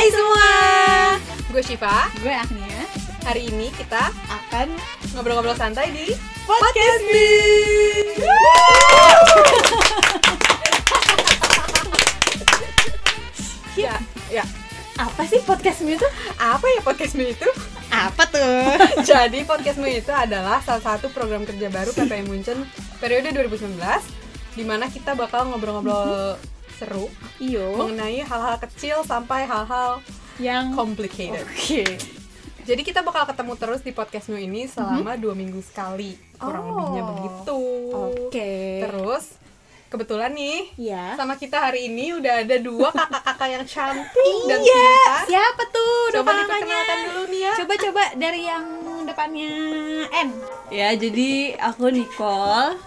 Hai 0.00 0.08
semua. 0.08 0.48
Gue 1.52 1.60
Shiva. 1.60 2.08
Gue 2.24 2.32
Agnia. 2.32 2.88
Hari 3.20 3.52
ini 3.52 3.68
kita 3.68 4.08
Akan 4.32 4.72
ngobrol-ngobrol 5.12 5.52
santai 5.52 5.92
di 5.92 6.16
podcast 6.48 7.04
me. 7.04 7.28
ya 13.76 13.92
ya 14.32 14.44
Apa 14.96 15.28
sih 15.28 15.44
podcast 15.44 15.84
me 15.84 16.00
itu? 16.00 16.08
apa 16.40 16.64
ya 16.64 16.80
podcast 16.80 17.12
Me 17.12 17.36
itu? 17.36 17.48
Apa 17.92 18.24
tuh? 18.24 18.80
Jadi 19.04 19.44
podcast 19.44 19.76
Me 19.84 20.00
itu 20.00 20.16
adalah 20.16 20.64
salah 20.64 20.80
satu 20.80 21.12
program 21.12 21.44
kerja 21.44 21.68
baru 21.68 21.92
PPM 21.92 22.24
Munchen 22.24 22.64
periode 23.04 23.36
2019 23.36 23.76
di 24.56 24.64
mana 24.64 24.88
kita 24.88 25.12
bakal 25.12 25.52
ngobrol-ngobrol 25.52 26.40
seru 26.80 27.12
Iyo. 27.40 27.72
mengenai 27.74 28.20
hal-hal 28.20 28.60
kecil 28.60 29.00
sampai 29.02 29.42
hal-hal 29.42 30.04
Yang 30.38 30.64
complicated. 30.72 31.42
Oke. 31.42 31.84
Jadi 32.62 32.80
kita 32.82 33.00
bakal 33.00 33.24
ketemu 33.24 33.52
terus 33.56 33.80
di 33.80 33.90
podcast 33.90 34.28
Me 34.28 34.40
ini 34.40 34.64
selama 34.64 35.12
dua 35.14 35.32
minggu 35.32 35.60
sekali 35.60 36.16
kurang 36.34 36.64
Oh. 36.64 36.68
lebihnya 36.70 37.02
begitu. 37.06 37.60
Oke. 37.90 38.52
Terus 38.80 39.24
kebetulan 39.86 40.30
nih 40.30 40.70
Ya. 40.78 41.12
sama 41.14 41.34
kita 41.34 41.58
hari 41.58 41.88
ini 41.88 42.14
udah 42.14 42.40
ada 42.40 42.56
dua 42.56 42.88
kakak-kakak 42.94 43.48
yang 43.50 43.64
cantik 43.66 44.36
dan 44.46 44.60
Iya. 44.60 44.76
pintar. 44.78 45.20
Siapa 45.26 45.62
tuh? 45.66 45.96
Coba 46.10 46.30
depannya? 46.30 46.40
diperkenalkan 46.42 46.98
dulu 47.02 47.22
nih 47.26 47.40
ya. 47.40 47.52
Coba-coba 47.56 48.02
dari 48.14 48.40
yang 48.42 48.64
depannya 49.02 49.52
N. 50.14 50.28
Ya, 50.70 50.88
jadi 50.94 51.30
aku 51.58 51.90
Nicole. 51.90 52.78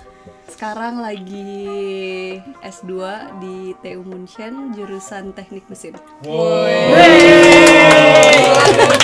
Sekarang 0.47 0.99
lagi 0.99 2.39
S2 2.59 2.91
di 3.39 3.71
TU 3.79 4.03
Munchen 4.03 4.75
jurusan 4.75 5.31
Teknik 5.31 5.63
Mesin. 5.71 5.95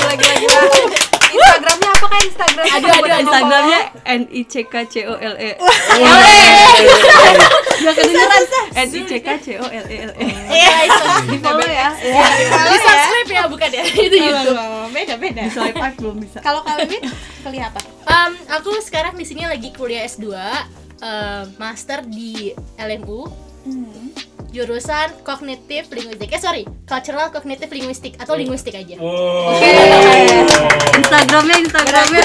Lagi. 0.03 0.29
Instagramnya 1.29 1.89
apa 1.93 2.05
kan 2.09 2.21
Instagram? 2.25 2.65
Aduh, 2.65 2.91
ada 2.91 3.15
Instagramnya 3.21 3.79
N 4.03 4.23
I 4.33 4.41
C 4.49 4.53
K 4.65 4.73
C 4.89 5.05
O 5.07 5.13
L 5.15 5.35
E. 5.39 5.51
Ya 7.79 7.91
kedengeran 7.95 8.43
N 8.75 8.87
I 8.91 9.01
C 9.07 9.11
K 9.23 9.27
C 9.39 9.47
O 9.61 9.65
L 9.69 9.85
E 9.87 9.97
L 10.09 10.13
E. 10.19 10.27
Di 11.29 11.37
follow 11.39 11.63
ya. 11.63 11.89
di 11.95 12.77
subscribe 12.83 13.29
ya 13.31 13.43
bukan 13.47 13.69
ya 13.71 13.83
itu 13.87 14.17
YouTube. 14.17 14.59
Beda 14.91 15.15
beda. 15.15 15.41
Di 15.47 15.51
swipe 15.53 15.87
belum 16.01 16.17
bisa. 16.19 16.39
Kalau 16.43 16.65
kalian 16.65 17.07
kuliah 17.45 17.71
apa? 17.71 17.79
Em, 18.09 18.33
aku 18.51 18.73
sekarang 18.83 19.13
di 19.15 19.23
sini 19.23 19.45
lagi 19.47 19.69
kuliah 19.71 20.03
S2 20.03 20.33
em, 20.99 21.45
master 21.55 22.03
di 22.03 22.51
LMU 22.75 23.49
Hmm. 23.59 24.15
jurusan 24.49 25.19
kognitif 25.21 25.91
linguistik. 25.91 26.31
Eh 26.31 26.39
sorry, 26.39 26.63
cultural 26.83 27.27
cognitive 27.29 27.69
linguistik 27.69 28.15
atau 28.17 28.33
linguistik 28.33 28.73
aja. 28.73 28.95
Instagramnya 30.95 31.57
Instagramnya. 31.59 32.23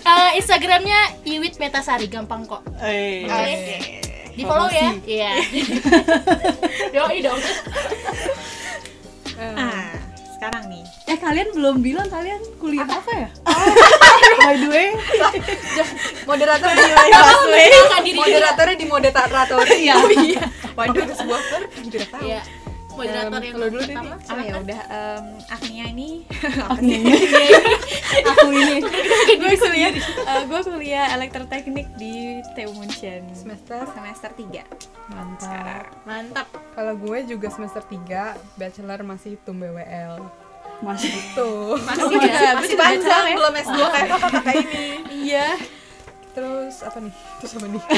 Eh, 0.00 0.30
Instagramnya 0.36 1.00
Iwit 1.22 1.56
Metasari 1.56 2.10
gampang 2.10 2.44
kok. 2.44 2.66
Oke. 2.66 3.78
Di 4.34 4.42
follow 4.42 4.68
ya. 4.68 4.90
Iya. 5.06 5.32
Yoi 6.98 7.18
dong. 7.20 7.40
Ah, 9.38 9.96
sekarang 10.36 10.66
nih. 10.68 10.84
Eh 11.10 11.18
kalian 11.18 11.50
belum 11.50 11.82
bilang 11.82 12.06
kalian 12.06 12.38
kuliah 12.62 12.86
apa, 12.86 13.10
ya? 13.10 13.28
By 14.38 14.54
the 14.62 14.68
way, 14.70 14.88
Moderator 16.22 16.70
di 16.70 16.82
juga. 16.86 17.02
Moderatornya 18.14 18.76
di 18.78 18.86
moderator. 18.86 19.58
Iya. 19.74 19.94
Waduh, 20.78 21.02
ada 21.02 21.14
sebuah 21.18 21.40
ver 21.50 21.62
tidak 21.82 22.14
tahu. 22.14 22.22
Iya. 22.30 22.40
Moderator 22.94 23.40
yang 23.42 23.54
kalau 23.58 23.68
dulu 23.72 23.82
deh, 23.82 23.96
pertama. 23.96 24.14
Oh 24.28 24.42
ya 24.44 24.54
udah 24.60 24.80
Agnia 25.48 25.84
ini 25.88 26.28
Aku 28.28 28.48
ini. 28.52 28.76
gue 29.40 29.52
kuliah 29.56 29.90
eh, 29.96 30.42
gue 30.44 30.60
kuliah 30.60 31.06
elektroteknik 31.16 31.88
di 31.96 32.44
TU 32.52 32.70
Munchen 32.76 33.24
Semester 33.32 33.88
semester 33.96 34.30
3 34.36 34.90
mantap. 35.10 35.84
Mantap. 36.06 36.46
Kalau 36.76 36.94
gue 36.94 37.18
juga 37.26 37.50
semester 37.50 37.82
3, 37.82 38.38
bachelor 38.54 39.00
masih 39.02 39.34
tum 39.42 39.58
BWL. 39.58 40.22
Masih. 40.80 41.12
Tuh. 41.36 41.76
Masih 41.84 42.08
juga, 42.08 42.24
masih 42.24 42.56
masih 42.56 42.76
panjang, 42.76 43.24
ya? 43.28 43.36
belum 43.36 43.52
S2 43.52 43.80
kayak 43.84 44.08
kakak-kakak 44.08 44.54
ini. 44.64 44.84
iya 45.12 45.48
Terus 46.30 46.74
apa 46.86 46.98
nih? 47.02 47.14
Terus 47.42 47.52
apa 47.58 47.66
nih? 47.68 47.82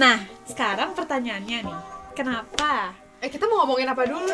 nah 0.00 0.16
sekarang 0.44 0.90
pertanyaannya 0.92 1.58
nih 1.64 1.78
kenapa 2.18 2.92
Eh 3.24 3.32
kita 3.32 3.48
mau 3.48 3.64
ngomongin 3.64 3.88
apa 3.88 4.04
dulu? 4.04 4.20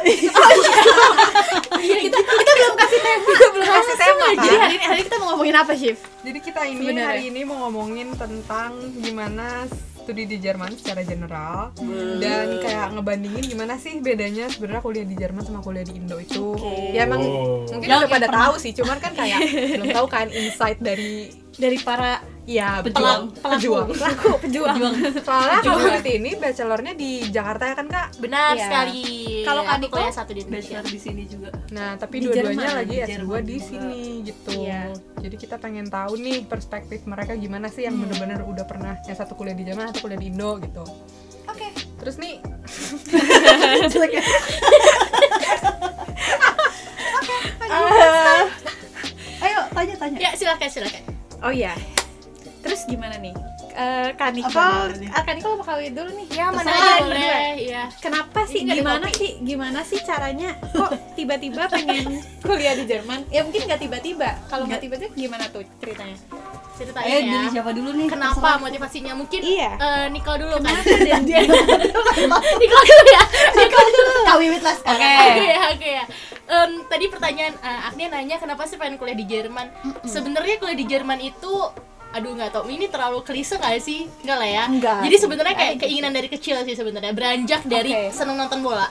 Iya, 1.81 1.97
kita 2.03 2.19
kita 2.19 2.53
belum 2.59 2.75
kasih 2.75 3.01
tema. 3.01 3.31
Kita 3.31 3.49
belum 3.55 3.69
kasih 3.71 3.97
tema 3.97 4.27
kan? 4.35 4.43
Jadi 4.43 4.57
hari 4.59 4.75
ini 4.75 4.85
hari 4.85 4.99
ini 4.99 5.07
kita 5.07 5.17
mau 5.23 5.27
ngomongin 5.33 5.57
apa, 5.63 5.73
Shiv? 5.79 5.99
Jadi 6.27 6.39
kita 6.43 6.61
ini 6.67 6.85
hari 6.99 7.25
ini 7.31 7.41
mau 7.47 7.71
ngomongin 7.71 8.09
tentang 8.19 8.75
gimana 8.99 9.71
studi 10.11 10.27
di 10.27 10.43
Jerman 10.43 10.75
secara 10.75 11.07
general. 11.07 11.71
Dan 12.19 12.59
kayak 12.59 12.99
ngebandingin 12.99 13.47
gimana 13.47 13.79
sih 13.79 14.03
bedanya 14.03 14.51
sebenarnya 14.51 14.83
kuliah 14.83 15.07
di 15.07 15.15
Jerman 15.15 15.39
sama 15.41 15.63
kuliah 15.63 15.87
di 15.87 15.95
Indo 15.95 16.19
itu. 16.19 16.59
Ya 16.91 17.07
emang 17.07 17.23
mungkin 17.63 17.87
Yang- 17.87 18.03
udah 18.03 18.11
pada 18.11 18.27
pernah- 18.27 18.51
tahu 18.51 18.55
sih, 18.59 18.75
cuman 18.75 18.99
kan 18.99 19.15
kayak 19.15 19.39
belum 19.79 19.95
tahu 19.95 20.07
kan 20.11 20.27
insight 20.29 20.83
dari 20.83 21.31
dari 21.55 21.79
para 21.79 22.19
ya 22.51 22.83
Pejuang. 22.83 23.31
pejuang. 23.31 23.87
pelaku 23.89 24.31
pejuang 24.43 24.75
Soalnya 25.21 25.59
kalau 25.63 25.79
seperti 25.81 26.11
ini 26.19 26.31
bachelornya 26.35 26.93
di 26.93 27.11
Jakarta 27.27 27.65
ya 27.65 27.75
kan 27.75 27.87
kak? 27.87 28.07
Benar 28.19 28.53
Iya. 28.53 28.65
sekali. 28.67 29.07
Kalau 29.41 29.63
Kak 29.63 29.71
Aku 29.73 29.81
Niko, 29.81 29.95
kuliah 29.97 30.11
satu 30.13 30.31
di 30.31 30.41
Indonesia. 30.43 30.77
Bachelor 30.77 30.91
di 30.91 30.99
sini 30.99 31.23
juga. 31.25 31.49
Nah, 31.71 31.91
tapi 31.95 32.17
dua-duanya 32.21 32.69
lagi 32.77 32.93
di 32.93 33.01
S2 33.01 33.09
Jerman 33.15 33.43
di 33.43 33.59
sini 33.59 34.01
gitu. 34.23 34.51
Iya. 34.59 34.83
Jadi 35.17 35.37
kita 35.37 35.57
pengen 35.57 35.87
tahu 35.87 36.13
nih 36.17 36.43
perspektif 36.45 37.01
mereka 37.05 37.33
gimana 37.35 37.67
sih 37.67 37.83
yang 37.83 37.95
bener-bener 37.95 38.43
udah 38.43 38.65
pernah 38.65 38.99
yang 39.05 39.15
satu 39.15 39.33
kuliah 39.33 39.55
di 39.55 39.63
Jerman 39.63 39.89
atau 39.89 40.01
kuliah 40.01 40.19
di 40.19 40.29
Indo 40.29 40.59
gitu. 40.59 40.83
oke 41.47 41.67
Terus 41.99 42.17
nih 42.17 42.35
Eh, 47.71 48.43
Ayo 49.41 49.59
tanya-tanya. 49.71 50.19
Ya, 50.19 50.31
silakan 50.35 50.69
silakan. 50.69 51.03
oh 51.41 51.49
ya 51.49 51.73
terus 52.61 52.85
gimana 52.85 53.17
nih 53.17 53.35
Eh, 53.71 54.11
Kak 54.13 54.35
Niko, 54.35 54.51
Apa 54.51 54.91
nih? 54.93 55.09
ah, 55.09 55.23
Kak 55.23 55.33
Niko 55.33 55.55
mau 55.55 55.63
kawin 55.63 55.95
dulu 55.95 56.11
nih 56.13 56.27
Ya, 56.29 56.51
mana 56.51 56.67
Terserah 56.67 56.75
aja 56.75 56.91
berdua. 56.99 57.07
boleh. 57.07 57.53
Iya. 57.57 57.83
Kenapa 57.97 58.41
sih? 58.45 58.59
Ini 58.61 58.73
Gimana 58.75 59.07
sih? 59.09 59.31
Gimana 59.41 59.81
sih 59.81 59.99
caranya? 60.01 60.51
Kok 60.75 60.91
tiba-tiba 61.15 61.63
pengen 61.67 62.05
kuliah 62.43 62.75
di 62.75 62.85
Jerman? 62.85 63.31
Ya 63.31 63.41
mungkin 63.41 63.63
nggak 63.63 63.81
tiba-tiba. 63.81 64.29
Kalau 64.51 64.67
nggak 64.67 64.83
tiba-tiba 64.83 65.11
gimana 65.15 65.47
tuh 65.49 65.63
ceritanya? 65.79 66.19
Ceritain 66.75 67.05
Ayo 67.05 67.19
ya. 67.21 67.31
dari 67.31 67.49
siapa 67.49 67.71
dulu 67.71 67.91
nih? 67.95 68.09
Kenapa 68.11 68.49
motivasinya? 68.59 69.13
Mungkin 69.15 69.39
Iya. 69.41 69.71
eh, 69.73 70.07
Nicole 70.11 70.39
dulu 70.41 70.57
kan. 70.59 70.75
Dan 70.83 71.23
dia 71.23 71.39
Nicole 72.61 72.85
dulu 72.85 73.05
ya. 73.09 73.23
Nicole 73.55 73.91
dulu. 73.93 74.13
kawin 74.27 74.51
lah 74.59 74.75
sekarang. 74.75 75.15
Oke 75.31 75.45
ya, 75.47 75.61
oke 75.71 75.89
ya. 75.95 76.05
Em, 76.51 76.71
tadi 76.85 77.05
pertanyaan 77.07 77.55
eh, 77.57 77.87
Agnia 77.87 78.09
nanya 78.11 78.37
kenapa 78.37 78.67
sih 78.67 78.75
pengen 78.75 78.99
kuliah 78.99 79.15
di 79.15 79.25
Jerman? 79.25 79.71
Sebenarnya 80.03 80.59
kuliah 80.59 80.75
di 80.75 80.85
Jerman 80.85 81.23
itu 81.23 81.55
aduh 82.11 82.33
nggak 82.33 82.51
tau 82.51 82.67
ini 82.67 82.91
terlalu 82.91 83.23
klise 83.23 83.55
nggak 83.55 83.79
sih 83.79 84.11
nggak 84.21 84.37
lah 84.37 84.49
ya 84.49 84.65
Enggak. 84.67 84.99
jadi 85.07 85.17
sebenarnya 85.17 85.55
kayak 85.55 85.75
keinginan 85.79 86.11
dari 86.11 86.27
kecil 86.27 86.59
sih 86.63 86.75
sebenarnya 86.75 87.15
beranjak 87.15 87.63
dari 87.65 87.91
Oke. 87.91 88.11
seneng 88.11 88.35
nonton 88.37 88.61
bola 88.61 88.91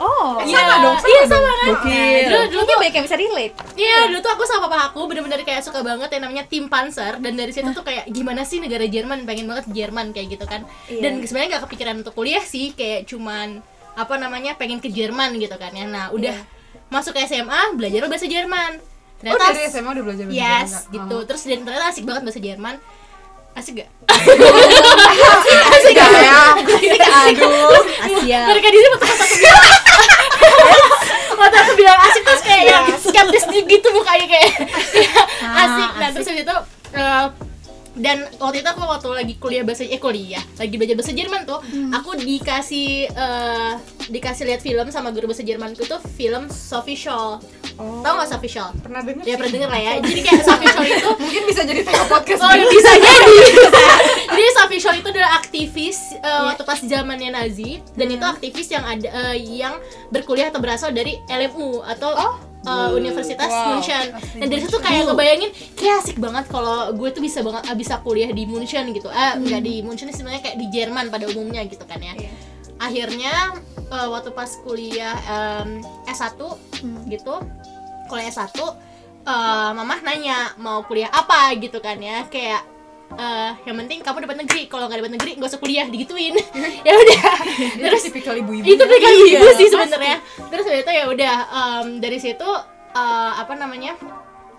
Oh, 0.00 0.40
Iya, 0.40 0.56
sama 0.56 0.74
dong, 0.80 0.96
sama 0.96 1.12
iya 1.12 1.22
sama 1.28 1.50
kan 1.52 1.68
Gokil. 1.76 2.24
dulu 2.24 2.40
dulu 2.48 2.62
tuh 2.64 2.76
banyak 2.80 2.94
yang 2.96 3.04
bisa 3.04 3.18
relate. 3.20 3.54
Iya, 3.76 3.96
dulu 4.08 4.18
tuh 4.24 4.32
aku 4.32 4.44
sama 4.48 4.64
papa 4.64 4.88
aku 4.88 5.04
bener-bener 5.04 5.44
kayak 5.44 5.60
suka 5.60 5.84
banget 5.84 6.08
yang 6.08 6.24
namanya 6.24 6.48
tim 6.48 6.72
Panzer 6.72 7.20
dan 7.20 7.36
dari 7.36 7.52
situ 7.52 7.68
tuh 7.68 7.84
kayak 7.84 8.08
gimana 8.08 8.40
sih 8.40 8.64
negara 8.64 8.88
Jerman 8.88 9.28
pengen 9.28 9.44
banget 9.44 9.68
Jerman 9.68 10.16
kayak 10.16 10.32
gitu 10.32 10.48
kan. 10.48 10.64
Iya. 10.88 11.04
Dan 11.04 11.20
sebenarnya 11.20 11.48
nggak 11.52 11.64
kepikiran 11.68 11.94
untuk 12.00 12.16
kuliah 12.16 12.40
sih, 12.40 12.72
kayak 12.72 13.12
cuman 13.12 13.60
apa 13.92 14.14
namanya 14.16 14.56
pengen 14.56 14.80
ke 14.80 14.88
Jerman 14.88 15.36
gitu 15.36 15.60
kan 15.60 15.68
ya. 15.68 15.84
Nah, 15.84 16.08
udah 16.16 16.32
masuk 16.88 17.12
ke 17.12 17.20
SMA 17.20 17.76
belajar 17.76 18.08
bahasa 18.08 18.24
Jerman. 18.24 18.80
Oh 19.20 19.36
Ternyata 19.36 19.52
dari 19.52 19.68
SMA 19.68 19.90
udah 19.90 20.04
belajar 20.04 20.24
bahasa 20.24 20.32
Jerman, 20.32 20.64
yes, 20.64 20.70
Kak? 20.72 20.84
gitu. 20.90 21.12
Oh. 21.14 21.22
Terus 21.28 21.42
dan 21.44 21.60
ternyata 21.60 21.86
asik 21.92 22.04
banget 22.04 22.22
bahasa 22.24 22.40
Jerman. 22.40 22.74
Asik 23.50 23.72
gak? 23.76 23.88
Asik 25.76 25.92
gak 25.92 26.08
ya? 26.08 26.40
Aduh. 27.28 27.82
Asia. 28.00 28.40
Mereka 28.48 28.66
di 28.66 28.78
sini 28.78 28.88
pas 28.96 29.10
aku 29.12 29.34
bilang 29.36 29.60
Waktu 31.36 31.56
aku 31.62 31.72
bilang 31.74 31.98
asik 32.00 32.22
terus 32.22 32.42
kayak 32.42 32.64
yang 32.64 32.84
skeptis 32.96 33.44
gitu 33.44 33.88
mukanya 33.92 34.26
kayak 34.26 34.50
Ah, 35.42 35.66
asik. 35.66 35.90
Nah 35.96 36.08
terus 36.12 36.26
habis 36.26 36.42
itu 36.42 36.56
eh, 36.94 37.26
dan 37.90 38.16
waktu 38.38 38.62
itu 38.62 38.68
aku 38.70 38.82
waktu 38.86 39.08
lagi 39.12 39.34
kuliah 39.36 39.66
bahasa 39.66 39.84
eh 39.84 39.98
kuliah 39.98 40.40
lagi 40.56 40.74
belajar 40.78 40.96
bahasa 40.96 41.12
Jerman 41.12 41.42
tuh 41.44 41.60
aku 41.92 42.10
dikasih 42.16 42.88
eh, 43.08 43.72
dikasih 44.08 44.48
lihat 44.48 44.62
film 44.62 44.88
sama 44.88 45.10
guru 45.10 45.28
bahasa 45.28 45.42
Jermanku 45.42 45.84
tuh 45.84 46.00
film 46.16 46.48
Sophie 46.48 46.96
Scholl 46.96 47.42
Oh. 47.80 48.04
tau 48.04 48.20
gak 48.20 48.28
Scholl 48.44 48.76
Pernah 48.84 49.00
denger? 49.00 49.24
ya 49.24 49.34
pernah 49.40 49.52
denger 49.56 49.70
lah 49.72 49.80
ya 49.80 49.92
jadi 50.04 50.20
kayak 50.20 50.42
Scholl 50.44 50.60
itu 50.84 51.10
Mungkin 51.24 51.42
bisa 51.48 51.60
jadi 51.64 51.80
tema 51.80 52.04
podcast 52.04 52.40
Oh 52.44 52.52
bisa 52.76 52.92
jadi 52.92 53.36
Jadi 54.36 54.80
Scholl 54.84 54.96
itu 55.00 55.08
adalah 55.08 55.30
aktivis 55.40 55.98
uh, 56.20 56.52
waktu 56.52 56.62
pas 56.68 56.80
zamannya 56.84 57.32
Nazi 57.32 57.80
dan 57.96 58.06
itu 58.12 58.24
aktivis 58.24 58.68
yang 58.68 58.84
ada 58.84 59.08
uh, 59.08 59.36
yang 59.36 59.80
berkuliah 60.12 60.52
atau 60.52 60.60
berasal 60.60 60.92
dari 60.92 61.16
LMU 61.26 61.80
atau 61.84 62.12
uh, 62.66 62.88
Universitas 62.92 63.48
Wow. 63.50 63.76
München. 63.76 64.06
Dan 64.40 64.46
dari 64.52 64.60
situ 64.62 64.78
kayak 64.78 65.10
ngebayangin 65.10 65.50
kayak 65.74 66.04
asik 66.04 66.16
banget 66.20 66.44
kalau 66.48 66.92
gue 66.94 67.08
tuh 67.12 67.22
bisa 67.24 67.40
banget 67.40 67.64
bisa 67.76 67.98
kuliah 68.04 68.30
di 68.30 68.44
München 68.44 68.92
gitu. 68.92 69.08
Eh 69.08 69.32
enggak 69.36 69.62
di 69.64 69.80
München 69.80 70.12
sebenarnya 70.12 70.42
kayak 70.44 70.56
di 70.60 70.66
Jerman 70.70 71.08
pada 71.08 71.26
umumnya 71.28 71.64
gitu 71.66 71.82
kan 71.84 72.00
ya. 72.00 72.14
Iya. 72.16 72.30
Akhirnya 72.80 73.34
uh, 73.92 74.08
waktu 74.08 74.32
pas 74.32 74.48
kuliah 74.64 75.12
um, 75.28 75.84
S1 76.08 76.40
gitu, 77.12 77.34
kuliah 78.10 78.26
S1 78.26 78.58
uh, 78.58 79.70
mamah 79.76 80.00
nanya 80.02 80.52
mau 80.58 80.82
kuliah 80.84 81.10
apa 81.12 81.54
gitu 81.56 81.78
kan 81.78 81.96
ya. 82.00 82.26
Kayak 82.26 82.66
eh, 83.10 83.50
yang 83.66 83.76
penting 83.84 84.02
kamu 84.06 84.22
dapat 84.26 84.36
negeri. 84.46 84.62
Kalau 84.70 84.86
nggak 84.86 84.98
dapat 85.02 85.12
negeri 85.18 85.30
nggak 85.38 85.50
usah 85.50 85.60
kuliah 85.62 85.86
digituin. 85.90 86.36
Ya 86.86 86.94
udah. 86.96 87.22
Terus 87.76 88.02
tipikal 88.08 88.34
ibu-ibu. 88.38 88.64
itu 88.64 88.84
pegang 88.86 89.14
Iya, 89.14 89.38
ibu 89.38 89.48
sih 89.58 89.68
sebenarnya. 89.68 90.18
Terus 90.48 90.64
habis 90.66 90.82
itu 90.86 90.92
ya 90.92 91.04
udah 91.10 91.34
em, 91.50 91.86
dari 91.98 92.18
situ 92.18 92.48
eh, 92.94 93.32
apa 93.36 93.52
namanya 93.58 93.94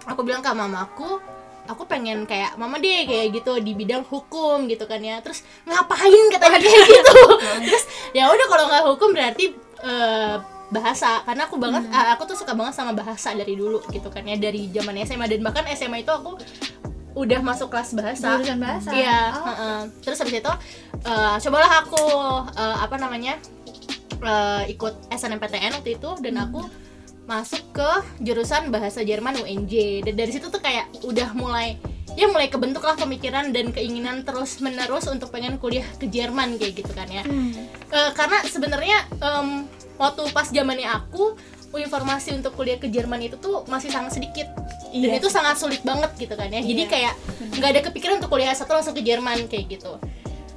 aku 0.06 0.22
bilang 0.26 0.42
ke 0.42 0.50
mamaku 0.52 1.22
aku 1.70 1.86
pengen 1.88 2.26
kayak 2.26 2.58
mama 2.58 2.82
deh 2.82 3.06
kayak 3.06 3.38
gitu 3.38 3.62
di 3.62 3.72
bidang 3.78 4.04
hukum 4.04 4.68
gitu 4.68 4.84
kan 4.86 5.00
ya. 5.00 5.24
Terus 5.24 5.46
ngapain? 5.64 6.26
katanya 6.34 6.60
kayak 6.60 6.88
gitu. 6.90 7.18
Terus 7.72 7.86
ya 8.12 8.28
udah 8.28 8.46
kalau 8.52 8.66
nggak 8.68 8.84
hukum 8.92 9.10
berarti 9.16 9.46
eh, 9.82 10.36
bahasa 10.72 11.20
karena 11.22 11.46
aku 11.46 11.56
banget 11.56 11.84
Hmm. 11.84 12.12
aku 12.12 12.24
tuh 12.26 12.38
suka 12.38 12.52
banget 12.52 12.74
sama 12.74 12.92
bahasa 12.92 13.32
dari 13.32 13.54
dulu 13.54 13.84
gitu 13.88 14.08
kan 14.08 14.24
ya 14.24 14.36
dari 14.36 14.68
zaman 14.70 14.96
SMA 15.02 15.28
dan 15.28 15.40
bahkan 15.42 15.68
SMA 15.70 16.00
itu 16.00 16.10
aku 16.10 16.40
udah 17.12 17.40
masuk 17.42 17.68
kelas 17.68 17.92
bahasa 17.92 18.40
Jurusan 18.40 18.56
bahasa? 18.58 18.90
iya 18.90 19.20
Oh. 19.30 19.44
heeh. 19.46 19.80
terus 20.00 20.16
habis 20.18 20.32
itu 20.34 20.54
eh, 21.04 21.36
cobalah 21.38 21.72
aku 21.82 22.04
eh, 22.54 22.78
apa 22.80 22.96
namanya 22.96 23.36
eh, 24.18 24.64
ikut 24.70 25.12
SNMPTN 25.12 25.76
waktu 25.76 25.92
itu 25.94 26.10
dan 26.20 26.34
Hmm. 26.34 26.46
aku 26.46 26.62
masuk 27.24 27.64
ke 27.72 27.90
jurusan 28.20 28.68
bahasa 28.70 29.02
Jerman 29.02 29.38
UNJ 29.38 29.74
dan 30.02 30.16
dari 30.16 30.32
situ 30.32 30.48
tuh 30.48 30.58
kayak 30.58 30.88
udah 31.02 31.32
mulai 31.34 31.76
ya 32.12 32.28
mulai 32.28 32.48
kebentuk 32.48 32.82
lah 32.82 32.96
pemikiran 32.96 33.52
dan 33.52 33.72
keinginan 33.72 34.20
terus 34.22 34.60
menerus 34.60 35.04
untuk 35.06 35.32
pengen 35.32 35.56
kuliah 35.56 35.86
ke 35.96 36.08
Jerman 36.08 36.56
kayak 36.56 36.74
gitu 36.78 36.92
kan 36.92 37.08
ya 37.08 37.24
Hmm. 37.24 37.52
Eh, 37.88 38.12
karena 38.14 38.40
sebenarnya 38.46 38.98
em, 39.18 39.68
waktu 40.02 40.22
pas 40.34 40.50
zamannya 40.50 40.90
aku 40.90 41.38
informasi 41.72 42.36
untuk 42.36 42.52
kuliah 42.52 42.76
ke 42.76 42.90
Jerman 42.90 43.22
itu 43.22 43.38
tuh 43.38 43.64
masih 43.66 43.88
sangat 43.88 44.12
sedikit. 44.12 44.50
Dan 44.92 45.08
Iya. 45.08 45.24
itu 45.24 45.32
sangat 45.32 45.56
sulit 45.56 45.80
banget 45.82 46.12
gitu 46.18 46.34
kan 46.34 46.50
ya. 46.50 46.60
Jadi 46.60 46.84
Iya. 46.84 46.90
kayak 46.90 47.14
nggak 47.56 47.70
ada 47.70 47.82
kepikiran 47.82 48.14
untuk 48.20 48.28
kuliah 48.28 48.52
satu 48.52 48.74
langsung 48.74 48.92
ke 48.92 49.00
Jerman 49.00 49.48
kayak 49.48 49.72
gitu. 49.72 49.96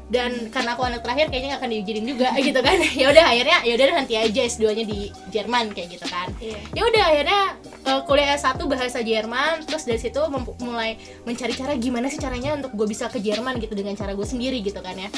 Dan 0.04 0.50
karena 0.50 0.74
aku 0.74 0.82
anak 0.82 1.00
terakhir 1.00 1.30
kayaknya 1.30 1.54
nggak 1.54 1.60
akan 1.60 1.70
diizinin 1.70 2.04
juga 2.04 2.28
gitu 2.42 2.58
kan. 2.58 2.76
Ya 2.82 3.06
udah 3.08 3.24
akhirnya 3.24 3.58
ya 3.62 3.72
udah 3.72 3.86
nanti 3.94 4.14
aja 4.16 4.40
S2 4.42 4.74
nya 4.74 4.84
di 4.84 4.98
Jerman 5.30 5.70
kayak 5.70 5.88
gitu 5.92 6.06
kan. 6.08 6.28
Iya. 6.40 6.58
ya 6.72 6.82
udah 6.82 7.02
akhirnya 7.06 7.40
eh, 7.84 8.00
kuliah 8.02 8.28
S1 8.34 8.58
bahasa 8.64 8.98
Jerman 9.00 9.62
terus 9.62 9.86
dari 9.86 10.02
situ 10.02 10.18
mulai 10.60 10.96
mencari 11.22 11.54
cara 11.54 11.72
gimana 11.76 12.08
sih 12.08 12.18
caranya 12.18 12.58
untuk 12.58 12.74
gue 12.74 12.86
bisa 12.86 13.06
ke 13.06 13.16
Jerman 13.18 13.60
gitu 13.60 13.72
dengan 13.72 13.94
cara 13.94 14.12
gue 14.12 14.26
sendiri 14.26 14.58
gitu 14.60 14.80
kan 14.80 14.98
ya 14.98 15.08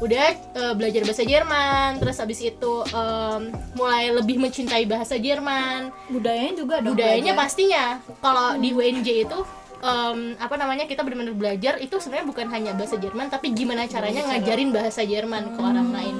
udah 0.00 0.26
eh, 0.32 0.74
belajar 0.78 1.02
bahasa 1.04 1.24
Jerman. 1.26 2.00
Terus 2.00 2.16
abis 2.22 2.40
itu 2.40 2.72
em, 2.94 3.42
mulai 3.76 4.08
lebih 4.14 4.38
mencintai 4.40 4.84
bahasa 4.88 5.18
Jerman. 5.18 5.92
Budayanya 6.08 6.52
juga 6.56 6.74
dong 6.80 6.94
budayanya 6.96 7.34
belajar. 7.36 7.42
pastinya. 7.44 7.84
Kalau 8.22 8.48
di 8.56 8.68
UNJ 8.72 9.08
itu 9.28 9.38
em, 9.82 10.18
apa 10.38 10.54
namanya 10.56 10.84
kita 10.88 11.02
benar-benar 11.04 11.36
belajar 11.36 11.74
itu 11.82 11.98
sebenarnya 11.98 12.26
bukan 12.30 12.46
hanya 12.54 12.72
bahasa 12.72 12.96
Jerman 12.96 13.26
tapi 13.28 13.52
gimana 13.52 13.84
caranya 13.90 14.22
ngajarin 14.32 14.70
bahasa 14.70 15.02
Jerman 15.04 15.52
ke 15.52 15.60
orang 15.60 15.88
lain. 15.92 16.16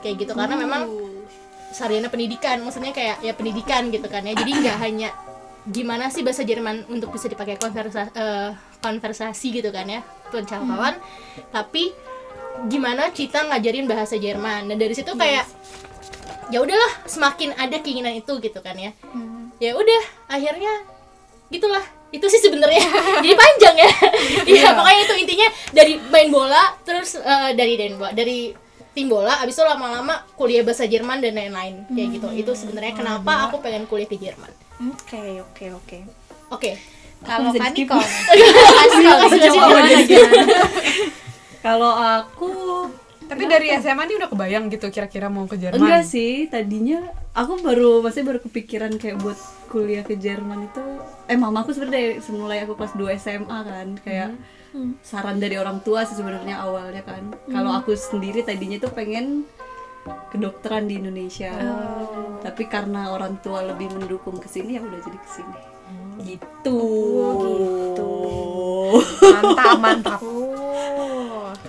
Kayak 0.00 0.14
gitu 0.24 0.32
karena 0.32 0.56
memang 0.56 0.82
sarjana 1.70 2.10
pendidikan 2.10 2.64
maksudnya 2.66 2.90
kayak 2.90 3.22
ya 3.22 3.32
pendidikan 3.36 3.92
gitu 3.92 4.06
kan 4.08 4.24
ya. 4.24 4.32
Jadi 4.32 4.50
nggak 4.64 4.78
hanya 4.80 5.10
gimana 5.68 6.08
sih 6.08 6.24
bahasa 6.24 6.40
Jerman 6.40 6.88
untuk 6.88 7.12
bisa 7.12 7.28
dipakai 7.28 7.60
konversa 7.60 8.08
eh, 8.16 8.50
konversasi 8.80 9.60
gitu 9.60 9.68
kan 9.68 9.84
ya 9.84 10.00
pencakapan 10.32 10.96
tapi 11.52 11.92
gimana 12.68 13.08
kita 13.14 13.48
ngajarin 13.48 13.88
bahasa 13.88 14.20
Jerman? 14.20 14.68
Dan 14.68 14.76
dari 14.76 14.92
situ 14.92 15.14
kayak 15.14 15.46
ya 16.50 16.58
udahlah 16.58 17.06
semakin 17.06 17.54
ada 17.54 17.78
keinginan 17.78 18.18
itu 18.18 18.42
gitu 18.42 18.58
kan 18.60 18.74
ya. 18.74 18.90
Hmm. 19.06 19.54
ya 19.62 19.78
udah 19.78 20.02
akhirnya 20.28 20.84
gitulah. 21.48 21.84
Itu 22.10 22.26
sih 22.26 22.42
sebenarnya. 22.42 22.82
Jadi 23.24 23.34
panjang 23.38 23.76
ya. 23.78 23.90
Iya 24.50 24.74
pokoknya 24.74 25.00
itu 25.06 25.14
intinya 25.14 25.48
dari 25.70 25.94
main 26.10 26.28
bola 26.34 26.74
terus 26.82 27.14
eh, 27.14 27.54
dari 27.54 27.78
main 27.78 27.94
bola 27.94 28.10
dari 28.10 28.50
tim 28.90 29.06
bola 29.06 29.38
abis 29.46 29.54
itu 29.54 29.62
lama-lama 29.62 30.26
kuliah 30.34 30.66
bahasa 30.66 30.90
Jerman 30.90 31.22
dan 31.22 31.38
lain-lain. 31.38 31.86
Kayak 31.94 32.08
gitu. 32.18 32.28
Itu 32.34 32.52
sebenarnya 32.58 32.98
kenapa 32.98 33.46
aku 33.46 33.62
pengen 33.62 33.86
kuliah 33.86 34.10
ke 34.10 34.18
Jerman. 34.18 34.50
Oke 34.90 35.38
oke 35.38 35.64
oke. 35.78 35.98
Oke. 36.50 36.74
Kalau 37.20 37.52
bisa 37.52 37.60
kan 37.60 37.76
Kalau 41.60 41.92
aku 41.92 42.50
Tapi 43.30 43.46
dari 43.46 43.70
SMA 43.78 44.10
nih 44.10 44.16
udah 44.18 44.30
kebayang 44.34 44.66
gitu 44.74 44.90
kira-kira 44.90 45.30
mau 45.30 45.46
ke 45.46 45.54
Jerman. 45.54 45.78
enggak 45.78 46.02
sih, 46.02 46.50
tadinya 46.50 46.98
aku 47.30 47.62
baru 47.62 48.02
masih 48.02 48.26
baru 48.26 48.42
kepikiran 48.42 48.98
kayak 48.98 49.22
buat 49.22 49.38
kuliah 49.70 50.02
ke 50.02 50.18
Jerman 50.18 50.66
itu 50.66 50.82
eh 51.30 51.38
mamaku 51.38 51.70
sebenarnya 51.70 51.94
dari 51.94 52.10
semulai 52.18 52.58
aku 52.66 52.74
kelas 52.74 52.98
2 52.98 53.22
SMA 53.22 53.58
kan 53.62 53.88
kayak 54.02 54.34
saran 55.02 55.38
dari 55.38 55.58
orang 55.62 55.78
tua 55.86 56.02
sih 56.06 56.18
sebenarnya 56.18 56.58
awalnya 56.58 57.06
kan. 57.06 57.22
Kalau 57.46 57.70
aku 57.70 57.94
sendiri 57.94 58.42
tadinya 58.42 58.82
tuh 58.82 58.90
pengen 58.90 59.46
kedokteran 60.34 60.90
di 60.90 60.98
Indonesia. 60.98 61.54
Tapi 62.42 62.66
karena 62.66 63.14
orang 63.14 63.38
tua 63.42 63.62
lebih 63.62 63.94
mendukung 63.94 64.38
ke 64.42 64.50
sini 64.50 64.74
ya 64.78 64.82
udah 64.82 65.00
jadi 65.06 65.18
ke 65.18 65.30
sini. 65.30 65.58
Gitu. 66.20 66.78
gitu. 67.46 68.10
Mantap, 69.38 69.78
mantap. 69.78 70.20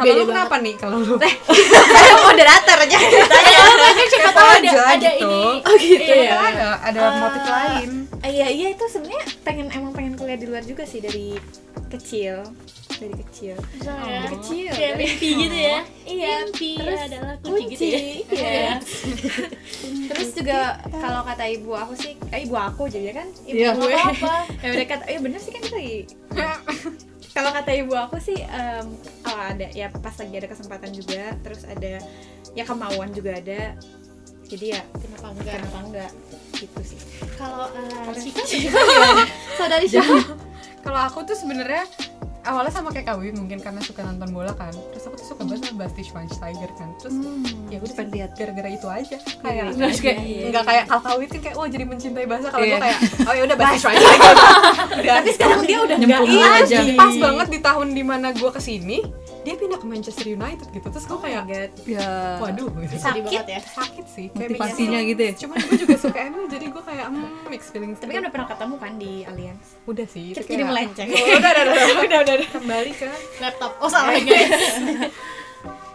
Oh 0.01 0.03
Kalau 0.03 0.17
lu 0.17 0.25
kenapa 0.27 0.55
nih 0.57 0.75
kalau 0.75 0.97
lu? 0.99 1.15
saya 1.15 2.13
moderator 2.19 2.77
aja 2.79 2.97
kan 2.97 4.05
siapa 4.07 4.29
tahu 4.31 4.49
ada 4.49 4.57
aja 4.57 4.81
ada 4.91 5.09
gitu. 5.11 5.29
ini. 5.29 5.43
Oh 5.61 5.75
gitu 5.75 6.03
Iya. 6.11 6.25
ya? 6.25 6.35
Ada 6.43 6.67
ada 6.83 6.99
motif 7.15 7.43
lain. 7.45 7.89
Ah, 8.17 8.29
iya 8.29 8.47
iya 8.47 8.67
itu 8.69 8.83
sebenarnya 8.83 9.25
pengen 9.41 9.67
emang 9.69 9.91
pengen 9.91 10.13
kuliah 10.13 10.35
di 10.35 10.45
luar 10.45 10.61
juga 10.61 10.83
sih 10.83 10.99
dari 10.99 11.37
kecil. 11.87 12.41
Dari 12.93 13.15
kecil. 13.19 13.55
Dari 13.79 14.27
kecil. 14.31 14.69
Kayak 14.69 14.91
dari- 14.91 15.05
mimpi 15.07 15.29
gitu 15.39 15.57
ya? 15.59 15.79
Iya 16.11 16.31
mimpi 16.43 16.71
terus 16.75 17.01
adalah 17.01 17.35
kunci, 17.39 17.65
gitu 17.71 17.83
ya. 17.87 17.99
Iya. 18.27 18.71
Terus 20.11 20.29
juga 20.35 20.59
kalau 20.91 21.21
kata 21.23 21.45
ibu 21.47 21.71
aku 21.71 21.93
sih 21.95 22.13
eh, 22.29 22.43
ibu 22.43 22.53
aku 22.53 22.85
jadi 22.85 23.15
kan 23.15 23.27
ibu 23.43 23.57
Iya. 23.57 23.71
gue 23.73 23.95
apa 23.95 24.33
ya 24.61 24.67
udah 24.71 24.85
kata 24.87 25.03
iya 25.07 25.19
bener 25.19 25.39
sih 25.39 25.51
kan 25.51 25.63
dari 25.63 26.03
kalau 27.31 27.49
kata 27.55 27.71
ibu 27.71 27.95
aku 27.95 28.19
sih 28.19 28.35
em, 28.39 28.87
oh 29.27 29.39
ada 29.39 29.67
ya 29.71 29.87
pas 29.91 30.15
lagi 30.19 30.35
ada 30.35 30.49
kesempatan 30.51 30.91
juga 30.91 31.35
terus 31.39 31.63
ada 31.63 32.03
ya 32.51 32.63
kemauan 32.67 33.11
juga 33.15 33.39
ada. 33.39 33.75
Jadi 34.51 34.75
ya 34.75 34.83
kenapa 34.99 35.27
enggak? 35.31 35.53
kenapa 35.55 35.79
enggak? 35.87 36.11
Gitu 36.59 36.81
sih. 36.83 36.99
Kalau 37.39 37.71
uh, 37.71 38.11
Sika 38.11 38.43
saudari 39.57 39.87
siapa 39.87 40.35
Kalau 40.83 40.99
aku 40.99 41.23
tuh 41.23 41.37
sebenarnya 41.39 41.87
awalnya 42.43 42.71
sama 42.71 42.89
kayak 42.89 43.07
Kawi 43.07 43.31
mungkin 43.31 43.57
karena 43.57 43.79
suka 43.79 44.01
nonton 44.01 44.29
bola 44.31 44.51
kan. 44.51 44.69
Terus 44.71 45.03
aku 45.03 45.15
tuh 45.15 45.27
suka 45.27 45.41
banget 45.43 45.61
sama 45.63 45.77
Basti 45.81 46.01
Schweinsteiger 46.01 46.71
kan. 46.73 46.89
Terus 46.97 47.15
ya 47.67 47.77
udah 47.77 47.93
pengen 47.93 48.11
lihat. 48.11 48.31
gara-gara 48.33 48.69
itu 48.69 48.87
aja 48.87 49.17
kayak 49.37 49.53
Iya, 49.69 49.87
kayak 49.91 50.01
iya, 50.01 50.15
iya. 50.25 50.47
nggak 50.49 50.65
kayak 50.65 50.83
kalau 50.87 51.01
Kawi 51.03 51.25
kan 51.27 51.39
kayak 51.39 51.55
wah 51.55 51.67
jadi 51.67 51.85
mencintai 51.85 52.25
bahasa 52.25 52.47
kalau 52.49 52.63
Iya. 52.63 52.71
gue 52.71 52.81
kayak 52.81 52.99
oh 53.21 53.33
ya 53.33 53.41
udah 53.43 53.57
Basti 53.57 53.77
Schweinsteiger 53.77 54.33
tapi 55.03 55.29
sekarang 55.31 55.61
dia 55.63 55.77
udah 55.79 55.97
lagi 55.97 56.37
aja. 56.39 56.77
pas 56.95 57.13
banget 57.15 57.47
di 57.49 57.59
tahun 57.59 57.87
di 57.91 58.03
mana 58.03 58.27
gue 58.31 58.49
ke 58.49 58.59
sini 58.59 58.97
dia 59.41 59.55
pindah 59.55 59.75
ke 59.75 59.85
Manchester 59.85 60.27
United 60.27 60.67
gitu. 60.69 60.87
Terus 60.87 61.03
gue 61.03 61.13
oh 61.13 61.19
kayak 61.19 61.43
Ya. 61.83 62.37
waduh 62.37 62.69
gitu. 62.77 62.93
sedih 62.95 63.21
banget 63.21 63.47
ya. 63.47 63.59
sakit 63.59 64.05
sih. 64.05 64.25
Kayak 64.29 64.49
Motivasinya 64.53 64.99
gitu 65.03 65.21
ya? 65.21 65.33
cuman 65.35 65.57
gue 65.59 65.77
juga 65.79 65.95
suka 65.97 66.19
MU 66.29 66.41
jadi 66.45 66.65
gue 66.67 66.83
kayak 66.83 67.05
hmm, 67.07 67.27
mixed 67.47 67.69
feelings. 67.69 67.97
Tapi 67.97 68.11
kan 68.11 68.21
udah 68.21 68.33
pernah 68.33 68.47
ketemu 68.47 68.75
kan 68.77 68.93
di 68.95 69.13
Allianz? 69.23 69.65
Udah 69.83 70.05
sih 70.05 70.25
kita 70.31 70.41
jadi 70.41 70.49
kayak- 70.55 70.69
melenceng. 70.69 71.07
Oh, 71.07 71.25
udah, 71.31 71.51
udah, 71.51 71.63
udah, 71.63 71.73
udah, 72.05 72.19
udah, 72.21 72.33
udah. 72.35 72.49
kembali 72.53 72.91
ke 72.93 73.09
laptop. 73.37 73.71
Oh 73.77 73.89
salah. 73.89 74.13
Guys 74.15 74.49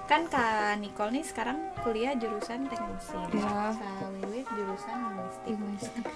kan 0.07 0.23
kak 0.25 0.79
Nicole 0.79 1.11
nih 1.11 1.25
sekarang 1.25 1.59
kuliah 1.83 2.15
jurusan 2.15 2.71
teknik 2.71 2.95
mesin 2.95 3.26
Iya. 3.35 3.75
Kak 3.75 4.07
Wiwi 4.15 4.41
jurusan 4.47 4.99
linguistik 5.43 6.07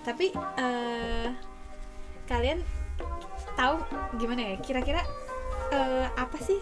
tapi 0.00 0.32
eh, 0.56 1.28
kalian 2.24 2.64
tahu 3.52 3.84
gimana 4.16 4.40
ya? 4.42 4.56
Kira-kira 4.58 5.04
eh, 5.74 6.06
apa 6.14 6.38
sih 6.38 6.58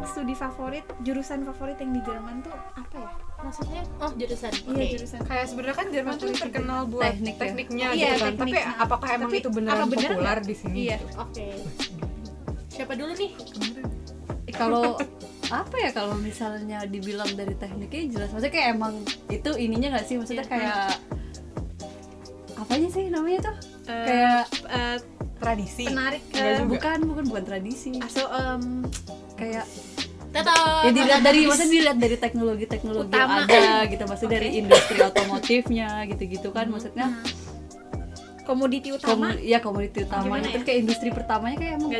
studi 0.00 0.30
favorit 0.32 0.86
jurusan 1.00 1.42
favorit 1.44 1.74
yang 1.76 1.90
di 1.90 2.00
Jerman 2.00 2.38
tuh 2.40 2.54
apa 2.54 2.96
ya? 2.96 3.10
Maksudnya 3.38 3.82
oh 3.98 4.10
jurusan. 4.12 4.52
Iya 4.68 4.84
jurusan. 4.92 5.20
Kayak 5.22 5.46
sebenarnya 5.46 5.76
kan 5.76 5.86
Jerman 5.88 6.14
tuh 6.16 6.28
terkenal 6.32 6.80
buat 6.86 7.06
Teknik 7.08 7.34
ya? 7.34 7.40
tekniknya. 7.40 7.86
Iya, 7.88 8.08
gitu 8.08 8.18
kan 8.20 8.32
tapi 8.36 8.58
apakah 8.58 9.08
emang 9.12 9.30
Tapi 9.30 9.38
itu 9.38 9.50
beneran 9.50 9.78
apa 9.78 9.86
bener 9.88 10.10
populer 10.12 10.22
nggak? 10.34 10.38
di 10.44 10.54
sini 10.54 10.78
Iya. 10.84 10.96
gitu? 10.96 11.14
oke. 11.16 11.46
Siapa 12.68 12.92
dulu 12.94 13.12
nih? 13.14 13.30
Kalau 14.50 14.86
apa 15.48 15.76
ya 15.78 15.90
kalau 15.90 16.14
misalnya 16.14 16.78
dibilang 16.84 17.30
dari 17.32 17.54
tekniknya 17.54 18.02
jelas. 18.08 18.28
Maksudnya 18.30 18.52
kayak 18.52 18.68
emang 18.74 18.94
itu 19.28 19.50
ininya 19.56 19.88
nggak 19.94 20.06
sih? 20.06 20.14
Maksudnya 20.14 20.42
Iya. 20.42 20.50
kayak 20.50 20.86
apanya 22.56 22.88
sih 22.88 23.04
namanya 23.08 23.38
tuh? 23.44 23.56
Eh, 23.86 24.04
kayak 24.04 24.42
eh, 24.68 24.96
tradisi. 25.38 25.84
Eh, 25.86 26.20
juga. 26.28 26.62
bukan 26.66 26.98
bukan 27.06 27.24
bukan 27.26 27.44
tradisi. 27.44 27.90
Aso 27.98 28.26
em, 28.26 28.84
kayak 29.34 29.64
Tata. 30.28 30.84
ya 30.84 30.90
dilihat 30.92 31.22
dari 31.24 31.48
maksudnya 31.48 31.72
dilihat 31.72 31.98
dari 31.98 32.16
teknologi-teknologi 32.16 33.08
yang 33.08 33.32
Utama. 33.32 33.48
ada 33.48 33.64
gitu 33.88 34.04
maksudnya 34.04 34.34
dari 34.36 34.48
industri 34.60 34.98
otomotifnya 35.00 35.88
gitu-gitu 36.04 36.48
kan 36.52 36.68
maksudnya 36.68 37.06
komoditi 38.44 38.88
utama? 38.92 39.32
Komu- 39.32 39.40
ya 39.40 39.58
komoditi 39.60 39.98
utama. 40.04 40.24
Gimana 40.24 40.48
ya? 40.48 40.60
kayak 40.64 40.78
industri 40.80 41.08
pertamanya 41.12 41.56
kayak 41.60 41.72
emang 41.76 41.90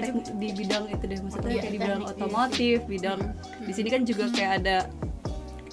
di 0.41 0.49
bidang 0.57 0.85
itu 0.89 1.05
deh 1.05 1.19
maksudnya 1.21 1.51
Iya, 1.53 1.61
kayak 1.61 1.73
di 1.73 1.79
bidang 1.79 2.01
iya 2.01 2.09
otomotif 2.09 2.79
bidang 2.89 3.21
di 3.65 3.73
sini 3.77 3.89
kan 3.89 4.01
juga 4.05 4.25
kayak 4.33 4.53
ada 4.65 4.77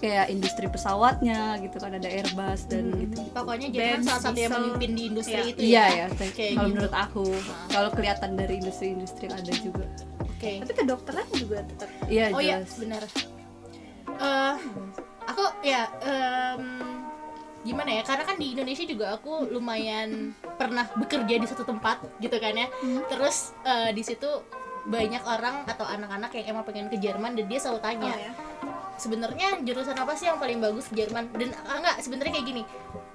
kayak 0.06 0.26
industri 0.30 0.66
pesawatnya 0.68 1.40
gitu 1.60 1.76
kan 1.76 1.92
ada 1.92 2.06
Airbus 2.06 2.70
dan 2.70 2.94
gitu 2.94 3.26
Pokoknya 3.32 3.68
Jerman 3.70 3.90
Benz, 3.98 4.06
salah 4.06 4.22
satu 4.24 4.38
yang 4.38 4.54
memimpin 4.54 4.92
di 4.92 5.04
industri 5.08 5.34
Iya. 5.36 5.50
itu 5.50 5.60
iya 5.60 5.84
ya. 5.84 5.98
ya 5.98 6.06
te- 6.12 6.30
Kayak 6.30 6.52
kalau 6.52 6.62
gitu. 6.62 6.72
menurut 6.72 6.94
aku 6.96 7.26
kalau 7.68 7.90
kelihatan 7.92 8.30
dari 8.34 8.54
industri-industri 8.56 9.24
yang 9.26 9.36
ada 9.36 9.54
juga 9.58 9.86
Oke. 10.22 10.52
tapi 10.62 10.74
kedokteran 10.76 11.28
juga 11.34 11.58
tetap 11.64 11.90
iya 12.06 12.26
Oh 12.30 12.38
iya, 12.40 12.62
jelas 12.62 12.78
benar. 12.78 13.04
Eh, 14.16 14.54
aku 15.26 15.44
ya 15.62 15.82
em, 16.00 16.64
gimana 17.62 17.90
ya? 17.92 18.04
Karena 18.04 18.24
kan 18.24 18.38
di 18.38 18.54
Indonesia 18.54 18.86
juga 18.86 19.06
aku 19.12 19.50
lumayan 19.50 20.32
pernah 20.56 20.86
bekerja 20.94 21.36
di 21.36 21.46
satu 21.46 21.64
tempat 21.64 22.00
gitu 22.20 22.38
kan 22.38 22.54
ya. 22.54 22.68
Terus 23.06 23.52
eh, 23.64 23.90
di 23.90 24.00
situ 24.00 24.30
banyak 24.86 25.26
orang 25.26 25.66
atau 25.66 25.82
anak-anak 25.84 26.30
yang 26.36 26.46
emang 26.52 26.64
pengen 26.64 26.88
ke 26.88 26.98
Jerman 26.98 27.34
dan 27.34 27.50
dia 27.50 27.58
selalu 27.58 27.82
tanya 27.82 28.06
Oh, 28.08 28.22
ya. 28.22 28.32
Sebenarnya 28.96 29.60
jurusan 29.64 29.96
apa 29.96 30.16
sih 30.16 30.28
yang 30.28 30.40
paling 30.40 30.60
bagus 30.64 30.90
di 30.92 31.04
Jerman? 31.04 31.32
Dan 31.36 31.52
ah, 31.68 31.80
enggak 31.80 32.00
sebenarnya 32.02 32.40
kayak 32.40 32.48
gini. 32.48 32.64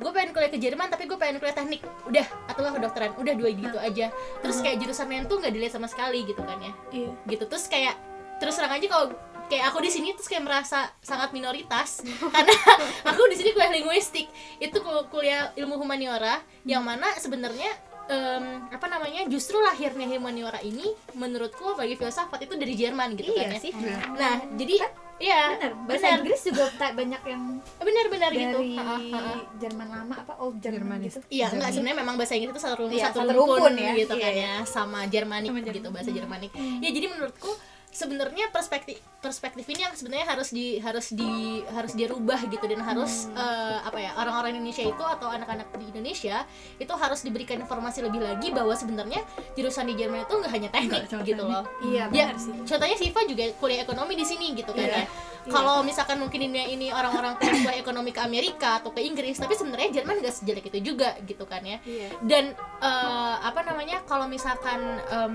Gue 0.01 0.11
pengen 0.13 0.33
kuliah 0.33 0.53
ke 0.53 0.59
Jerman 0.61 0.89
tapi 0.89 1.05
gue 1.05 1.19
pengen 1.19 1.41
kuliah 1.41 1.57
teknik. 1.57 1.85
Udah 2.09 2.27
atau 2.49 2.61
nggak 2.65 2.75
kedokteran. 2.81 3.11
Udah 3.21 3.35
dua 3.37 3.51
gitu 3.53 3.79
aja. 3.81 4.07
Terus 4.41 4.59
kayak 4.65 4.77
jurusan 4.81 5.07
lain 5.09 5.25
tuh 5.29 5.37
nggak 5.41 5.53
dilihat 5.53 5.73
sama 5.77 5.89
sekali 5.89 6.25
gitu 6.25 6.41
kan 6.45 6.59
ya. 6.61 6.73
Iya. 6.93 7.11
Gitu 7.29 7.45
terus 7.49 7.65
kayak 7.69 7.97
terus 8.41 8.57
terang 8.57 8.73
aja 8.73 8.87
kalau 8.89 9.07
kayak 9.51 9.65
aku 9.69 9.83
di 9.83 9.91
sini 9.91 10.15
terus 10.15 10.31
kayak 10.31 10.45
merasa 10.47 10.89
sangat 11.03 11.35
minoritas. 11.35 12.01
Karena 12.35 12.57
aku 13.05 13.29
di 13.29 13.37
sini 13.37 13.51
kuliah 13.53 13.73
linguistik. 13.73 14.31
Itu 14.63 14.81
kul- 14.81 15.09
kuliah 15.11 15.51
ilmu 15.59 15.77
humaniora 15.77 16.41
yang 16.65 16.87
mana 16.87 17.11
sebenarnya 17.19 17.69
em, 18.11 18.67
apa 18.71 18.87
namanya 18.91 19.27
justru 19.31 19.59
lahirnya 19.63 20.07
humaniora 20.11 20.59
ini 20.67 20.95
menurutku 21.15 21.79
bagi 21.79 21.95
filsafat 21.95 22.47
itu 22.47 22.55
dari 22.59 22.75
Jerman 22.75 23.15
gitu 23.15 23.35
kan 23.35 23.47
iya 23.47 23.57
ya. 23.57 23.61
sih. 23.63 23.73
Nah 24.19 24.43
jadi 24.59 24.83
iya 25.21 25.53
benar 25.53 25.73
bahasa 25.85 26.01
benar 26.03 26.19
Inggris 26.19 26.41
juga 26.43 26.65
tak 26.75 26.93
banyak 26.95 27.23
yang 27.23 27.43
benar-benar 27.77 28.31
gitu 28.33 28.57
dari 28.57 28.73
Ha, 28.73 28.83
ha, 28.83 28.97
ha. 28.97 29.35
Jerman 29.55 29.89
lama 29.89 30.15
apa 30.17 30.33
oh 30.37 30.51
Jerman 30.55 30.99
Jermanis. 30.99 31.13
gitu 31.15 31.29
Iya, 31.29 31.47
enggak 31.51 31.71
sebenarnya 31.71 31.99
memang 31.99 32.15
bahasa 32.17 32.35
Inggris 32.35 32.51
itu 32.51 32.63
satu, 32.63 32.83
Iya, 32.89 33.05
satu, 33.07 33.19
satu 33.21 33.31
rumpun, 33.31 33.61
rumpun 33.61 33.75
ya. 33.77 33.93
gitu 33.95 34.15
Iya, 34.15 34.23
kan 34.23 34.33
iya. 34.33 34.49
ya 34.49 34.55
sama 34.67 35.01
Jermanik 35.05 35.47
Sama 35.47 35.61
Jermanik. 35.61 35.77
gitu 35.77 35.89
bahasa 35.91 36.11
Jermanik. 36.11 36.51
Ya 36.81 36.91
jadi 36.91 37.07
menurutku 37.07 37.51
sebenarnya 37.91 38.49
perspektif 38.49 38.97
perspektif 39.19 39.67
ini 39.67 39.83
yang 39.83 39.93
sebenarnya 39.93 40.25
harus 40.25 40.49
di 40.49 40.79
harus 40.79 41.11
di 41.11 41.27
harus 41.69 41.93
dirubah 41.93 42.41
gitu 42.47 42.65
dan 42.65 42.81
harus 42.81 43.29
eh, 43.33 43.79
apa 43.79 43.99
ya 43.99 44.15
orang-orang 44.15 44.57
Indonesia 44.57 44.87
itu 44.87 45.05
atau 45.05 45.29
anak-anak 45.29 45.69
di 45.75 45.91
Indonesia 45.91 46.47
itu 46.79 46.93
harus 46.95 47.21
diberikan 47.21 47.59
informasi 47.59 48.01
lebih 48.01 48.23
lagi 48.23 48.49
bahwa 48.49 48.73
sebenarnya 48.73 49.21
jurusan 49.53 49.85
di 49.87 49.95
Jerman 49.95 50.23
itu 50.23 50.33
nggak 50.33 50.53
hanya 50.53 50.69
teknik 50.71 51.03
gitu 51.05 51.19
teknik. 51.19 51.37
loh. 51.43 51.65
iya 51.83 52.05
Ya, 52.11 52.27
sih 52.35 52.55
contohnya 52.65 52.97
Siva 52.97 53.21
juga 53.25 53.45
kuliah 53.59 53.83
ekonomi 53.83 54.15
di 54.15 54.25
sini 54.25 54.55
gitu 54.55 54.71
kan 54.71 54.81
Iya. 54.81 55.03
ya. 55.03 55.07
Kalau 55.49 55.81
misalkan 55.81 56.21
mungkin 56.21 56.53
ini, 56.53 56.77
ini 56.77 56.87
orang-orang 56.93 57.41
kuliah 57.41 57.77
ekonomi 57.81 58.13
ke 58.13 58.21
Amerika 58.21 58.83
atau 58.83 58.93
ke 58.93 59.01
Inggris, 59.01 59.41
tapi 59.41 59.57
sebenarnya 59.57 60.03
Jerman 60.03 60.21
nggak 60.21 60.35
sejelek 60.37 60.69
itu 60.69 60.93
juga 60.93 61.17
gitu 61.25 61.49
kan 61.49 61.65
ya. 61.65 61.81
iya 61.89 62.13
Dan 62.21 62.53
eh, 62.83 63.35
apa 63.41 63.65
namanya 63.65 64.05
kalau 64.05 64.29
misalkan 64.29 65.01
em, 65.09 65.35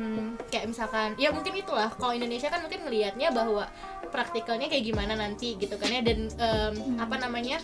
kayak 0.54 0.70
misalkan 0.70 1.18
ya 1.18 1.34
mungkin 1.34 1.58
itulah 1.58 1.90
kalau 1.98 2.14
Indonesia 2.14 2.52
kan 2.54 2.62
mungkin 2.62 2.86
melihatnya 2.86 3.34
bahwa 3.34 3.66
praktikalnya 4.10 4.68
kayak 4.72 4.86
gimana 4.86 5.14
nanti 5.18 5.58
gitu 5.58 5.76
kan 5.76 5.90
ya. 5.90 6.02
Dan 6.02 6.32
em, 6.36 6.76
apa 7.02 7.16
namanya 7.20 7.60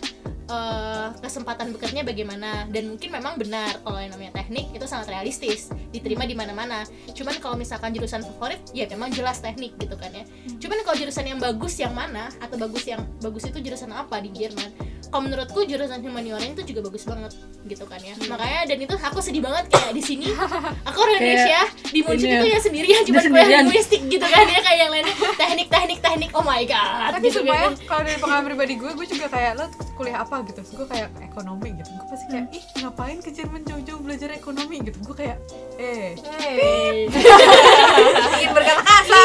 eh, 0.50 1.08
kesempatan 1.22 1.72
bekerjanya 1.74 2.04
bagaimana. 2.04 2.66
Dan 2.68 2.96
mungkin 2.96 3.10
memang 3.10 3.34
benar 3.40 3.80
kalau 3.82 3.98
yang 3.98 4.12
namanya 4.14 4.42
teknik 4.42 4.70
itu 4.74 4.84
sangat 4.84 5.12
realistis 5.12 5.72
diterima 5.90 6.28
di 6.28 6.36
mana-mana. 6.36 6.84
Cuman 7.12 7.36
kalau 7.38 7.56
misalkan 7.56 7.92
jurusan 7.96 8.24
favorit 8.24 8.60
ya 8.76 8.88
memang 8.90 9.12
jelas 9.14 9.40
teknik 9.40 9.74
gitu 9.78 9.94
kan 9.96 10.12
ya. 10.12 10.24
Cuman 10.60 10.82
kalau 10.84 10.96
jurusan 10.98 11.24
yang 11.26 11.38
bagus 11.40 11.78
yang 11.80 11.94
mana 11.94 12.28
atau 12.40 12.56
bagus 12.60 12.84
yang 12.86 13.02
bagus 13.22 13.48
itu 13.48 13.58
jurusan 13.62 13.90
apa 13.92 14.20
di 14.20 14.30
Jerman 14.32 14.91
kalau 15.12 15.28
menurutku 15.28 15.60
jurusan 15.68 16.00
humaniora 16.00 16.40
itu 16.40 16.64
juga 16.72 16.88
bagus 16.88 17.04
banget 17.04 17.32
gitu 17.68 17.84
kan 17.84 18.00
ya. 18.00 18.16
Makanya 18.32 18.60
dan 18.64 18.78
itu 18.80 18.94
aku 18.96 19.20
sedih 19.20 19.44
banget 19.44 19.68
kayak 19.68 19.92
di 19.92 20.00
sini 20.00 20.32
aku 20.88 20.98
orang 21.04 21.12
Kayak 21.20 21.36
Indonesia 21.36 21.60
di 21.92 22.00
Munchen 22.00 22.24
ini 22.24 22.32
itu 22.32 22.46
ya, 22.48 22.56
ya 22.56 22.60
sendirian 22.64 23.02
cuma 23.04 23.20
kuliah 23.20 23.60
linguistik 23.60 24.02
gitu 24.08 24.24
kan 24.24 24.44
ya 24.48 24.60
kayak 24.64 24.78
yang 24.80 24.90
lainnya 24.90 25.14
teknik 25.36 25.68
teknik 25.68 25.98
teknik 26.00 26.30
oh 26.32 26.40
my 26.40 26.64
god 26.64 27.12
tapi 27.12 27.28
gitu 27.28 27.44
supaya 27.44 27.68
kan. 27.68 27.72
kalau 27.84 28.02
dari 28.08 28.18
pengalaman 28.18 28.46
pribadi 28.48 28.74
gue 28.80 28.90
gue 28.96 29.06
juga 29.12 29.26
kayak 29.28 29.52
lo 29.60 29.66
kuliah 30.02 30.24
apa? 30.24 30.42
gitu. 30.48 30.60
Gue 30.74 30.86
kayak 30.88 31.08
ekonomi 31.22 31.68
gitu. 31.78 31.90
Gue 31.94 32.06
pasti 32.10 32.26
kayak 32.32 32.46
ih 32.50 32.64
ngapain 32.82 33.18
ke 33.22 33.30
Jerman 33.30 33.62
jauh-jauh 33.62 34.00
belajar 34.02 34.28
ekonomi? 34.34 34.82
gitu. 34.82 34.98
Gue 35.04 35.16
kayak 35.16 35.38
eh 35.78 36.16
ingin 38.40 38.50
berkata 38.50 38.82
kasar 38.82 39.21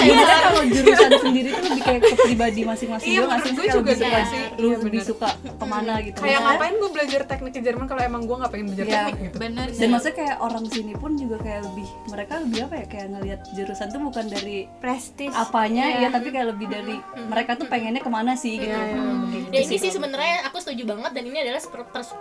Sebenarnya 0.00 0.38
kalau 0.42 0.62
jurusan 0.66 1.10
sendiri 1.20 1.48
tuh 1.50 1.62
lebih 1.66 1.82
kayak 1.82 2.00
ke 2.02 2.14
pribadi 2.18 2.60
masing-masing 2.62 3.06
Iya, 3.06 3.18
sih? 3.18 3.26
menurut 3.26 3.52
gue 3.52 3.66
juga 3.70 3.92
gitu 3.92 4.02
suka- 4.02 4.26
sih. 4.26 4.44
Lu 4.52 4.66
Iya, 4.66 4.76
lebih 4.78 4.90
bener. 4.92 5.04
suka 5.06 5.28
ke 5.36 5.66
mana 5.66 5.92
gitu 5.98 6.16
kayak 6.16 6.26
Maksudnya- 6.32 6.40
ngapain 6.50 6.74
gue 6.74 6.90
belajar 6.90 7.20
teknik 7.26 7.52
ke 7.52 7.60
Jerman 7.60 7.86
kalau 7.86 8.02
emang 8.02 8.22
gue 8.22 8.36
nggak 8.36 8.50
pengen 8.50 8.66
belajar 8.68 8.86
Iya. 8.86 8.98
teknik 9.00 9.18
gitu 9.22 9.36
benar 9.38 9.66
dan 9.70 9.88
maksudnya 9.90 10.16
kayak 10.16 10.36
orang 10.38 10.64
sini 10.66 10.92
pun 10.94 11.10
juga 11.14 11.36
kayak 11.38 11.60
lebih 11.64 11.86
mereka 12.06 12.32
lebih 12.38 12.60
apa 12.62 12.74
ya 12.76 12.86
kayak 12.86 13.06
ngelihat 13.10 13.40
jurusan 13.50 13.86
tuh 13.88 14.00
bukan 14.00 14.24
dari 14.26 14.56
prestis 14.78 15.32
apanya 15.32 15.84
Iya. 15.90 16.00
ya 16.00 16.08
tapi 16.10 16.28
kayak 16.28 16.48
lebih 16.48 16.66
dari 16.66 16.96
mereka 17.24 17.50
tuh 17.54 17.66
pengennya 17.66 17.98
ke 17.98 18.10
mana 18.10 18.32
sih 18.34 18.54
gitu 18.56 18.68
Iya, 18.70 18.84
iya, 18.86 19.02
Begitu 19.20 19.48
Ya 19.50 19.60
ini 19.62 19.76
sih 19.76 19.90
sebenarnya 19.90 20.36
aku 20.44 20.56
setuju 20.58 20.82
banget 20.86 21.10
dan 21.10 21.24
ini 21.24 21.38
adalah 21.38 21.60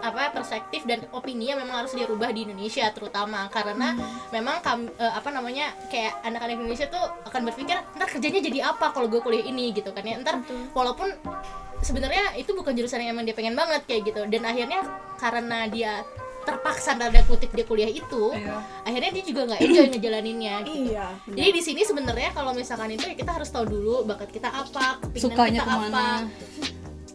apa 0.01 0.21
perspektif 0.31 0.81
dan 0.83 1.05
opini 1.11 1.45
yang 1.47 1.59
memang 1.59 1.83
harus 1.83 1.93
dirubah 1.93 2.29
di 2.29 2.43
Indonesia 2.43 2.89
terutama 2.89 3.45
karena 3.49 3.93
memang 4.29 4.59
kam- 4.59 4.91
eh, 4.91 5.13
apa 5.13 5.29
namanya 5.29 5.71
kayak 5.87 6.21
anak-anak 6.23 6.55
Indonesia 6.55 6.87
tuh 6.87 6.99
akan 7.25 7.41
berpikir 7.45 7.68
ntar 7.91 8.07
kerjanya 8.09 8.41
jadi 8.41 8.59
apa 8.67 8.89
kalau 8.89 9.05
gue 9.05 9.19
kuliah 9.19 9.43
ini 9.43 9.69
gitu 9.71 9.89
kan 9.89 10.01
ya 10.01 10.17
ntar 10.17 10.41
walaupun 10.71 11.13
sebenarnya 11.79 12.35
itu 12.35 12.51
bukan 12.51 12.73
jurusan 12.73 12.99
yang 12.99 13.13
emang 13.13 13.23
dia 13.23 13.33
pengen 13.33 13.53
banget 13.53 13.85
kayak 13.85 14.01
gitu 14.05 14.21
dan 14.25 14.41
akhirnya 14.43 14.81
karena 15.15 15.59
dia 15.65 15.91
terpaksa 16.39 16.95
tanda 16.95 17.21
kutip 17.23 17.51
dia 17.51 17.61
kuliah 17.61 17.87
itu 17.87 18.33
Iya. 18.33 18.57
akhirnya 18.81 19.11
dia 19.11 19.23
juga 19.23 19.41
nggak 19.45 19.59
enjoy 19.61 19.85
ngejalaninnya 19.87 20.55
gitu. 20.61 20.89
iya 20.89 21.07
Jadi 21.27 21.49
di 21.51 21.61
sini 21.61 21.81
sebenarnya 21.83 22.31
kalau 22.31 22.51
misalkan 22.51 22.89
itu 22.89 23.05
ya 23.05 23.13
kita 23.13 23.31
harus 23.31 23.47
tahu 23.47 23.69
dulu 23.69 24.01
bakat 24.03 24.31
kita 24.31 24.49
apa, 24.49 24.97
kepinginan 24.99 25.23
Sukanya 25.29 25.59
kita 25.59 25.63
ke 25.63 25.77
mana. 25.77 25.85
apa. 25.91 26.05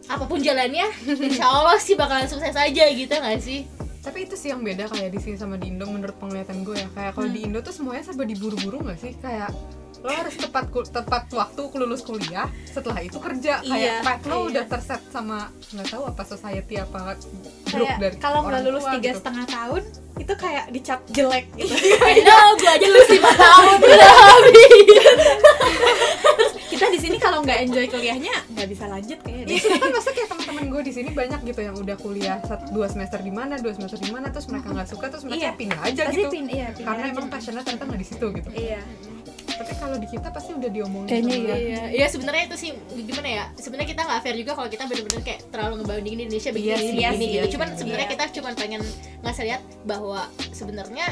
Apa 0.05 0.23
pun 0.23 0.37
jalannya, 0.37 0.85
insya 1.19 1.49
Allah 1.49 1.81
sih 1.81 1.97
bakalan 1.97 2.29
sukses 2.29 2.53
aja 2.53 2.83
gitu 2.85 3.09
nggak 3.11 3.41
sih? 3.41 3.65
tapi 3.99 4.21
itu 4.21 4.37
sih 4.37 4.53
yang 4.53 4.61
beda 4.61 4.85
kayak 4.85 5.09
di 5.09 5.17
sini 5.17 5.33
sama 5.33 5.57
di 5.57 5.65
Indo 5.65 5.89
menurut 5.89 6.13
penglihatan 6.15 6.61
gue 6.61 6.77
ya 6.77 6.85
kayak 6.93 7.17
kalau 7.17 7.25
di 7.25 7.41
Indo 7.41 7.57
tuh 7.59 7.73
semuanya 7.73 8.05
serba 8.05 8.21
diburu-buru 8.21 8.85
nggak 8.85 9.01
sih 9.01 9.17
kayak 9.17 9.49
lo 9.97 10.11
harus 10.11 10.35
tepat 10.35 10.65
tepat 10.85 11.23
waktu 11.29 11.61
lulus 11.75 12.01
kuliah 12.01 12.45
setelah 12.65 12.99
itu 12.99 13.15
kerja 13.15 13.59
Iya, 13.59 13.69
kayak 13.69 13.95
path 14.01 14.23
lo 14.23 14.35
iya. 14.35 14.45
udah 14.49 14.63
terset 14.67 15.01
sama 15.07 15.37
nggak 15.69 15.87
tahu 15.87 16.03
apa 16.05 16.23
society 16.23 16.75
apa 16.75 16.99
grup 17.65 17.85
kayak 17.85 17.99
dari 17.99 18.15
kalau 18.17 18.39
nggak 18.43 18.61
lulus 18.63 18.85
tiga 18.91 19.09
gitu. 19.09 19.19
setengah 19.19 19.45
tahun 19.45 19.81
itu 20.15 20.33
kayak 20.33 20.65
dicap 20.69 20.99
jelek 21.09 21.45
gitu 21.53 21.73
Aduh, 22.07 22.49
gue 22.55 22.69
aja 22.69 22.87
lulus 22.87 23.09
lima 23.09 23.31
tahun 23.31 23.77
udah 23.77 24.13
habis. 24.15 24.71
kita 26.65 26.85
di 26.87 26.99
sini 26.99 27.17
kalau 27.17 27.39
nggak 27.39 27.59
enjoy 27.61 27.85
kuliahnya 27.85 28.35
nggak 28.51 28.67
bisa 28.67 28.85
lanjut 28.85 29.15
kayaknya 29.17 29.43
Iya, 29.45 29.47
deh. 29.47 29.57
itu 29.61 29.77
kan 29.77 29.89
masa 29.91 30.09
kayak 30.11 30.27
teman-teman 30.27 30.65
gue 30.67 30.81
di 30.83 30.93
sini 30.93 31.09
banyak 31.09 31.39
gitu 31.45 31.61
yang 31.61 31.75
udah 31.75 31.97
kuliah 31.97 32.37
satu 32.41 32.65
dua 32.73 32.87
semester 32.87 33.19
di 33.19 33.29
mana, 33.29 33.55
dua 33.55 33.71
semester 33.71 33.95
di 33.95 34.09
mana, 34.09 34.27
terus 34.27 34.47
mereka 34.47 34.67
nggak 34.69 34.89
suka, 34.89 35.05
terus 35.07 35.23
mereka 35.23 35.39
Iya. 35.41 35.51
pindah 35.55 35.79
aja 35.81 36.01
Pasti 36.05 36.17
gitu. 36.17 36.29
pin- 36.29 36.49
iya, 36.49 36.67
pindah 36.69 36.87
Karena 36.89 37.03
aja. 37.05 37.13
emang 37.13 37.27
passionnya 37.29 37.61
ternyata 37.61 37.83
nggak 37.85 38.01
di 38.01 38.07
situ 38.07 38.25
gitu. 38.33 38.49
iya 38.53 38.81
Tapi 39.45 39.73
kalau 39.77 39.95
di 39.95 40.07
kita 40.09 40.27
pasti 40.33 40.51
udah 40.51 40.69
diomongin. 40.69 41.09
Kayaknya 41.09 41.35
iya. 41.37 41.55
Iya, 41.55 41.81
iya 41.93 42.07
sebenarnya 42.09 42.43
itu 42.49 42.55
sih 42.57 42.69
gimana 43.05 43.29
ya? 43.29 43.45
Sebenarnya 43.55 43.89
kita 43.93 44.01
nggak 44.03 44.19
fair 44.25 44.35
juga 44.35 44.51
kalau 44.57 44.69
kita 44.69 44.83
bener-bener 44.89 45.21
kayak 45.21 45.41
terlalu 45.53 45.73
ngebandingin 45.85 46.19
Indonesia 46.27 46.51
begini 46.51 46.69
Iya 46.69 46.77
sih, 46.77 46.89
begini 46.91 47.25
iya 47.25 47.41
gitu. 47.45 47.47
Cuman 47.55 47.67
iya. 47.69 47.77
sebenarnya 47.77 48.07
Iya. 48.07 48.13
kita 48.17 48.23
cuman 48.41 48.53
pengen 48.57 48.81
ngasih 49.23 49.43
lihat 49.47 49.61
bahwa 49.85 50.21
sebenarnya 50.51 51.05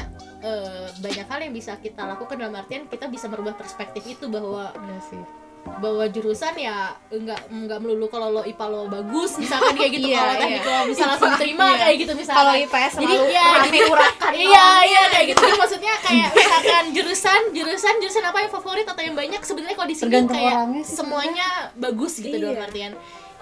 eh, 0.44 0.86
banyak 1.00 1.26
hal 1.26 1.40
yang 1.40 1.54
bisa 1.54 1.72
kita 1.80 2.02
lakukan 2.04 2.36
dalam 2.36 2.54
artian 2.58 2.84
kita 2.90 3.06
bisa 3.08 3.26
merubah 3.30 3.54
perspektif 3.56 4.02
itu 4.04 4.26
bahwa 4.28 4.74
Iya 4.74 5.00
sih. 5.08 5.43
Bahwa 5.64 6.04
jurusan 6.06 6.52
ya 6.54 6.92
enggak 7.08 7.40
enggak 7.48 7.78
melulu 7.80 8.06
kalau 8.06 8.28
lo 8.30 8.42
IPA 8.44 8.66
lo 8.68 8.80
bagus 8.86 9.40
misalkan 9.40 9.72
kayak 9.74 9.92
gitu. 9.96 10.06
Iya, 10.12 10.20
kalau 10.20 10.34
iya. 10.34 10.40
teknik 10.40 10.62
lo 10.62 10.76
bisa 10.86 11.02
langsung 11.08 11.32
terima 11.36 11.64
Iya. 11.64 11.78
kayak 11.80 11.96
gitu 11.98 12.12
misalkan. 12.14 12.38
Kalau 12.38 12.54
IPS 12.54 12.92
jadi 13.00 13.14
ya 13.32 13.46
rame 13.58 13.80
urakan 13.88 14.32
iya 14.36 14.66
iya 14.84 15.02
kayak 15.08 15.26
gitu. 15.32 15.42
Ya 15.42 15.54
maksudnya 15.56 15.94
kayak 16.00 16.28
misalkan 16.30 16.84
jurusan 16.92 17.40
jurusan 17.50 17.94
jurusan 17.98 18.24
apa 18.24 18.38
yang 18.40 18.52
favorit 18.52 18.86
atau 18.86 19.02
yang 19.02 19.16
banyak 19.16 19.40
sebenarnya 19.40 19.76
kalau 19.76 19.88
di 19.88 19.96
sini 19.96 20.12
kayak 20.24 20.54
semuanya 20.84 21.48
bagus 21.74 22.12
gitu 22.20 22.36
dalam 22.36 22.54
Iya. 22.54 22.64
artian. 22.68 22.92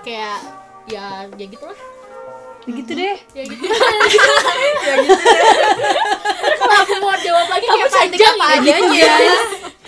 Kayak 0.02 0.36
ya 0.86 1.06
ya 1.30 1.46
gitu 1.46 1.62
lah 1.62 1.78
gitu 2.62 2.92
deh. 2.94 3.16
Ya 3.34 3.42
gitu. 3.42 3.64
Ya 4.82 4.94
gitu 4.98 5.14
kalau 6.62 6.74
aku 6.78 6.94
mau 6.98 7.14
jawab 7.18 7.46
lagi 7.50 7.66
kayak 7.66 7.90
panjang 7.90 8.34
apa 8.34 8.46
ya 8.46 8.58
adanya. 8.62 9.14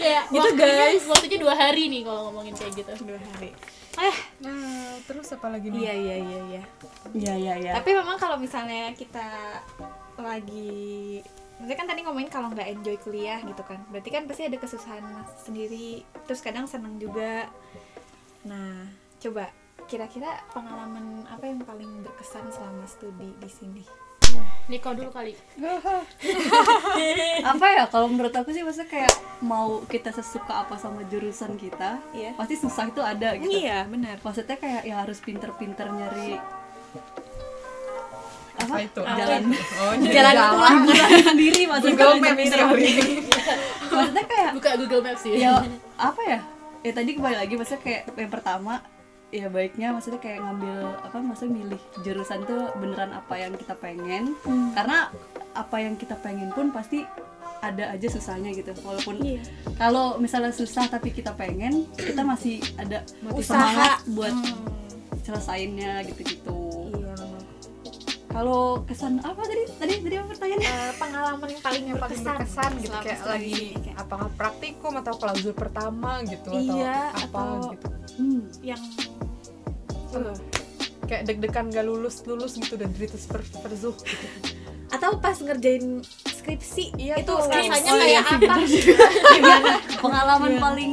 Gitu 0.04 0.12
kayak 0.12 0.24
Gitu, 0.28 0.38
waktunya, 0.44 0.76
guys. 0.92 1.04
waktunya 1.08 1.38
dua 1.40 1.54
hari 1.56 1.82
nih 1.88 2.02
kalau 2.04 2.20
ngomongin 2.30 2.54
kayak 2.54 2.72
gitu. 2.76 2.92
Dua 3.08 3.20
hari. 3.32 3.50
Nah, 4.42 4.98
terus 5.06 5.30
apa 5.32 5.46
lagi 5.54 5.70
nih? 5.70 5.80
iya 5.86 5.94
iya 5.94 6.16
iya 6.18 6.40
iya. 6.50 6.62
Iya 7.14 7.34
iya 7.38 7.54
iya. 7.62 7.72
Tapi 7.78 7.90
memang 7.94 8.18
kalau 8.18 8.36
misalnya 8.36 8.90
kita 8.92 9.62
lagi 10.18 11.22
Maksudnya 11.54 11.78
kan 11.78 11.86
tadi 11.86 12.00
ngomongin 12.02 12.30
kalau 12.34 12.50
nggak 12.50 12.66
enjoy 12.66 12.98
kuliah 12.98 13.38
gitu 13.38 13.62
kan. 13.62 13.78
Berarti 13.94 14.10
kan 14.10 14.26
pasti 14.26 14.42
ada 14.50 14.58
kesusahan 14.58 15.06
mas 15.06 15.30
sendiri. 15.46 16.02
Terus 16.26 16.42
kadang 16.42 16.66
seneng 16.66 16.98
juga. 16.98 17.46
Nah 18.42 18.90
coba 19.22 19.48
kira-kira 19.86 20.42
pengalaman 20.50 21.22
apa 21.30 21.46
yang 21.46 21.62
paling 21.62 22.02
berkesan 22.02 22.50
selama 22.50 22.84
studi 22.90 23.30
di 23.38 23.46
sini? 23.48 23.84
Niko 24.64 24.90
dulu 24.90 25.10
kali 25.10 25.36
apa 27.44 27.66
ya 27.70 27.84
kalau 27.84 28.08
menurut 28.08 28.32
aku 28.32 28.48
sih 28.48 28.60
maksudnya 28.60 28.88
kayak 28.88 29.12
mau 29.38 29.84
kita 29.84 30.08
sesuka 30.08 30.64
apa 30.64 30.74
sama 30.74 31.04
jurusan 31.04 31.54
kita 31.54 32.00
Iya. 32.10 32.32
pasti 32.32 32.56
susah 32.56 32.88
itu 32.88 32.98
ada 32.98 33.36
gitu 33.36 33.52
Iya 33.52 33.84
benar 33.84 34.16
maksudnya 34.18 34.56
kayak 34.56 34.82
ya 34.82 34.94
harus 34.98 35.20
pinter-pinter 35.20 35.84
nyari 35.86 36.40
Apa 38.56 38.76
itu? 38.80 39.00
jalan 39.04 39.42
Oh, 39.82 39.92
Jalan 40.00 40.34
pulang. 40.48 40.78
jalan 40.88 41.20
sendiri 41.26 41.60
maksudnya 41.66 41.92
Google 41.94 42.08
jalan 42.08 42.24
Maps 42.24 42.48
sendiri. 42.54 42.92
maksudnya 43.86 44.24
kayak 44.24 44.48
buka 44.54 44.70
Google 44.78 45.02
Maps 45.02 45.22
ya 45.22 45.34
ya 45.34 45.52
apa 45.94 46.22
ya 46.24 46.40
ya 46.80 46.92
tadi 46.92 47.10
kembali 47.12 47.36
lagi 47.36 47.52
maksudnya 47.54 47.82
kayak 47.82 48.02
yang 48.14 48.32
pertama 48.32 48.80
ya 49.34 49.46
baiknya 49.48 49.90
maksudnya 49.90 50.16
kayak 50.16 50.38
ngambil 50.38 50.76
apa 51.02 51.16
maksudnya 51.18 51.52
milih 51.56 51.80
jurusan 52.00 52.40
tuh 52.44 52.70
beneran 52.76 53.10
apa 53.10 53.34
yang 53.36 53.52
kita 53.52 53.74
pengen. 53.74 54.38
Karena 54.70 55.10
apa 55.52 55.76
yang 55.76 55.94
kita 55.94 56.14
pengen 56.16 56.48
pun 56.48 56.70
pasti 56.70 57.02
ada 57.60 57.90
aja 57.90 58.06
susahnya 58.06 58.52
gitu. 58.52 58.70
Walaupun 58.78 59.18
Iya. 59.18 59.42
kalau 59.74 60.16
misalnya 60.16 60.50
susah 60.50 60.86
tapi 60.86 61.10
kita 61.10 61.32
pengen 61.32 61.90
kita 61.92 62.22
masih 62.22 62.62
ada 62.76 63.02
Usaha. 63.28 63.58
semangat 63.58 63.98
buat 64.08 64.30
Hmm. 64.30 64.70
selesainnya 65.20 66.04
gitu-gitu. 66.04 66.54
Iya 66.92 67.14
kalau 68.28 68.82
kesan 68.84 69.18
apa 69.20 69.40
tadi? 69.40 69.62
Tadi 69.72 69.94
tadi 69.96 70.14
apa 70.16 70.26
pertanyaannya? 70.28 70.66
Eh, 70.68 70.92
pengalaman 70.96 71.48
yang 71.48 71.62
paling 71.62 71.82
yang 71.84 71.96
paling 71.96 72.18
berkesan, 72.18 72.34
berkesan 72.36 72.70
gitu 72.82 72.96
kayak 72.98 73.20
lagi 73.24 73.62
kayak. 73.78 73.96
apakah 73.96 74.28
praktikum 74.34 74.92
atau 74.98 75.14
klausur 75.14 75.54
pertama 75.54 76.18
gitu 76.24 76.50
Iya, 76.50 77.14
atau 77.14 77.22
apa 77.24 77.38
atau- 77.38 77.70
gitu. 77.72 77.86
Hmm. 78.14 78.42
yang 78.60 78.82
Kayak 81.04 81.22
deg-degan 81.26 81.68
gak 81.68 81.84
lulus 81.84 82.24
lulus 82.24 82.54
gitu 82.54 82.74
dan 82.74 82.88
Dritus 82.90 83.24
per 83.24 83.40
versuch 83.60 84.00
gitu. 84.00 84.26
atau 84.88 85.18
pas 85.18 85.34
ngerjain 85.34 86.00
skripsi 86.24 86.94
Iya 86.96 87.18
itu 87.18 87.28
tuh. 87.28 87.44
rasanya 87.44 87.90
Oh, 87.90 87.98
iya 87.98 88.20
kayak 88.22 88.24
sih, 88.24 88.36
apa? 88.38 88.54
Gimana? 89.34 89.72
pengalaman 90.02 90.52
paling 90.56 90.92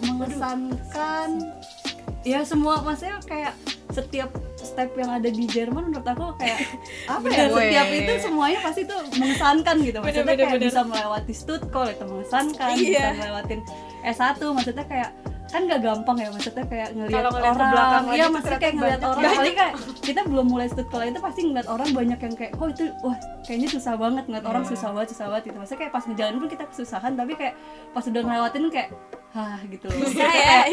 mengesankan 0.00 1.28
ya 2.22 2.40
semua 2.42 2.80
maksudnya 2.80 3.18
kayak 3.22 3.54
setiap 3.88 4.30
step 4.56 4.90
yang 4.94 5.10
ada 5.12 5.26
di 5.26 5.44
Jerman 5.44 5.88
menurut 5.88 6.04
aku 6.04 6.34
kayak 6.36 6.58
apa 7.12 7.26
ya 7.26 7.46
setiap 7.48 7.88
itu 7.88 8.12
semuanya 8.20 8.58
pasti 8.60 8.82
tuh 8.84 8.98
mengesankan 9.12 9.76
gitu 9.80 9.98
maksudnya 9.98 10.24
Bener, 10.24 10.34
bener, 10.34 10.44
kayak 10.44 10.54
bener. 10.56 10.68
bisa 10.68 10.80
melewati 10.82 11.32
Stuttgart 11.32 11.90
itu 11.92 12.04
mengesankan 12.04 12.68
Iya. 12.74 12.82
bisa 12.82 13.10
melewatin 13.16 13.60
S1 14.02 14.38
maksudnya 14.44 14.84
kayak 14.84 15.10
kan 15.46 15.60
gak 15.64 15.78
gampang 15.78 16.16
ya 16.18 16.28
maksudnya 16.28 16.64
kayak 16.66 16.88
ngelihat 16.92 17.14
Kalau 17.16 17.30
ngeliat 17.30 17.46
ke 17.46 17.56
orang 17.56 17.70
belakang 17.70 18.04
iya 18.10 18.26
ternyata 18.26 18.56
kayak 18.56 18.74
ngelihat 18.74 19.00
orang. 19.00 19.22
Apalagi 19.22 19.52
kayak 19.54 19.74
kita 20.00 20.20
belum 20.26 20.46
mulai 20.46 20.66
Stuttgart 20.66 21.06
itu 21.06 21.20
pasti 21.20 21.40
ngeliat 21.44 21.68
orang 21.68 21.88
banyak 21.90 22.18
yang 22.18 22.34
kayak 22.34 22.52
oh 22.56 22.68
itu 22.68 22.84
wah 23.00 23.16
kayaknya 23.42 23.68
susah 23.70 23.94
banget. 23.94 24.24
Ngeliat 24.26 24.46
orang 24.46 24.62
Iya. 24.62 24.70
susah 24.74 24.88
banget 24.90 25.08
susah 25.14 25.26
banget 25.30 25.42
gitu. 25.46 25.56
Maksudnya 25.56 25.80
kayak 25.80 25.92
pas 25.94 26.04
ngejalanin 26.04 26.38
pun 26.38 26.50
kita 26.50 26.64
kesusahan 26.66 27.12
tapi 27.14 27.32
kayak 27.34 27.54
pas 27.90 28.04
udah 28.04 28.22
ngelewatin 28.22 28.64
kayak 28.68 28.88
hah 29.30 29.58
gitu 29.68 29.86
loh. 29.86 30.08
Ya. 30.10 30.64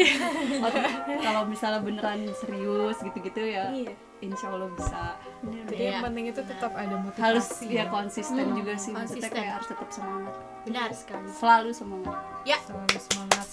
kalau 1.26 1.42
misalnya 1.44 1.80
beneran 1.80 2.20
serius 2.34 2.96
gitu-gitu 2.98 3.40
ya 3.40 3.68
Iya. 3.70 3.92
insya 4.20 4.48
Allah 4.48 4.68
bisa 4.72 5.00
Jadi 5.44 5.76
Iya. 5.76 5.90
yang 5.90 6.02
penting 6.02 6.24
itu 6.26 6.40
tetap 6.40 6.72
ada 6.72 6.96
motivasi. 6.96 7.20
harus 7.20 7.46
ya 7.62 7.76
ya. 7.76 7.84
konsisten 7.86 8.44
juga 8.50 8.74
sih 8.74 8.90
maksudnya 8.90 9.00
konsisten. 9.22 9.32
kayak 9.34 9.52
harus 9.54 9.68
tetap 9.68 9.88
semangat 9.90 10.34
benar 10.64 10.88
sekali 10.90 11.28
selalu 11.30 11.70
semangat 11.72 12.16
ya 12.42 12.58
Selalu 12.62 12.98
semangat. 12.98 13.44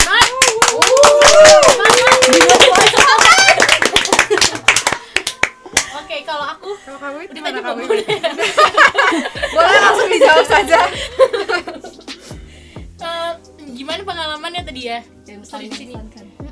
oke 5.94 6.16
kalau 6.24 6.46
aku 6.48 6.70
Kalau 6.82 7.00
kamu 7.00 7.18
itu 7.22 7.32
Udah 7.32 7.44
tadi 7.44 7.60
kamu? 7.62 7.82
Boleh 9.54 9.80
langsung 9.82 10.10
dijawab 10.10 10.46
saja. 10.46 10.80
Eh, 13.02 13.32
gimana 13.74 14.02
pengalamannya 14.04 14.62
tadi 14.64 14.82
ya 14.86 15.00
yang 15.26 15.42
di 15.42 15.70
sini 15.70 15.94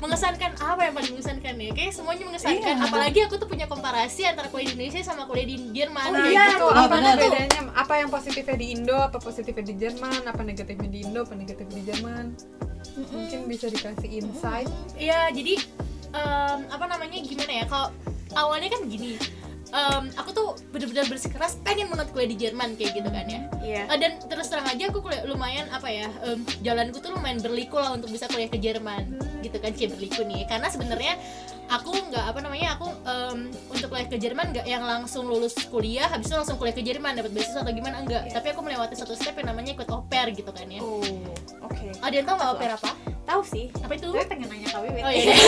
mengesankan. 0.00 0.50
apa 0.60 0.80
yang 0.88 0.94
paling 0.96 1.12
mengesankan 1.14 1.54
ya 1.56 1.70
kayak 1.72 1.92
semuanya 1.92 2.24
mengesankan 2.26 2.74
Iya. 2.76 2.86
apalagi 2.88 3.18
aku 3.24 3.34
tuh 3.36 3.48
punya 3.48 3.66
komparasi 3.68 4.24
antara 4.24 4.48
kuliah 4.48 4.72
di 4.72 4.72
Indonesia 4.76 5.00
sama 5.04 5.24
kuliah 5.28 5.46
di 5.48 5.56
Jerman 5.72 6.08
Kayak 6.10 6.32
iya, 6.32 6.44
gitu. 6.56 6.64
oh, 6.64 6.72
apa 6.74 6.96
bedanya? 7.16 7.60
Apa 7.70 7.94
yang 7.96 8.08
positifnya 8.08 8.56
di 8.56 8.66
Indo, 8.74 8.96
apa 8.98 9.18
positifnya 9.20 9.64
di 9.64 9.74
Jerman, 9.78 10.20
apa 10.26 10.42
negatifnya 10.42 10.88
di 10.90 10.98
Indo, 11.06 11.20
apa 11.22 11.34
negatifnya 11.36 11.76
di 11.76 11.84
Jerman? 11.86 12.24
Mungkin 13.12 13.40
bisa 13.46 13.66
dikasih 13.68 14.10
insight. 14.20 14.68
Iya, 14.98 15.30
jadi 15.32 15.54
em, 16.12 16.58
apa 16.68 16.84
namanya 16.90 17.16
gimana 17.22 17.52
ya? 17.52 17.64
Kalau 17.70 17.88
awalnya 18.34 18.68
kan 18.74 18.82
gini, 18.90 19.16
em, 19.70 20.02
aku 20.14 20.28
tuh 20.30 20.46
bener-bener 20.68 21.02
bersikeras 21.06 21.56
pengen 21.60 21.86
banget 21.88 22.06
kuliah 22.10 22.26
di 22.26 22.36
Jerman 22.38 22.74
kayak 22.74 22.90
gitu 22.92 23.06
kan 23.06 23.24
ya. 23.24 23.40
Iya. 23.60 23.80
Eh, 23.86 23.96
dan 23.98 24.10
terus 24.22 24.46
terang 24.46 24.64
aja 24.64 24.86
aku 24.86 24.98
kuliah 25.00 25.20
lumayan 25.24 25.66
apa 25.68 25.86
ya? 25.86 26.06
em, 26.22 26.38
jalanku 26.60 26.98
tuh 26.98 27.10
lumayan 27.10 27.38
berliku 27.38 27.76
lah 27.76 27.92
untuk 27.92 28.08
bisa 28.08 28.24
kuliah 28.26 28.46
ke 28.46 28.56
Jerman, 28.56 29.16
gitu 29.40 29.56
kan 29.56 29.70
kayak 29.70 29.92
berliku 29.92 30.20
nih. 30.22 30.44
Karena 30.44 30.66
sebenarnya 30.66 31.12
aku 31.68 31.94
nggak 31.94 32.24
apa 32.26 32.38
namanya 32.40 32.74
aku 32.74 32.86
em, 33.04 33.48
untuk 33.68 33.88
kuliah 33.88 34.04
ke 34.04 34.16
Jerman 34.16 34.50
nggak 34.50 34.64
yang 34.64 34.82
langsung 34.82 35.24
lulus 35.24 35.52
kuliah 35.64 36.04
habis 36.04 36.26
itu 36.26 36.34
langsung 36.34 36.56
kuliah 36.56 36.72
ke 36.72 36.82
Jerman 36.82 37.14
dapat 37.14 37.30
beasiswa 37.30 37.60
atau 37.60 37.70
gimana 37.70 38.00
enggak 38.00 38.22
Iya. 38.26 38.32
tapi 38.34 38.46
aku 38.50 38.60
melewati 38.60 38.92
satu 38.92 39.14
step 39.14 39.34
yang 39.34 39.48
namanya 39.48 39.72
ikut 39.72 39.86
pair 40.06 40.28
gitu 40.30 40.50
kan 40.50 40.66
ya 40.66 40.78
Oh, 40.82 40.98
oke. 41.62 41.86
ada 41.96 42.10
yang 42.10 42.26
tahu 42.26 42.34
nggak 42.36 42.58
pair 42.58 42.72
apa 42.74 42.90
Tahu 43.22 43.40
sih. 43.46 43.70
apa 43.76 43.92
itu 43.94 44.10
Saya 44.10 44.26
pengen 44.26 44.50
nanya 44.50 44.66
KWW. 44.66 44.98
oh 44.98 45.10
iya 45.14 45.30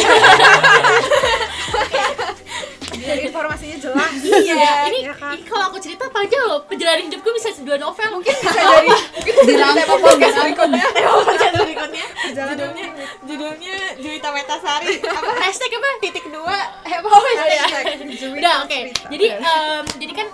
Biar 2.92 3.18
informasinya 3.20 3.78
jelas. 3.78 4.10
Iya, 4.22 4.88
ini, 4.88 5.00
ya 5.04 5.14
kan? 5.14 5.34
ini 5.34 5.44
kalau 5.44 5.64
aku 5.68 5.78
cerita 5.78 6.04
panjang 6.08 6.42
loh. 6.44 6.60
Perjalanan 6.64 7.08
hidupku 7.08 7.28
bisa 7.32 7.48
dua 7.60 7.76
novel. 7.76 8.08
Mungkin 8.12 8.32
Bisa 8.32 8.52
dari 8.52 8.88
mungkin 8.88 9.32
bisa 9.32 9.52
dari 9.54 9.72
tema 9.76 9.96
podcast 9.96 10.34
berikutnya. 10.38 10.84
berikutnya 11.54 12.04
Perjalanan 12.22 12.52
judulnya 12.52 12.86
judulnya 13.22 13.74
Juwita 13.98 14.28
Metasari 14.30 14.94
apa 14.98 15.30
hashtag 15.40 15.72
apa? 15.72 15.88
titik 16.00 16.26
dua 16.28 16.56
eh 16.82 16.94
apa 16.94 17.06
Oh, 17.08 17.22
iya. 17.28 17.64
Hashtag 17.64 17.84
Juwita 18.08 18.38
Udah, 18.38 18.54
oke. 18.64 18.78
Jadi 19.08 19.26
em, 19.30 19.84
jadi 19.98 20.12
kan 20.14 20.26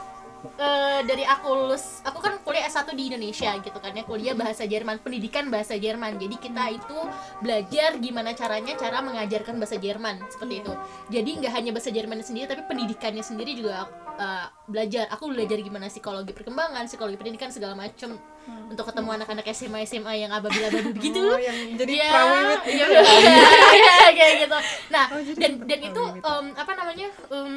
eh, 0.57 1.01
dari 1.03 1.23
aku 1.23 1.49
lulus, 1.49 2.01
aku 2.03 2.19
kan 2.19 2.39
kuliah 2.41 2.65
S1 2.65 2.89
di 2.91 3.09
Indonesia 3.09 3.51
gitu 3.57 3.79
kan 3.79 3.91
ya, 3.91 4.03
kuliah 4.03 4.33
bahasa 4.33 4.65
Jerman, 4.65 4.99
pendidikan 4.99 5.47
bahasa 5.49 5.75
Jerman. 5.75 6.17
Jadi 6.17 6.37
kita 6.37 6.65
itu 6.69 6.99
belajar 7.39 7.99
gimana 7.99 8.33
caranya 8.33 8.75
cara 8.75 8.99
mengajarkan 9.01 9.57
bahasa 9.57 9.77
Jerman 9.77 10.23
seperti 10.29 10.63
itu. 10.63 10.73
Jadi 11.09 11.31
nggak 11.39 11.53
hanya 11.53 11.71
bahasa 11.71 11.91
Jerman 11.91 12.21
sendiri 12.21 12.47
tapi 12.47 12.63
pendidikannya 12.65 13.23
sendiri 13.23 13.53
juga 13.53 13.87
eh, 14.17 14.47
belajar. 14.67 15.11
Aku 15.11 15.29
belajar 15.29 15.59
gimana 15.59 15.87
psikologi 15.87 16.31
perkembangan, 16.31 16.87
psikologi 16.87 17.17
pendidikan 17.17 17.51
segala 17.51 17.75
macem 17.75 18.15
untuk 18.49 18.89
ketemu 18.89 19.13
anak-anak 19.13 19.45
SMA 19.53 19.85
SMA 19.85 20.25
yang 20.25 20.33
ababil-ababil 20.33 20.97
gitu. 21.05 21.21
Oh, 21.21 21.37
yang 21.37 21.77
jadi 21.77 21.93
Iya, 22.01 22.09
prawiwit 22.09 22.61
iya, 22.65 22.85
gitu. 22.89 23.01
iya, 23.77 23.97
kayak 24.09 24.35
gitu. 24.41 24.57
Nah, 24.89 25.05
Oh, 25.13 25.21
dan 25.37 25.53
dan 25.69 25.81
itu 25.85 26.03
em, 26.17 26.47
apa 26.57 26.73
namanya? 26.73 27.09
em, 27.29 27.53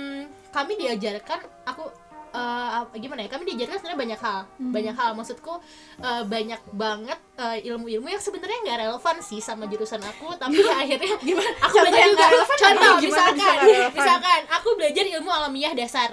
kami 0.52 0.76
diajarkan 0.76 1.40
aku 1.64 1.88
apa- 2.34 2.96
gimana 2.96 3.22
ya? 3.22 3.30
Kami 3.30 3.44
diajarkan 3.46 3.76
sebenarnya 3.76 4.00
banyak 4.00 4.20
hal. 4.20 4.40
Banyak 4.58 4.96
hal 4.96 5.10
maksudku 5.14 5.54
eh, 6.00 6.24
banyak 6.24 6.62
banget 6.72 7.20
eh, 7.36 7.58
ilmu-ilmu 7.66 8.08
yang 8.08 8.20
sebenarnya 8.20 8.58
nggak 8.62 8.78
relevan 8.82 9.16
sih 9.20 9.40
sama 9.40 9.66
jurusan 9.66 10.00
aku, 10.00 10.32
tapi 10.36 10.58
akhirnya 10.82 11.12
aku 11.60 11.76
Contoh 11.76 11.82
belajar 11.86 12.00
yang 12.00 12.12
juga 12.12 12.26
relevan 12.30 12.58
Contoh, 12.58 12.82
apa? 12.88 12.98
Gimana 12.98 13.04
misalkan, 13.04 13.56
relevan? 13.58 13.92
misalkan 13.94 14.42
aku 14.50 14.70
belajar 14.76 15.04
ilmu 15.10 15.30
alamiah 15.30 15.74
dasar. 15.74 16.12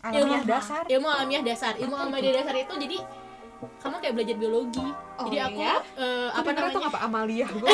Alamiah 0.00 0.20
ilmu 0.20 0.36
dasar. 0.44 0.82
Ilmu 0.86 1.06
alamiah 1.06 1.42
dasar. 1.42 1.72
Ilmu 1.76 1.94
alamiah 1.94 2.32
dasar 2.34 2.54
itu 2.56 2.74
jadi 2.78 2.98
kamu 3.78 3.96
kayak 3.98 4.14
belajar 4.16 4.36
biologi. 4.36 4.82
Oh, 4.82 5.24
jadi 5.24 5.38
aku 5.46 5.60
iya? 5.62 5.78
eh, 5.94 6.28
Apa 6.34 6.40
apa 6.42 6.50
namanya? 6.50 6.88
apa 6.90 6.98
Amalia? 6.98 7.46
Gue 7.46 7.70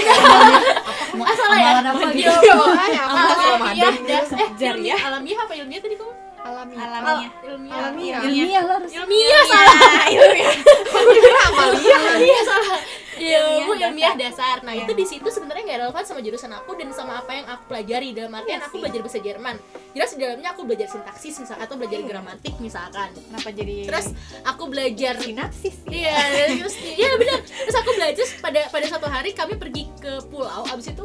Ah, 1.24 1.32
salah 1.32 1.56
ya? 1.56 1.70
Apa 1.80 1.88
apa 1.88 3.32
alamiah 3.32 3.56
Ramadan 3.56 3.94
das 4.04 4.28
eh 4.34 4.48
Jar, 4.54 4.74
ilmiah 4.76 4.92
ya? 4.92 5.06
alamiah 5.08 5.38
apa 5.40 5.52
ilmiah 5.54 5.80
tadi 5.80 5.96
kamu 5.96 6.12
alami 6.58 6.74
alamiah. 6.74 7.30
Alamiah. 7.38 7.70
Oh, 7.70 7.78
alamiah 7.78 8.18
alamiah 8.18 8.58
alamiah. 8.58 8.98
Alamiah 8.98 9.30
alamiah 9.30 9.38
alamiah 9.38 9.38
alamiah 9.38 9.68
alamiah 9.68 9.86
alamiah 9.86 10.18
alamiah 10.18 10.50
alamiah 10.50 11.22
alamiah 11.22 11.54
alamiah 11.54 11.98
alamiah 12.02 12.42
salah 12.42 12.80
ilmiah 13.20 14.14
dasar. 14.14 14.62
Nah, 14.62 14.74
itu 14.74 14.92
di 14.94 15.04
situ 15.06 15.28
sebenarnya 15.28 15.62
nggak 15.64 15.78
relevan 15.88 16.04
sama 16.06 16.20
jurusan 16.22 16.50
aku 16.54 16.74
dan 16.78 16.88
sama 16.94 17.20
apa 17.20 17.30
yang 17.34 17.46
aku 17.46 17.62
pelajari. 17.70 18.08
Dalam 18.14 18.32
artian 18.34 18.60
aku 18.62 18.80
belajar 18.80 19.00
bahasa 19.02 19.20
Jerman. 19.20 19.56
Jelas 19.94 20.10
di 20.14 20.18
dalamnya 20.22 20.48
aku 20.54 20.62
belajar 20.68 20.88
sintaksis 20.90 21.34
misal 21.42 21.58
atau 21.58 21.74
belajar 21.74 21.98
gramatik 22.04 22.54
misalkan. 22.62 23.10
Kenapa 23.14 23.48
jadi 23.50 23.76
Terus 23.88 24.06
aku 24.44 24.62
belajar 24.70 25.14
sinapsis 25.18 25.74
sih? 25.86 26.02
Iya, 26.04 26.16
terus 26.60 26.76
iya 26.78 27.10
benar. 27.18 27.40
Terus 27.42 27.76
aku 27.76 27.90
belajar 27.96 28.26
pada 28.42 28.60
pada 28.70 28.86
satu 28.86 29.06
hari 29.08 29.30
kami 29.34 29.54
pergi 29.58 29.90
ke 29.98 30.22
pulau. 30.28 30.62
Abis 30.70 30.92
itu 30.92 31.04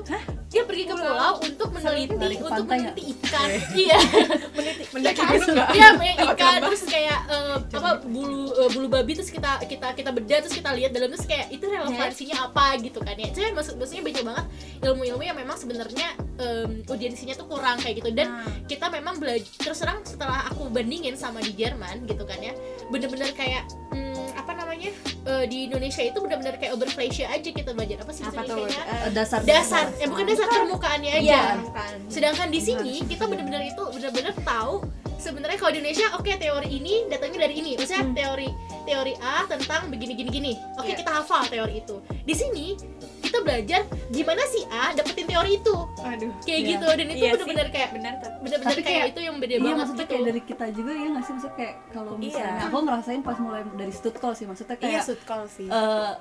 dia 0.53 0.61
pergi 0.69 0.83
ke 0.85 0.93
pulau 0.93 1.41
untuk 1.41 1.69
meneliti 1.73 2.37
untuk 2.37 2.65
meneliti 2.69 3.03
ikan. 3.17 3.47
Iya. 3.73 3.99
Mendaki 4.93 5.21
gunung 5.25 5.49
nggak? 5.57 5.69
Iya, 5.73 5.87
banyak 5.97 6.17
ikan 6.37 6.53
terus 6.61 6.83
kayak 6.85 7.19
eh, 7.29 7.57
apa 7.73 7.89
bulu 8.05 8.53
eh, 8.53 8.69
bulu 8.69 8.87
babi 8.89 9.11
terus 9.17 9.29
kita 9.33 9.61
kita 9.65 9.87
kita 9.97 10.09
bedah 10.13 10.39
terus 10.45 10.55
kita 10.55 10.69
lihat 10.73 10.91
dalam 10.93 11.09
terus 11.09 11.25
kayak 11.25 11.49
itu 11.49 11.65
relevansinya 12.05 12.35
apa 12.43 12.65
gitu 12.79 12.99
kan 12.99 13.15
ya. 13.15 13.29
Saya 13.31 13.51
maksud 13.51 13.75
maksudnya 13.75 14.03
banyak 14.03 14.23
banget 14.23 14.45
ilmu-ilmu 14.81 15.23
yang 15.23 15.37
memang 15.37 15.55
sebenarnya 15.55 16.07
em, 16.37 16.83
audiensinya 16.83 17.33
tuh 17.33 17.47
kurang 17.47 17.79
kayak 17.79 17.99
gitu. 17.99 18.11
Dan 18.11 18.27
kita 18.65 18.87
memang 18.87 19.17
belajar 19.17 19.47
terus 19.57 19.79
terang 19.79 20.03
setelah 20.03 20.47
aku 20.47 20.67
bandingin 20.67 21.13
sama 21.13 21.39
di 21.39 21.51
Jerman 21.51 22.03
gitu 22.03 22.23
kan 22.23 22.37
ya 22.37 22.53
bener-bener 22.87 23.31
kayak 23.31 23.63
hmm, 23.89 24.35
apa 24.35 24.51
namanya 24.53 24.91
eh, 25.23 25.45
di 25.45 25.67
Indonesia 25.67 25.99
itu 25.99 26.17
bener-bener 26.17 26.55
kayak 26.55 26.73
Oberfläche 26.73 27.23
aja 27.23 27.49
kita 27.49 27.71
belajar. 27.71 28.03
Apa 28.03 28.11
sih 28.11 28.23
Apa 28.23 28.41
tuh? 28.43 28.67
Eh, 28.67 29.09
dasar 29.11 29.39
dasar. 29.41 29.87
ya 29.95 30.07
bukan 30.07 30.25
dasar 30.25 30.47
permukaannya 30.47 31.11
aja 31.13 31.23
Iya, 31.23 31.43
bukan. 31.61 31.91
sedangkan 32.07 32.47
di 32.47 32.59
sini 32.59 32.93
kita 33.03 33.25
bener-bener 33.25 33.67
itu 33.67 33.83
bener-bener 33.89 34.33
tahu 34.41 34.83
sebenarnya 35.23 35.55
kalau 35.55 35.71
di 35.71 35.79
Indonesia 35.79 36.07
oke 36.13 36.31
teori 36.33 36.67
ini 36.69 37.07
datangnya 37.07 37.39
dari 37.41 37.55
ini. 37.55 37.71
Maksudnya 37.73 38.03
teori 38.13 38.49
teori 38.83 39.13
A 39.17 39.47
tentang 39.47 39.87
begini 39.87 40.13
gini 40.13 40.29
gini. 40.29 40.53
Oke 40.75 40.91
Iya. 40.91 40.99
kita 40.99 41.11
hafal 41.13 41.47
teori 41.47 41.79
itu. 41.79 41.95
Di 42.21 42.33
sini 42.33 42.75
kita 43.17 43.39
belajar 43.39 43.81
gimana 44.09 44.43
si 44.45 44.59
A 44.67 44.91
dapetin 44.91 45.23
teori 45.25 45.55
itu. 45.55 45.75
Aduh. 46.03 46.29
kayak 46.41 46.59
Iya. 46.59 46.69
gitu 46.69 46.87
dan 46.89 47.05
itu 47.05 47.15
Iya 47.15 47.23
sih, 47.23 47.31
bener-bener 47.39 47.67
kayak 47.69 47.89
benar 47.91 48.13
bener-bener 48.19 48.59
Tapi 48.61 48.73
kayak, 48.75 48.85
kayak- 48.85 49.09
itu 49.09 49.19
yang 49.21 49.35
beda 49.37 49.49
Iya 49.49 49.61
banget 49.61 49.77
maksudnya 49.79 50.03
gitu. 50.03 50.11
kayak 50.11 50.23
dari 50.27 50.41
kita 50.43 50.65
juga 50.69 50.91
ya 50.91 51.07
nggak 51.07 51.23
sih? 51.23 51.33
Maksudnya 51.33 51.55
kayak 51.55 51.73
kalau 51.89 52.11
misalnya 52.13 52.51
Iya. 52.53 52.67
aku 52.67 52.77
ngerasain 52.83 53.21
pas 53.23 53.37
mulai 53.39 53.61
dari 53.73 53.93
stutkol 53.93 54.33
sih 54.33 54.45
maksudnya 54.45 54.75
iya 54.75 54.83
kayak 54.83 55.03
sutkol 55.05 55.41
sih. 55.47 55.67
eh, 55.67 56.11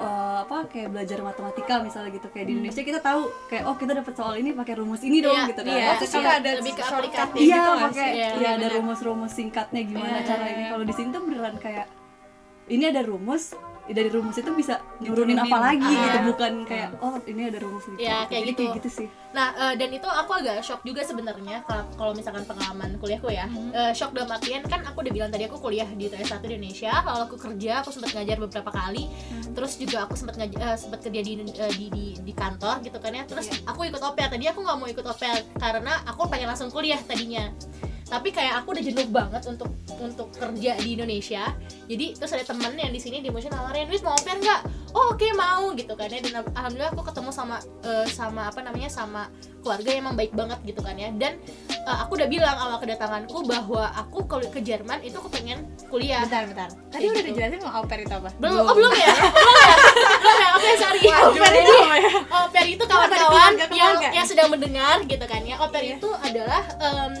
eh, 0.00 0.36
apa 0.48 0.56
kayak 0.72 0.88
belajar 0.90 1.18
matematika 1.20 1.74
misalnya 1.84 2.10
gitu 2.16 2.28
kayak 2.32 2.46
di 2.48 2.52
Indonesia 2.56 2.82
kita 2.82 3.00
tahu 3.04 3.28
kayak 3.52 3.64
oh 3.68 3.76
kita 3.76 3.92
dapat 3.92 4.12
soal 4.16 4.34
ini 4.40 4.56
pakai 4.56 4.74
rumus 4.80 5.04
ini 5.04 5.20
dong 5.20 5.36
Iya, 5.36 5.48
gitu 5.52 5.60
kan 5.60 5.76
iya. 5.76 5.88
Terus 6.00 6.12
juga 6.16 6.30
ada 6.40 6.50
lebih 6.56 6.72
ke 6.72 6.82
shortcut 6.82 7.28
iya 7.36 7.44
gitu 7.44 7.70
nggak 7.70 7.86
pakai? 7.92 8.10
Iya, 8.16 8.28
iya 8.40 8.48
ada 8.56 8.66
rumus-rumus 8.80 9.32
singkatnya 9.36 9.82
gimana 9.84 10.18
Iya, 10.20 10.26
cara 10.26 10.42
iya, 10.48 10.52
ini 10.56 10.62
iya. 10.64 10.70
kalau 10.72 10.84
di 10.88 10.94
sini 10.96 11.08
tuh 11.12 11.22
beneran 11.22 11.56
kayak 11.60 11.86
ini 12.70 12.84
ada 12.88 13.02
rumus 13.04 13.44
dari 13.92 14.08
rumus 14.08 14.34
itu 14.34 14.50
bisa 14.52 14.74
nurunin 14.98 15.36
apa 15.36 15.56
lagi 15.58 15.82
Ah. 15.84 16.02
gitu 16.04 16.18
bukan 16.30 16.52
kayak 16.62 16.88
oh 16.98 17.18
ini 17.22 17.42
ada 17.46 17.58
rumus 17.58 17.84
gitu 17.84 17.98
Iya, 17.98 18.24
kayak 18.24 18.40
Jadi 18.40 18.50
gitu. 18.50 18.60
kayak 18.60 18.76
gitu 18.78 18.90
sih 18.90 19.08
Nah, 19.30 19.54
eh, 19.54 19.74
dan 19.78 19.88
itu 19.88 20.04
aku 20.04 20.32
agak 20.34 20.58
shock 20.58 20.82
juga 20.82 21.00
sebenarnya 21.00 21.62
kalau 21.62 21.86
kalau 21.94 22.12
misalkan 22.12 22.42
pengalaman 22.42 22.98
kuliahku 22.98 23.30
ya. 23.30 23.46
Eh, 23.70 23.92
shock 23.92 24.10
dalam 24.10 24.26
artian 24.26 24.58
kan 24.64 24.82
aku 24.82 25.00
udah 25.00 25.12
bilang 25.12 25.30
tadi 25.30 25.46
aku 25.46 25.54
kuliah 25.56 25.86
di 25.86 26.10
TS1 26.10 26.42
di 26.42 26.58
Indonesia, 26.58 26.90
lalu 27.00 27.30
aku 27.30 27.36
kerja, 27.38 27.78
aku 27.78 27.94
sempat 27.94 28.10
ngajar 28.12 28.36
beberapa 28.40 28.66
kali. 28.68 29.06
Terus 29.48 29.78
juga 29.78 30.02
aku 30.02 30.18
sempat 30.18 30.34
ngaj- 30.34 30.58
eh, 30.58 30.74
sempat 30.74 30.98
kerja 31.00 31.20
di, 31.22 31.32
eh, 31.46 31.72
di 31.72 31.86
di 31.88 32.04
di 32.20 32.32
kantor 32.32 32.82
gitu 32.82 32.98
kan 32.98 33.14
ya. 33.14 33.22
Terus 33.22 33.54
aku 33.62 33.86
ikut 33.86 34.02
OPR. 34.02 34.28
Tadi 34.28 34.44
aku 34.44 34.60
nggak 34.60 34.76
mau 34.76 34.88
ikut 34.88 35.04
OPR 35.04 35.38
karena 35.54 36.02
aku 36.02 36.26
pengen 36.26 36.50
langsung 36.50 36.66
kuliah 36.68 36.98
tadinya. 36.98 37.46
Tapi 38.10 38.28
kayak 38.28 38.54
aku 38.58 38.74
udah 38.74 38.82
jenuh 38.82 39.06
banget 39.06 39.42
untuk 39.46 39.70
untuk 39.96 40.28
kerja 40.32 40.74
di 40.76 40.88
Indonesia. 40.92 41.54
Jadi 41.86 42.18
terus 42.18 42.32
ada 42.32 42.42
temen 42.42 42.74
yang 42.74 42.90
di 42.90 42.98
sini 42.98 43.22
di 43.22 43.30
motion 43.30 43.48
nawarin, 43.48 43.86
"Wis 43.86 44.02
mau 44.02 44.12
OPR 44.12 44.36
nggak?" 44.36 44.60
Oh, 44.90 45.14
oke 45.14 45.22
mau 45.32 45.70
gitu 45.72 45.94
kan 45.94 46.10
ya. 46.10 46.18
Dan 46.18 46.42
alhamdulillah 46.50 46.90
aku 46.90 47.06
ketemu 47.06 47.30
sama 47.30 47.56
eh, 47.80 48.06
sama 48.06 48.42
apa 48.44 48.58
namanya 48.60 48.90
sama 48.90 49.30
keluarga 49.60 49.86
yang 49.86 50.02
emang 50.02 50.16
baik 50.16 50.32
banget 50.32 50.58
gitu 50.66 50.82
kan 50.82 50.98
ya. 50.98 51.14
Dan 51.14 51.38
eh, 51.70 51.96
aku 51.96 52.18
udah 52.18 52.26
bilang 52.26 52.56
awal 52.58 52.76
kedatanganku 52.76 53.46
bahwa 53.46 53.86
aku 53.94 54.26
kalau 54.26 54.42
ke 54.44 54.58
Jerman 54.58 54.98
itu 55.00 55.14
aku 55.14 55.30
pengen 55.30 55.62
kuliah. 55.86 56.26
Bentar 56.26 56.50
bentar. 56.50 56.68
Tadi 56.90 56.98
Kayak 57.00 57.06
udah 57.06 57.22
gitu. 57.22 57.30
dijelasin 57.30 57.60
mau 57.62 57.72
au 57.72 57.84
pair 57.86 58.02
itu 58.02 58.10
apa? 58.12 58.30
Belum 58.36 58.54
oh 58.60 58.74
belum 58.74 58.92
ya? 58.92 59.14
Belum 59.38 59.56
ya? 59.56 59.74
Belum 60.18 60.36
ya? 60.36 60.48
Oke 60.58 60.68
sorry. 60.74 61.00
Au 61.06 61.30
pair 61.30 61.54
itu 61.54 61.74
ya? 61.78 62.10
au 62.26 62.46
pair 62.50 62.68
itu 62.68 62.84
kawan-kawan 62.84 63.52
yang 63.70 63.94
yang 64.10 64.26
sedang 64.26 64.48
mendengar 64.50 64.98
gitu 65.06 65.22
kan 65.22 65.42
ya. 65.46 65.54
Au 65.62 65.70
pair 65.70 65.86
Iya. 65.86 65.94
itu 65.96 66.10
adalah 66.10 66.62
em, 66.82 67.12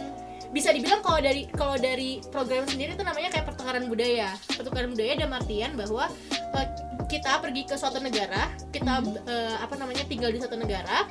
bisa 0.50 0.74
dibilang 0.74 0.98
kalau 1.02 1.22
dari 1.22 1.46
kalau 1.54 1.78
dari 1.78 2.18
program 2.34 2.66
sendiri 2.66 2.98
itu 2.98 3.04
namanya 3.06 3.30
kayak 3.30 3.46
pertukaran 3.46 3.86
budaya. 3.86 4.34
Pertukaran 4.50 4.90
budaya 4.90 5.12
dalam 5.14 5.34
artian 5.38 5.78
bahwa 5.78 6.10
eh, 6.58 6.66
kita 7.10 7.42
pergi 7.42 7.66
ke 7.66 7.74
suatu 7.74 7.98
negara 7.98 8.50
kita 8.70 9.02
Hmm. 9.02 9.18
eh, 9.26 9.56
apa 9.58 9.74
namanya 9.74 10.06
tinggal 10.06 10.30
di 10.30 10.38
suatu 10.38 10.54
negara 10.54 11.10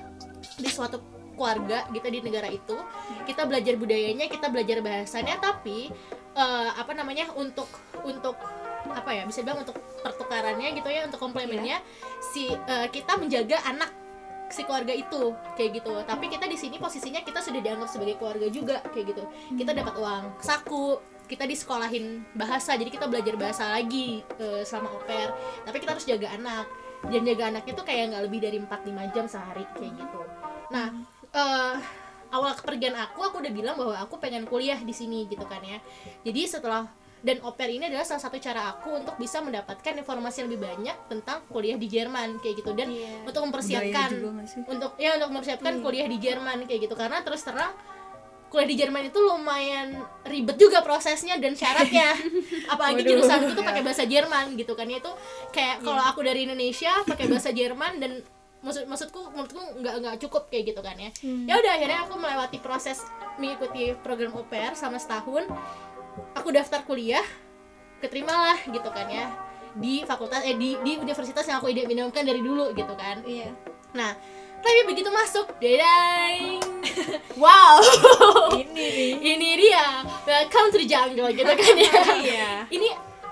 di 0.55 0.69
suatu 0.71 1.03
keluarga 1.35 1.87
gitu 1.95 2.07
di 2.11 2.19
negara 2.19 2.51
itu 2.51 2.75
kita 3.23 3.47
belajar 3.47 3.79
budayanya 3.79 4.27
kita 4.27 4.51
belajar 4.51 4.83
bahasanya 4.83 5.39
tapi 5.39 5.91
eh, 6.35 6.69
apa 6.75 6.91
namanya 6.95 7.31
untuk 7.35 7.67
untuk 8.03 8.35
apa 8.87 9.11
ya 9.11 9.23
bisa 9.27 9.43
bilang 9.43 9.63
untuk 9.63 9.75
pertukarannya 10.03 10.71
gitu 10.75 10.87
ya 10.87 11.03
untuk 11.07 11.19
komplemennya 11.19 11.83
si 12.31 12.47
eh, 12.51 12.87
kita 12.91 13.19
menjaga 13.19 13.59
anak 13.67 13.91
si 14.49 14.65
keluarga 14.65 14.93
itu 14.93 15.33
kayak 15.55 15.81
gitu. 15.81 15.93
Tapi 16.03 16.25
kita 16.27 16.45
di 16.49 16.57
sini 16.57 16.81
posisinya 16.81 17.21
kita 17.21 17.39
sudah 17.39 17.61
dianggap 17.61 17.89
sebagai 17.89 18.17
keluarga 18.17 18.47
juga 18.49 18.77
kayak 18.91 19.05
gitu. 19.15 19.23
Kita 19.55 19.71
dapat 19.73 19.95
uang 19.97 20.23
saku 20.41 20.99
kita 21.29 21.45
disekolahin 21.45 22.25
bahasa 22.33 22.73
jadi 22.73 22.89
kita 22.89 23.05
belajar 23.05 23.37
bahasa 23.37 23.69
lagi 23.69 24.25
eh, 24.41 24.65
selama 24.65 24.97
oper 24.97 25.29
tapi 25.61 25.77
kita 25.77 25.93
harus 25.93 26.05
jaga 26.09 26.33
anak. 26.33 26.65
Dan 26.99 27.23
jaga 27.23 27.47
anak 27.47 27.63
itu 27.63 27.79
kayak 27.79 28.11
nggak 28.11 28.23
lebih 28.27 28.39
dari 28.43 28.57
4-5 28.59 29.15
jam 29.15 29.25
sehari 29.29 29.63
kayak 29.77 29.93
gitu. 29.95 30.21
Nah 30.73 30.87
eh, 31.31 31.75
awal 32.29 32.53
kepergian 32.57 32.93
aku 32.97 33.25
aku 33.25 33.41
udah 33.41 33.53
bilang 33.53 33.75
bahwa 33.77 33.95
aku 33.97 34.21
pengen 34.21 34.45
kuliah 34.45 34.77
di 34.81 34.93
sini 34.93 35.29
gitu 35.29 35.45
kan 35.45 35.61
ya. 35.61 35.77
Jadi 36.25 36.41
setelah 36.49 36.89
dan 37.19 37.43
oper 37.43 37.67
ini 37.67 37.85
adalah 37.85 38.03
salah 38.03 38.23
satu 38.23 38.39
cara 38.39 38.71
aku 38.71 38.95
untuk 38.95 39.15
bisa 39.15 39.39
mendapatkan 39.39 39.91
informasi 39.93 40.41
yang 40.41 40.47
lebih 40.47 40.61
banyak 40.63 40.97
tentang 41.07 41.43
kuliah 41.47 41.75
di 41.75 41.87
Jerman 41.87 42.39
kayak 42.39 42.55
gitu. 42.57 42.71
Dan 42.71 42.87
Iya. 42.89 43.27
untuk 43.27 43.41
mempersiapkan 43.43 44.09
untuk 44.65 44.91
ya 44.95 45.19
untuk 45.19 45.29
mempersiapkan 45.29 45.73
kuliah 45.79 46.07
di 46.07 46.17
Jerman 46.17 46.63
kayak 46.63 46.87
gitu. 46.87 46.95
Karena 46.95 47.19
terus 47.19 47.43
terang 47.43 47.75
kuliah 48.47 48.65
di 48.65 48.77
Jerman 48.77 49.03
itu 49.05 49.19
lumayan 49.19 49.93
ribet 50.23 50.55
juga 50.55 50.79
prosesnya 50.79 51.35
dan 51.37 51.53
syaratnya. 51.53 52.15
Apalagi 52.73 53.03
Waduh. 53.03 53.11
jurusan 53.19 53.39
itu 53.45 53.61
pakai 53.61 53.83
bahasa 53.83 54.03
Jerman 54.03 54.45
gitu 54.55 54.73
kan. 54.73 54.87
Itu 54.87 55.11
kayak 55.51 55.83
kalau 55.83 56.01
aku 56.01 56.23
dari 56.23 56.47
Indonesia 56.47 57.03
pakai 57.03 57.27
bahasa 57.27 57.51
Jerman 57.51 57.99
dan 57.99 58.11
maksud 58.59 58.87
maksudku 58.87 59.31
menurutku 59.31 59.59
nggak 59.79 59.93
nggak 60.03 60.15
cukup 60.23 60.47
kayak 60.47 60.71
gitu 60.71 60.81
kan 60.81 60.95
ya. 60.95 61.11
Ya 61.45 61.59
udah 61.59 61.71
akhirnya 61.75 61.99
aku 62.03 62.15
melewati 62.15 62.57
proses 62.59 63.03
mengikuti 63.37 63.95
program 63.99 64.33
OPR 64.33 64.75
selama 64.75 64.99
setahun 64.99 65.47
aku 66.35 66.49
daftar 66.53 66.83
kuliah 66.85 67.25
keterimalah 67.99 68.59
gitu 68.67 68.89
kan 68.89 69.07
ya. 69.07 69.27
Di 69.75 70.01
fakultas 70.07 70.41
eh 70.43 70.57
di 70.57 70.79
di 70.81 70.97
universitas 70.97 71.45
yang 71.45 71.61
aku 71.61 71.69
idam-idamkan 71.69 72.25
dari 72.25 72.41
dulu 72.41 72.73
gitu 72.73 72.93
kan. 72.97 73.21
Iya. 73.23 73.53
Nah, 73.93 74.13
tapi 74.59 74.79
begitu 74.85 75.07
masuk, 75.09 75.55
dedeng, 75.57 76.59
wow, 77.41 77.79
ini 78.53 78.85
nih. 78.91 79.11
Ini 79.17 79.49
dia, 79.55 80.03
welcome 80.27 80.67
to 80.69 80.77
the 80.83 80.87
jungle 80.87 81.31
gitu 81.31 81.47
kan 81.47 81.73
ya. 81.79 81.93
iya. 82.27 82.51
Ini 82.67 82.89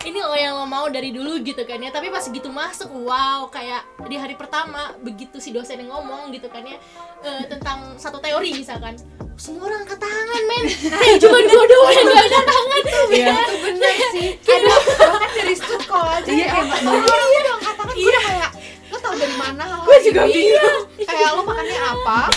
ini 0.07 0.23
lo 0.23 0.31
yang 0.37 0.55
lo 0.55 0.63
mau 0.63 0.87
dari 0.87 1.11
dulu 1.11 1.43
gitu 1.43 1.67
kan 1.67 1.83
ya. 1.83 1.91
Tapi 1.91 2.07
pas 2.07 2.23
gitu 2.23 2.47
masuk, 2.47 2.89
wow, 3.03 3.51
kayak 3.51 3.83
di 4.07 4.15
hari 4.15 4.39
pertama 4.39 4.95
begitu 5.03 5.37
si 5.43 5.51
dosen 5.51 5.83
yang 5.83 5.91
ngomong 5.91 6.31
gitu 6.31 6.47
kan 6.47 6.63
ya 6.63 6.79
eh, 7.27 7.43
tentang 7.51 7.99
satu 7.99 8.23
teori 8.23 8.55
misalkan. 8.55 8.95
Semua 9.37 9.63
orang 9.63 9.79
angkat 9.81 9.99
tangan 9.99 10.41
men. 10.43 10.63
Kayak 10.67 11.17
cuma 11.19 11.37
gue 11.39 11.63
doang 11.63 11.93
yang 11.93 12.05
gak 12.07 12.19
angkat 12.19 12.43
tangan 12.43 12.81
Iya. 13.07 13.33
itu 13.37 13.55
bener 13.61 13.93
sih. 14.09 14.29
Aduh 14.43 14.79
bahkan 14.99 15.31
dari 15.31 15.53
stutkol 15.55 16.03
aja. 16.03 16.25
Iya, 16.27 16.37
ya 16.37 16.47
kayak 16.47 16.65
ampun. 16.67 16.97
banyak. 16.97 17.27
iya 17.27 17.41
dong 17.43 17.59
kata 17.61 17.81
kan 17.83 17.93
gue 17.93 18.03
udah 18.03 18.23
kayak 18.23 18.49
lo 18.87 18.97
tau 18.97 19.13
dari 19.13 19.35
mana 19.35 19.63
hal 19.63 19.79
Gue 19.83 19.97
juga 20.01 20.21
bingung. 20.25 20.81
kayak 20.99 21.29
lo 21.29 21.41
makannya 21.43 21.79
apa? 21.79 22.19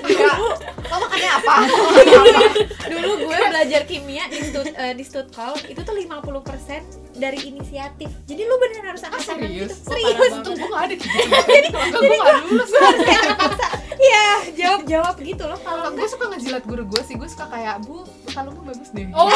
Kayak, 0.00 0.36
lo 0.82 0.96
makannya 0.98 1.30
apa? 1.30 1.54
Lo 1.60 2.98
dulu. 3.04 3.10
gue 3.22 3.36
belajar 3.46 3.82
kimia 3.84 4.24
di 4.26 4.40
stud 4.40 4.66
eh, 4.66 4.92
di 4.92 5.04
stutkol 5.04 5.52
itu 5.62 5.76
tuh 5.78 5.92
50% 5.92 6.16
dari 7.14 7.38
inisiatif. 7.44 8.08
Jadi 8.24 8.42
lu 8.42 8.56
bener 8.56 8.82
harus 8.86 9.02
angkat 9.02 9.22
tangan 9.28 9.44
gitu. 9.44 9.68
Serius? 9.76 10.32
serius 10.32 10.34
gue 10.56 10.68
gak 10.72 10.82
ada 10.82 10.94
gitu 10.94 11.06
Jadi 11.44 11.68
gue 11.68 12.18
gak 12.18 12.36
lulus. 12.42 12.68
gue 12.70 12.80
harus 12.80 13.02
kayak 13.04 13.22
terpaksa 13.28 13.66
iya 14.00 14.28
jawab 14.56 14.80
jawab 14.88 15.14
gitu 15.20 15.44
loh 15.44 15.60
Kalau 15.60 15.80
kalau 15.80 15.92
gue 15.96 16.08
suka 16.08 16.24
ngejilat 16.32 16.64
guru 16.64 16.84
gue 16.88 17.02
sih, 17.04 17.14
gue 17.18 17.28
suka 17.28 17.50
kayak 17.50 17.82
Bu, 17.84 18.06
kalungmu 18.30 18.62
bagus 18.62 18.88
deh? 18.94 19.06
Oh, 19.12 19.28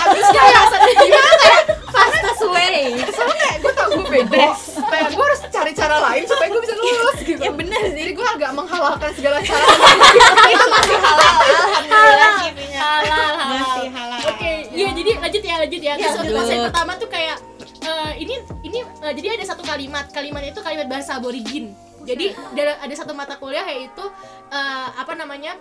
habis 0.00 0.28
kayak 0.32 0.96
gimana? 1.04 1.48
fastest 1.94 2.42
way. 2.50 2.98
Soalnya 3.12 3.36
kayak 3.38 3.58
gue 3.62 3.72
tau 3.76 3.88
gue 3.94 4.06
bego. 4.10 4.46
Kayak 4.90 5.08
gue 5.14 5.24
harus 5.24 5.40
cari 5.52 5.72
cara 5.76 5.96
lain 6.10 6.22
supaya 6.26 6.48
gue 6.50 6.62
bisa 6.64 6.74
lulus 6.74 7.18
gitu. 7.22 7.40
Ya 7.40 7.52
bener 7.54 7.82
sih. 7.92 8.00
Jadi 8.02 8.12
gue 8.16 8.26
agak 8.26 8.50
menghalalkan 8.56 9.10
segala 9.14 9.38
cara. 9.44 9.66
Itu 10.54 10.64
masih 10.70 10.98
halal 10.98 11.34
alhamdulillah 11.44 12.32
halal 12.74 13.32
halal. 13.38 13.58
masih 13.62 13.88
halal. 13.92 14.20
Oke, 14.34 14.52
iya 14.74 14.88
jadi 14.92 15.10
lanjut 15.22 15.42
ya 15.42 15.54
lanjut 15.62 15.82
ya. 15.82 15.92
Terus 15.94 16.04
lanjut. 16.04 16.18
waktu 16.18 16.32
pas 16.34 16.48
yang 16.50 16.64
pertama 16.72 16.92
tuh 16.98 17.08
kayak 17.08 17.36
eh, 17.84 18.12
ini 18.18 18.34
ini 18.66 18.78
eh, 18.82 19.12
jadi 19.14 19.26
ada 19.38 19.44
satu 19.46 19.62
kalimat. 19.62 20.10
Kalimat 20.10 20.42
itu 20.42 20.60
kalimat 20.60 20.86
bahasa 20.90 21.16
aborigin 21.16 21.72
jadi 22.04 22.36
ada, 22.80 22.94
satu 22.94 23.16
mata 23.16 23.40
kuliah 23.40 23.64
yaitu 23.66 24.04
eh, 24.52 24.88
apa 24.94 25.16
namanya 25.16 25.56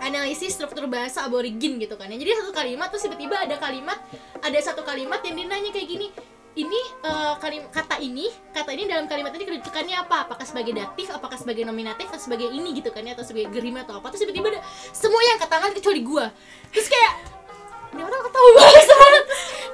analisis 0.00 0.56
struktur 0.56 0.88
bahasa 0.88 1.28
aborigin 1.28 1.76
gitu 1.76 1.94
kan 2.00 2.08
ya. 2.08 2.16
Jadi 2.16 2.30
satu 2.40 2.52
kalimat 2.56 2.88
terus 2.88 3.04
tiba-tiba 3.04 3.36
ada 3.36 3.56
kalimat 3.60 4.00
ada 4.40 4.58
satu 4.64 4.80
kalimat 4.80 5.20
yang 5.22 5.36
dia 5.36 5.46
nanya 5.46 5.70
kayak 5.70 5.88
gini. 5.88 6.08
Ini 6.54 6.80
eh, 7.02 7.34
kalim 7.42 7.66
kata 7.68 7.98
ini 7.98 8.30
kata 8.54 8.70
ini 8.72 8.86
dalam 8.86 9.10
kalimat 9.10 9.34
ini 9.34 9.44
kedudukannya 9.44 9.96
apa? 10.06 10.30
Apakah 10.30 10.46
sebagai 10.46 10.72
datif 10.72 11.10
apakah 11.10 11.36
sebagai 11.36 11.66
nominatif 11.66 12.08
atau 12.08 12.22
sebagai 12.22 12.48
ini 12.48 12.78
gitu 12.78 12.94
kan 12.94 13.04
ya 13.04 13.12
atau 13.18 13.26
sebagai 13.26 13.50
gerima 13.50 13.82
atau 13.82 13.98
apa? 13.98 14.14
Terus 14.14 14.24
tiba-tiba 14.24 14.54
ada 14.54 14.60
semua 14.94 15.20
yang 15.20 15.36
angkat 15.36 15.50
tangan 15.50 15.70
kecuali 15.74 16.00
gua. 16.06 16.26
Terus 16.70 16.86
kayak 16.86 17.12
ini 17.94 18.02
orang 18.02 18.22
ketawa 18.26 18.50
banget. 18.58 18.86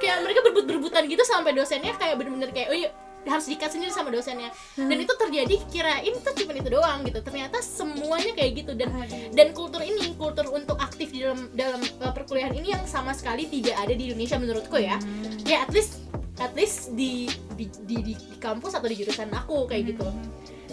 Kayak 0.01 0.17
mereka 0.25 0.39
berebut-berebutan 0.41 1.03
gitu 1.05 1.23
sampai 1.23 1.53
dosennya 1.53 1.93
kayak 1.93 2.17
bener-bener 2.17 2.49
kayak 2.49 2.73
oh 2.73 2.77
iya 2.77 2.89
harus 3.27 3.45
dikat 3.45 3.69
sendiri 3.69 3.93
sama 3.93 4.09
dosennya. 4.09 4.49
Dan 4.77 4.97
itu 4.97 5.13
terjadi 5.13 5.55
kirain 5.69 6.13
itu 6.13 6.29
cuma 6.43 6.53
itu 6.57 6.69
doang 6.69 6.99
gitu. 7.05 7.19
Ternyata 7.21 7.61
semuanya 7.61 8.33
kayak 8.33 8.51
gitu. 8.65 8.71
Dan 8.73 8.89
dan 9.33 9.47
kultur 9.53 9.81
ini 9.85 10.13
kultur 10.17 10.49
untuk 10.49 10.77
aktif 10.81 11.13
di 11.13 11.21
dalam 11.21 11.49
dalam 11.53 11.81
uh, 12.01 12.13
perkuliahan 12.13 12.53
ini 12.57 12.73
yang 12.73 12.83
sama 12.89 13.13
sekali 13.13 13.45
tidak 13.45 13.77
ada 13.77 13.93
di 13.93 14.09
Indonesia 14.09 14.37
menurutku 14.41 14.77
ya. 14.81 14.97
Ya 15.45 15.63
at 15.65 15.71
least 15.73 16.01
at 16.41 16.53
least 16.57 16.97
di 16.97 17.29
di, 17.53 17.69
di, 17.85 17.97
di, 18.01 18.13
di 18.17 18.35
kampus 18.41 18.73
atau 18.73 18.89
di 18.89 18.97
jurusan 18.97 19.29
aku 19.29 19.69
kayak 19.69 19.93
gitu. 19.93 20.07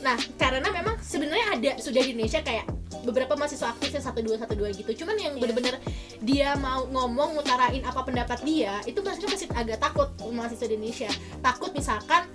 Nah 0.00 0.16
karena 0.38 0.68
memang 0.72 0.96
sebenarnya 1.02 1.46
ada 1.58 1.70
sudah 1.82 2.00
di 2.00 2.16
Indonesia 2.16 2.40
kayak 2.40 2.70
beberapa 3.04 3.36
mahasiswa 3.38 3.72
aktif 3.72 3.94
yang 3.94 4.04
satu 4.04 4.20
dua 4.24 4.36
satu 4.40 4.54
dua 4.56 4.72
gitu. 4.72 4.90
Cuman 5.04 5.20
yang 5.20 5.36
bener-bener 5.36 5.76
dia 6.24 6.56
mau 6.56 6.88
ngomong 6.88 7.36
ngutarain 7.38 7.84
apa 7.84 8.00
pendapat 8.02 8.42
dia 8.42 8.80
itu 8.88 9.04
mahasiswa 9.04 9.28
masih 9.28 9.48
agak 9.54 9.78
takut 9.82 10.08
mahasiswa 10.32 10.66
di 10.66 10.74
Indonesia. 10.80 11.10
Takut 11.44 11.70
misalkan 11.76 12.26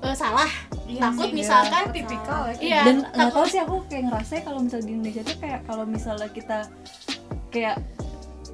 eh, 0.00 0.14
salah 0.14 0.50
takut 0.88 1.28
misalkan 1.30 1.84
Iya, 1.84 1.92
tipikal 1.92 2.40
ya 2.46 2.54
iya 2.58 2.80
dan 2.82 2.96
nggak 3.02 3.14
takut 3.28 3.34
tahu 3.36 3.46
sih 3.46 3.60
aku 3.60 3.76
kayak 3.86 4.02
ngerasa 4.06 4.32
kalau 4.40 4.60
misalnya 4.60 4.84
di 4.84 4.92
Indonesia 4.94 5.22
tuh 5.22 5.36
kayak 5.36 5.60
kalau 5.64 5.84
misalnya 5.84 6.28
kita 6.28 6.58
kayak 7.48 7.76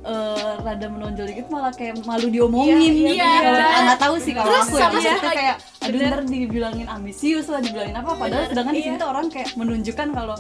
eh, 0.03 0.53
rada 0.59 0.87
menonjol 0.87 1.27
dikit 1.27 1.47
malah 1.49 1.71
kayak 1.71 1.95
malu 2.03 2.29
diomongin 2.29 2.77
Iya, 2.77 3.09
iya, 3.11 3.31
Kalau- 3.39 3.55
benar. 3.55 3.71
ah, 3.71 3.81
nggak 3.85 4.01
tahu 4.01 4.15
sih 4.19 4.33
kalau 4.33 4.49
Terus 4.51 4.63
aku 4.63 4.75
ya 4.75 4.83
sama 4.83 4.99
satu 4.99 5.09
lagi- 5.23 5.39
kayak 5.39 5.57
aduh 5.81 5.93
Bener. 5.95 6.11
ntar 6.11 6.21
dibilangin 6.27 6.87
ambisius 6.89 7.47
lah 7.47 7.61
dibilangin 7.61 7.95
apa 7.95 8.11
padahal 8.11 8.29
Bener, 8.35 8.51
sedangkan 8.51 8.73
di 8.73 8.83
sini 8.83 8.91
iya. 8.91 9.01
tuh 9.01 9.09
orang 9.09 9.27
kayak 9.29 9.49
menunjukkan 9.55 10.09
kalau 10.11 10.37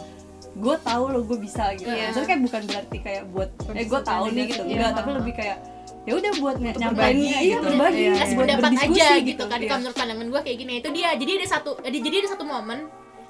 gue 0.54 0.76
tahu 0.80 1.04
loh 1.08 1.22
gue 1.22 1.38
bisa 1.38 1.64
gitu 1.74 1.86
Iya. 1.86 2.04
maksudnya 2.06 2.28
kayak 2.28 2.42
bukan 2.42 2.62
berarti 2.64 2.96
kayak 2.98 3.22
buat 3.28 3.48
eh 3.70 3.84
gue 3.84 4.00
tahu 4.02 4.24
nih 4.28 4.44
gitu 4.46 4.62
Iya. 4.62 4.74
enggak 4.74 4.90
tapi 4.94 5.10
lebih 5.14 5.32
kayak 5.34 5.58
ya 6.04 6.12
udah 6.20 6.32
buat 6.36 6.56
nyampainnya 6.60 7.38
iya 7.40 7.56
gitu. 7.56 7.64
berbagi 7.64 8.00
Iya, 8.04 8.12
iya. 8.12 8.36
pendapat 8.36 8.70
berdiskusi 8.70 9.00
aja 9.00 9.08
gitu 9.24 9.44
kan 9.48 9.58
iya. 9.58 9.68
kalau 9.72 9.80
menurut 9.80 9.96
pandangan 9.96 10.26
gue 10.28 10.40
kayak 10.44 10.58
gini 10.60 10.72
itu 10.84 10.88
dia 10.92 11.08
jadi 11.16 11.32
ada 11.40 11.46
satu 11.48 11.70
ada 11.80 11.96
jadi 11.96 12.16
ada 12.20 12.28
satu 12.36 12.44
momen 12.44 12.78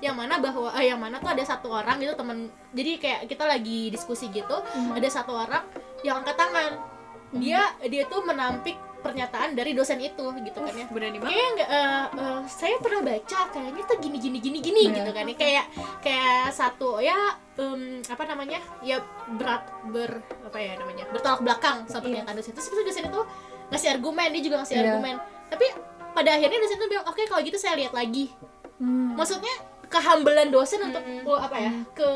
yang 0.02 0.16
mana 0.18 0.34
bahwa 0.42 0.68
eh, 0.74 0.90
yang 0.90 1.00
mana 1.00 1.16
tuh 1.22 1.30
ada 1.30 1.44
satu 1.46 1.70
orang 1.70 1.96
gitu 2.02 2.12
temen 2.18 2.50
jadi 2.74 2.92
kayak 2.98 3.20
kita 3.30 3.44
lagi 3.46 3.88
diskusi 3.94 4.26
gitu 4.34 4.56
ada 4.90 5.08
satu 5.08 5.32
orang 5.32 5.62
yang 6.02 6.20
angkat 6.20 6.34
tangan 6.34 6.70
dia 7.38 7.62
dia 7.86 8.04
tuh 8.10 8.26
menampik 8.26 8.76
pernyataan 9.04 9.52
dari 9.52 9.70
dosen 9.70 10.00
itu 10.00 10.24
gitu 10.40 10.58
kan 10.58 10.72
ya. 10.72 10.86
berani 10.88 11.20
banget. 11.20 11.28
kayaknya 11.28 11.50
nggak 11.54 11.68
eh, 11.70 12.04
eh, 12.16 12.40
saya 12.48 12.76
pernah 12.80 13.00
baca 13.04 13.40
kayaknya 13.52 13.82
tuh 13.84 13.96
gini 14.00 14.16
gini 14.18 14.38
gini 14.40 14.58
gini 14.58 14.80
Iya. 14.88 14.94
gitu 14.96 15.10
kan 15.12 15.24
ya. 15.24 15.36
Kayak 15.36 15.64
kayak 16.00 16.44
satu 16.50 16.90
ya 16.98 17.18
em, 17.54 18.00
apa 18.02 18.22
namanya 18.24 18.58
ya 18.80 18.98
berat 19.36 19.62
ber 19.86 20.10
apa 20.42 20.56
ya 20.56 20.72
namanya 20.74 21.04
bertolak 21.12 21.40
belakang 21.40 21.84
sama 21.84 22.00
pernyataan 22.02 22.34
dosen 22.34 22.52
terus 22.52 22.66
itu 22.66 22.80
dosen 22.80 23.04
itu 23.06 23.22
ngasih 23.68 23.88
argumen 23.92 24.28
dia 24.32 24.42
juga 24.42 24.56
ngasih 24.58 24.74
Iya. 24.74 24.84
argumen. 24.88 25.14
Tapi 25.46 25.66
pada 26.10 26.30
akhirnya 26.32 26.58
dosen 26.58 26.76
itu 26.76 26.88
bilang 26.88 27.06
oke 27.06 27.22
kalau 27.28 27.42
gitu 27.44 27.58
saya 27.60 27.76
lihat 27.76 27.92
lagi. 27.92 28.32
Hmm. 28.74 29.14
maksudnya 29.14 29.54
kehambelan 29.86 30.50
dosen 30.50 30.82
untuk 30.82 30.98
oh, 31.24 31.38
apa 31.38 31.54
ya 31.54 31.70
ke 31.94 32.10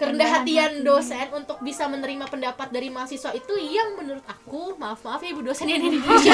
kerendah 0.00 0.40
hatian 0.40 0.80
dosen 0.80 1.28
untuk 1.36 1.60
bisa 1.60 1.84
menerima 1.84 2.24
pendapat 2.24 2.72
dari 2.72 2.88
mahasiswa 2.88 3.36
itu 3.36 3.52
yang 3.60 4.00
menurut 4.00 4.24
aku 4.24 4.80
maaf 4.80 5.04
maaf 5.04 5.20
ya 5.20 5.36
ibu 5.36 5.44
dosen 5.44 5.68
yang 5.68 5.84
di 5.84 5.92
Indonesia. 5.92 6.32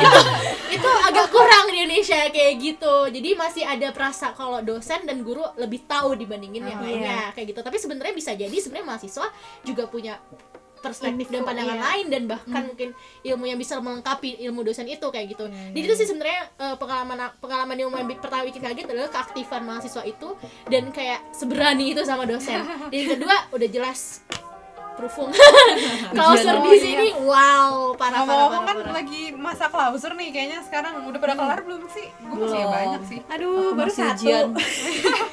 Itu 0.00 0.20
itu 0.80 0.90
agak 1.12 1.28
kurang 1.28 1.68
di 1.68 1.84
Indonesia 1.84 2.16
kayak 2.32 2.54
gitu. 2.56 2.94
Jadi 3.12 3.36
masih 3.36 3.68
ada 3.68 3.92
perasa 3.92 4.32
kalau 4.32 4.64
dosen 4.64 5.04
dan 5.04 5.20
guru 5.20 5.44
lebih 5.60 5.84
tahu 5.84 6.16
dibandingin 6.16 6.64
yang 6.64 6.80
Oh, 6.80 6.88
lainnya 6.88 7.30
kayak 7.36 7.52
gitu. 7.52 7.60
Tapi 7.60 7.76
sebenarnya 7.76 8.14
bisa 8.16 8.32
jadi 8.32 8.56
sebenarnya 8.56 8.88
mahasiswa 8.96 9.26
juga 9.62 9.84
punya 9.86 10.16
perspektif 10.82 11.26
dan 11.28 11.42
pandangan 11.42 11.72
iya. 11.72 11.84
lain 11.84 12.06
dan 12.08 12.22
bahkan 12.26 12.62
mungkin 12.64 12.90
ilmu 13.22 13.44
yang 13.44 13.56
bisa 13.56 13.78
melengkapi 13.78 14.42
ilmu 14.42 14.60
dosen 14.60 14.84
itu 14.84 15.06
kayak 15.06 15.30
gitu. 15.30 15.46
Jadi 15.46 15.78
itu 15.80 15.94
sih 15.94 16.04
sebenarnya 16.04 16.50
eh, 16.56 16.74
pengalaman 16.74 17.14
pengalaman 17.38 17.74
yang 17.74 17.88
lumayan 17.88 18.04
bi- 18.04 18.18
pertama 18.18 18.42
bikin 18.42 18.60
kaget 18.60 18.84
adalah 18.84 19.08
keaktifan 19.08 19.62
mahasiswa 19.62 20.02
itu 20.02 20.28
dan 20.66 20.90
kayak 20.90 21.22
seberani 21.30 21.90
itu 21.90 22.02
sama 22.02 22.24
dosen. 22.24 22.58
Dan 22.90 22.98
yang 22.98 23.10
kedua 23.14 23.36
udah 23.50 23.68
jelas 23.70 24.26
prufung. 24.92 25.32
Klausur 26.12 26.52
Oh, 26.54 26.64
di 26.64 26.74
iya. 26.74 26.82
sini 26.82 27.08
wow 27.18 27.94
parah 27.94 28.22
parah 28.22 28.46
parah. 28.46 28.60
kan 28.62 28.76
parah. 28.76 28.92
lagi 28.92 29.32
masa 29.32 29.66
klausur 29.66 30.12
nih 30.12 30.28
kayaknya 30.28 30.60
sekarang 30.60 31.06
udah 31.06 31.16
pada 31.16 31.32
kelar 31.32 31.60
belum 31.62 31.88
sih? 31.88 32.12
Gue 32.20 32.44
masih 32.44 32.60
banyak 32.66 33.02
sih. 33.06 33.18
aduh 33.24 33.72
Aku 33.72 33.78
baru 33.78 33.88
masih 33.88 34.04
satu. 34.04 34.28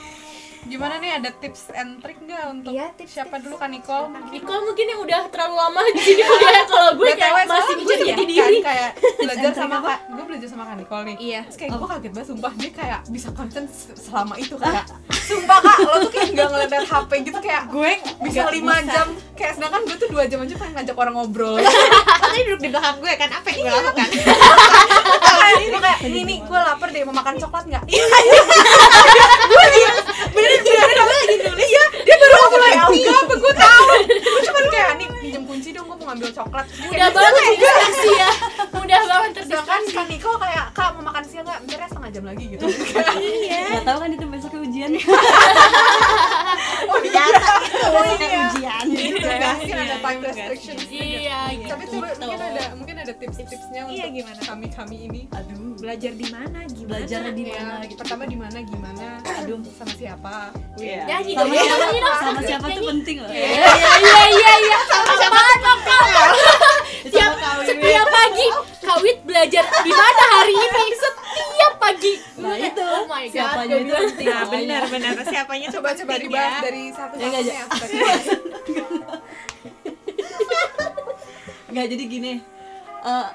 Gimana 0.62 0.98
nih 0.98 1.12
ada 1.14 1.32
tips 1.32 1.72
and 1.72 1.98
trick 1.98 2.20
nggak 2.20 2.44
untuk 2.52 2.72
Iya, 2.72 2.92
tips, 2.94 3.12
siapa 3.14 3.32
tips. 3.34 3.44
dulu 3.46 3.56
kan 3.56 3.70
Nicole? 3.70 4.12
Nicole 4.28 4.62
mungkin 4.62 4.86
yang 4.86 5.00
udah 5.00 5.22
terlalu 5.28 5.56
lama 5.56 5.80
di 5.88 6.02
sini 6.02 6.22
kuliah 6.22 6.66
kalau 6.70 6.92
gue 6.94 7.10
kayak 7.12 7.34
masih 7.44 7.74
gue 7.74 7.80
menjadi 7.80 8.04
sempet 8.06 8.28
diri. 8.28 8.60
kan 8.60 8.68
kayak 8.68 8.90
belajar 9.24 9.52
sama 9.54 9.78
kak 9.80 10.00
gue 10.10 10.24
belajar 10.26 10.48
sama 10.48 10.64
kak 10.66 10.76
Nicole 10.78 11.04
nih. 11.06 11.16
Iya. 11.18 11.40
terus 11.46 11.58
kayak 11.58 11.72
gue 11.72 11.88
kaget 11.88 12.12
banget 12.12 12.28
sumpah 12.28 12.52
dia 12.54 12.72
kayak 12.72 13.00
bisa 13.08 13.28
konsen 13.32 13.64
se- 13.66 13.96
selama 13.96 14.36
itu 14.36 14.56
kayak. 14.56 14.86
Sumpah 15.10 15.58
kak 15.60 15.78
lo 15.80 15.94
tuh 16.02 16.12
kayak 16.12 16.28
nggak 16.34 16.48
ngeliat 16.50 16.72
HP 16.84 17.12
gitu 17.24 17.40
kayak 17.40 17.64
gue 17.70 17.92
bisa 18.22 18.42
lima 18.50 18.76
jam. 18.84 19.08
Kayak 19.34 19.54
sedangkan 19.56 19.82
gue 19.82 19.96
tuh 19.96 20.10
dua 20.10 20.24
jam 20.26 20.40
aja 20.40 20.56
pengen 20.56 20.74
ngajak 20.76 20.96
orang 20.98 21.14
ngobrol. 21.16 21.56
Katanya 22.22 22.44
duduk 22.46 22.60
di 22.60 22.70
belakang 22.70 22.98
gue 23.00 23.12
kan 23.16 23.30
apa 23.32 23.48
yang 23.48 23.60
gue 23.62 23.72
lakukan? 23.74 24.08
Kayak 25.40 25.62
ini 25.62 25.78
kayak 25.80 26.00
ini 26.04 26.20
nih 26.26 26.38
gue 26.42 26.60
lapar 26.60 26.88
deh 26.90 27.02
mau 27.02 27.16
makan 27.16 27.36
coklat 27.38 27.64
nggak? 27.66 27.84
Iya 27.88 28.06
bener 30.30 30.52
bener 30.62 30.90
gue 30.92 31.16
lagi 31.16 31.36
nulis 31.42 31.68
iya 31.68 31.84
dia 32.00 32.16
baru 32.16 32.29
mulai 32.48 32.74
apa 32.80 33.34
gue 33.36 33.54
tahu. 33.54 33.86
gue 34.08 34.42
cuman 34.48 34.66
kayak 34.72 34.92
nih 35.00 35.08
pinjam 35.30 35.46
kunci 35.46 35.70
dong 35.70 35.86
gue 35.86 35.98
mau 36.02 36.06
ngambil 36.10 36.30
coklat. 36.34 36.66
Mudah 36.66 36.90
kayak, 36.90 37.14
banget 37.14 37.34
terdistraksi 37.46 38.10
ya. 38.18 38.32
Mudah 38.74 39.00
banget 39.06 39.30
sedangkan 39.46 39.82
terdistraksi. 39.86 39.94
kak 39.94 40.06
Nicole 40.10 40.40
kayak 40.42 40.66
kak 40.74 40.90
mau 40.98 41.04
makan 41.06 41.24
siang 41.30 41.46
nggak? 41.46 41.60
Bentar 41.62 41.78
ya 41.78 41.88
setengah 41.88 42.10
jam 42.10 42.24
lagi 42.26 42.46
gitu. 42.50 42.66
Iya. 43.20 43.62
Nggak 43.70 43.84
tahu 43.86 43.98
kan 44.02 44.10
itu 44.10 44.26
besoknya 44.26 44.60
ujian. 44.66 44.92
Oh 46.90 46.98
gitu 47.04 47.20
besoknya 47.94 48.28
iya. 48.28 48.42
ujian. 48.50 48.86
Gitu 48.90 49.18
Iya, 49.20 49.38
kan 49.38 49.56
iya, 49.62 49.76
ada 49.78 49.98
time 50.00 50.20
iya, 50.20 50.28
restrictions 50.32 50.84
Iya, 50.90 51.40
gitu. 51.54 51.70
tapi 51.70 51.84
coba 51.92 52.08
mungkin 52.18 52.40
ada 52.42 52.64
mungkin 52.74 52.96
ada 52.98 53.14
tips-tipsnya 53.14 53.82
Iya, 53.86 54.06
untuk 54.10 54.18
gimana? 54.18 54.42
kami 54.42 54.68
kami 54.74 54.98
ini. 55.06 55.22
Aduh 55.36 55.70
belajar 55.80 56.12
di 56.12 56.28
mana 56.28 56.60
gimana? 56.68 56.92
Belajar 56.92 57.20
di 57.32 57.44
ya, 57.48 57.56
mana? 57.64 57.74
gitu 57.88 58.00
pertama 58.00 58.24
di 58.28 58.38
mana 58.38 58.58
gimana? 58.64 59.08
Aduh. 59.44 59.60
Sama 59.80 59.94
siapa? 59.96 60.36
Iya. 60.76 61.04
Nyanyi 61.08 61.32
sama 61.36 61.54
ya, 61.56 61.64
siapa 61.64 62.12
sama 62.20 62.40
siapa? 62.44 62.66
tuh 62.68 62.84
penting 62.92 63.18
loh. 63.24 63.32
Iya 63.32 63.48
iya 64.00 64.24
iya 64.28 64.54
iya. 64.68 64.78
Sama 64.88 65.14
sama 65.20 65.42
Setiap 67.04 67.32
setiap 67.70 68.08
pagi 68.08 68.48
Kawit 68.80 69.18
belajar 69.22 69.64
di 69.86 69.92
mana 69.94 70.24
hari 70.42 70.56
ini 70.58 70.86
setiap 70.98 71.74
pagi. 71.78 72.14
Nah, 72.42 72.58
itu. 72.58 72.82
Oh 72.82 73.06
my 73.06 73.26
god. 73.30 73.34
Siapanya 73.38 73.76
itu 73.78 73.94
penting. 73.94 74.26
nah 74.26 74.44
benar 74.50 74.84
benar 74.90 75.14
siapanya 75.30 75.68
coba 75.70 75.90
coba 75.94 76.14
penting 76.18 76.26
dibahas 76.26 76.50
ya. 76.50 76.62
dari 76.66 76.84
satu 76.90 77.14
Ya, 77.20 77.28
nggak, 77.30 77.44
satunya 77.46 78.04
nggak 81.70 81.86
jadi 81.94 82.04
gini 82.10 82.34
eh, 83.06 83.28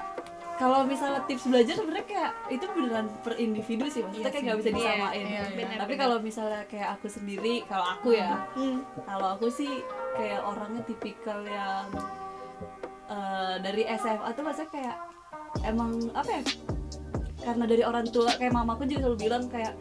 kalau 0.55 0.83
misalnya 0.83 1.23
tips 1.27 1.47
belajar 1.47 1.75
sebenarnya 1.79 2.04
kayak 2.15 2.31
itu 2.49 2.65
beneran 2.65 3.07
per 3.19 3.35
individu 3.35 3.85
sih 3.85 3.99
maksudnya 3.99 4.23
Iya 4.23 4.31
kayak 4.31 4.43
nggak 4.45 4.57
bisa 4.57 4.69
Iya, 4.69 4.77
disamain 4.77 5.15
iya, 5.19 5.27
iya. 5.27 5.43
Benar, 5.51 5.77
tapi 5.77 5.93
kalau 5.95 6.17
misalnya 6.19 6.61
kayak 6.65 6.89
aku 6.95 7.07
sendiri 7.07 7.55
kalau 7.65 7.85
aku 7.89 8.09
ya 8.13 8.31
Hmm. 8.55 8.79
kalau 9.03 9.27
aku 9.35 9.47
sih 9.49 9.71
kayak 10.13 10.41
orangnya 10.41 10.81
tipikal 10.83 11.39
yang 11.43 11.85
eh, 13.07 13.55
dari 13.59 13.83
SMA 13.91 14.29
tuh 14.31 14.43
maksudnya 14.43 14.71
kayak 14.71 14.95
emang 15.63 15.91
apa 16.11 16.29
ya 16.31 16.43
karena 17.41 17.63
dari 17.63 17.83
orang 17.83 18.07
tua 18.07 18.31
kayak 18.33 18.51
mamaku 18.51 18.87
juga 18.87 19.05
selalu 19.05 19.17
bilang 19.19 19.43
kayak 19.45 19.73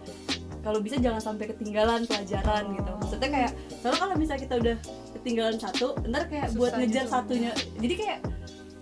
kalau 0.61 0.81
bisa 0.81 0.97
jangan 0.97 1.21
sampai 1.23 1.49
ketinggalan 1.49 2.05
pelajaran 2.05 2.65
gitu 2.73 2.91
maksudnya 2.95 3.29
kayak 3.31 3.51
soalnya 3.79 4.01
kalau 4.01 4.15
misalnya 4.15 4.43
kita 4.43 4.55
udah 4.59 4.77
ketinggalan 5.15 5.57
satu 5.57 5.87
ntar 6.05 6.23
kayak 6.27 6.49
buat 6.53 6.73
Susah 6.73 6.81
ngejar 6.83 7.05
gitu. 7.05 7.13
satunya 7.13 7.51
jadi 7.79 7.95
kayak 7.97 8.19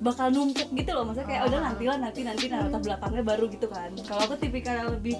bakal 0.02 0.28
numpuk 0.28 0.66
gitu 0.68 0.90
loh 0.90 1.04
maksudnya 1.04 1.28
kayak 1.28 1.42
Ah. 1.42 1.48
udah 1.48 1.60
nanti 1.62 1.84
lah 1.86 1.96
nanti 1.96 2.20
nanti 2.22 2.44
nah 2.46 2.58
latar 2.60 2.82
belakangnya 2.82 3.22
baru 3.24 3.44
gitu 3.48 3.66
kan 3.66 3.90
kalau 4.02 4.22
aku 4.24 4.34
tipikal 4.36 4.90
lebih 4.90 5.14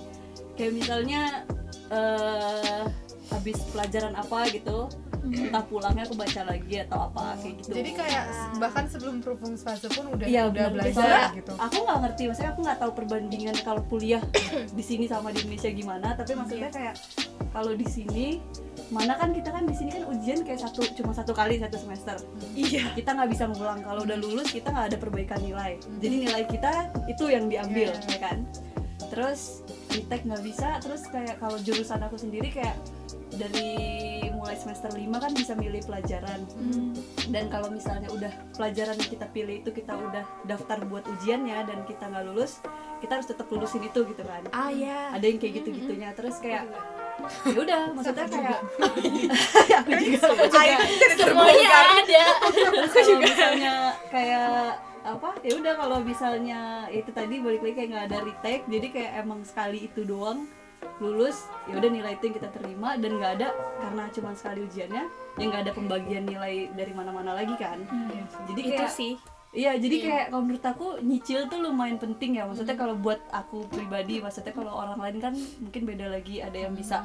kayak 0.53 0.73
misalnya 0.75 1.47
eh 1.89 2.83
habis 3.31 3.57
pelajaran 3.71 4.13
apa 4.13 4.45
gitu 4.51 4.91
entah 5.23 5.63
pulangnya 5.63 6.03
aku 6.03 6.19
baca 6.19 6.43
lagi 6.45 6.83
atau 6.83 7.07
apa 7.07 7.39
kayak 7.39 7.55
gitu 7.63 7.71
Jadi 7.73 7.91
kayak 7.95 8.25
bahkan 8.59 8.85
sebelum 8.85 9.23
fase 9.55 9.87
pun 9.87 10.11
udah 10.11 10.27
Iya 10.27 10.51
udah 10.51 10.67
benar. 10.67 10.75
belajar 10.75 10.99
Soalnya 10.99 11.29
gitu. 11.33 11.53
aku 11.55 11.77
nggak 11.79 11.99
ngerti, 12.03 12.23
maksudnya 12.27 12.51
aku 12.51 12.61
nggak 12.61 12.79
tahu 12.83 12.93
perbandingan 12.93 13.57
kalau 13.63 13.83
kuliah 13.87 14.23
di 14.69 14.83
sini 14.83 15.07
sama 15.07 15.31
di 15.31 15.39
Indonesia 15.41 15.71
gimana. 15.71 16.19
Tapi 16.19 16.33
maksudnya 16.35 16.69
kayak 16.69 16.95
kalau 17.55 17.73
di 17.73 17.87
sini 17.87 18.43
mana 18.93 19.17
kan 19.17 19.33
kita 19.33 19.49
kan 19.49 19.65
di 19.65 19.73
sini 19.73 19.91
kan 19.91 20.05
ujian 20.05 20.45
kayak 20.45 20.61
satu 20.61 20.85
cuma 20.93 21.11
satu 21.11 21.33
kali 21.33 21.57
satu 21.57 21.81
semester. 21.81 22.21
Iya. 22.53 22.93
Kita 22.93 23.17
nggak 23.17 23.31
bisa 23.33 23.49
ngulang. 23.49 23.81
Kalau 23.81 24.05
udah 24.05 24.19
lulus 24.21 24.53
kita 24.53 24.69
nggak 24.69 24.93
ada 24.93 24.99
perbaikan 25.01 25.41
nilai. 25.41 25.81
Jadi 25.99 26.29
nilai 26.29 26.45
kita 26.45 26.73
itu 27.09 27.25
yang 27.27 27.49
diambil, 27.49 27.89
Iya. 27.91 28.05
ya 28.07 28.19
kan. 28.21 28.39
Terus 29.09 29.65
retake 29.89 30.25
nggak 30.25 30.45
bisa. 30.45 30.77
Terus 30.79 31.03
kayak 31.09 31.41
kalau 31.41 31.57
jurusan 31.59 32.01
aku 32.01 32.21
sendiri 32.21 32.53
kayak 32.53 32.77
dari 33.33 33.73
mulai 34.33 34.59
semester 34.59 34.91
5 34.91 35.01
kan 35.15 35.33
bisa 35.33 35.55
milih 35.55 35.81
pelajaran 35.87 36.45
dan 37.31 37.47
kalau 37.47 37.71
misalnya 37.71 38.11
udah 38.11 38.29
pelajaran 38.53 38.99
yang 38.99 39.09
kita 39.09 39.27
pilih 39.31 39.63
itu 39.63 39.71
kita 39.71 39.95
udah 39.95 40.27
daftar 40.45 40.83
buat 40.85 41.07
ujiannya 41.09 41.63
dan 41.65 41.79
kita 41.87 42.11
nggak 42.11 42.27
lulus 42.29 42.59
kita 42.99 43.17
harus 43.17 43.31
tetap 43.31 43.47
lulusin 43.49 43.81
itu 43.81 44.03
gitu 44.03 44.21
kan 44.21 44.43
Ah 44.51 44.69
ya. 44.69 45.15
ada 45.15 45.23
yang 45.23 45.39
kayak 45.39 45.63
gitu 45.63 45.69
gitunya 45.73 46.11
terus 46.13 46.43
kayak 46.43 46.67
ya 47.49 47.59
udah 47.59 47.81
maksudnya 47.97 48.27
kayak 48.29 48.59
aku 49.83 49.91
juga 49.97 50.29
semuanya 51.19 51.69
ada. 51.71 52.25
Terus 52.53 52.93
kalau 52.93 53.19
misalnya 53.21 53.75
kayak 54.09 54.79
apa 55.03 55.31
ya 55.43 55.53
udah 55.59 55.75
kalau 55.75 55.99
misalnya 55.99 56.87
itu 56.95 57.11
tadi 57.11 57.43
balik 57.43 57.67
lagi 57.67 57.75
kayak 57.75 57.89
nggak 57.91 58.07
ada 58.07 58.19
retake 58.23 58.65
jadi 58.71 58.87
kayak 58.95 59.13
emang 59.27 59.43
sekali 59.43 59.91
itu 59.91 60.07
doang 60.07 60.47
lulus 61.03 61.51
ya 61.67 61.75
udah 61.79 61.91
nilai 61.91 62.15
itu 62.15 62.31
yang 62.31 62.37
kita 62.39 62.49
terima 62.55 62.95
dan 62.99 63.11
nggak 63.19 63.33
ada 63.43 63.49
karena 63.83 64.03
cuma 64.15 64.31
sekali 64.39 64.63
ujiannya 64.63 65.05
ya 65.11 65.45
nggak 65.49 65.63
ada 65.67 65.73
pembagian 65.75 66.23
nilai 66.27 66.71
dari 66.75 66.93
mana-mana 66.95 67.35
lagi 67.35 67.55
kan. 67.59 67.83
Jadi 68.53 68.61
Itu 68.63 68.71
kayak 68.79 68.93
sih. 68.93 69.13
Iya, 69.53 69.77
jadi 69.77 69.97
kayak 70.01 70.27
kalau 70.33 70.43
menurut 70.49 70.65
aku 70.65 70.87
nyicil 71.05 71.45
tuh 71.53 71.61
lumayan 71.61 72.01
penting 72.01 72.41
ya. 72.41 72.49
Maksudnya 72.49 72.73
kalau 72.73 72.97
buat 72.97 73.21
aku 73.29 73.69
pribadi, 73.69 74.17
maksudnya 74.17 74.57
kalau 74.57 74.73
orang 74.73 74.97
lain 74.97 75.21
kan 75.21 75.35
mungkin 75.61 75.85
beda 75.85 76.09
lagi. 76.09 76.41
Ada 76.41 76.57
yang 76.69 76.73
bisa 76.73 77.05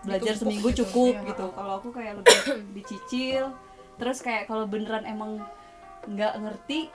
belajar 0.00 0.32
Ditumpuk 0.32 0.48
seminggu 0.48 0.68
gitu, 0.72 0.80
cukup 0.88 1.12
iya. 1.12 1.28
gitu. 1.28 1.46
Kalau 1.52 1.72
aku 1.76 1.88
kayak 1.92 2.24
lebih 2.24 2.40
dicicil. 2.80 3.52
Terus 4.00 4.18
kayak 4.24 4.48
kalau 4.48 4.64
beneran 4.64 5.04
emang 5.04 5.44
nggak 6.08 6.40
ngerti, 6.40 6.88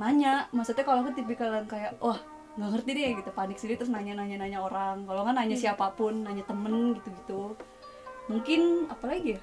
nanya. 0.00 0.48
Maksudnya 0.56 0.84
kalau 0.88 1.04
aku 1.04 1.12
tipikal 1.12 1.52
yang 1.52 1.68
kayak, 1.68 1.92
wah 2.00 2.16
nggak 2.56 2.70
ngerti 2.72 2.90
deh 2.96 3.10
gitu, 3.20 3.30
panik 3.36 3.60
sendiri 3.60 3.84
terus 3.84 3.92
nanya-nanya-nanya 3.92 4.64
orang. 4.64 5.04
Kalau 5.04 5.28
nggak 5.28 5.36
nanya 5.44 5.56
siapa 5.60 5.92
pun, 5.92 6.24
nanya 6.24 6.40
temen 6.48 6.96
gitu-gitu. 6.96 7.52
Mungkin 8.32 8.88
apalagi 8.88 9.36
ya? 9.36 9.40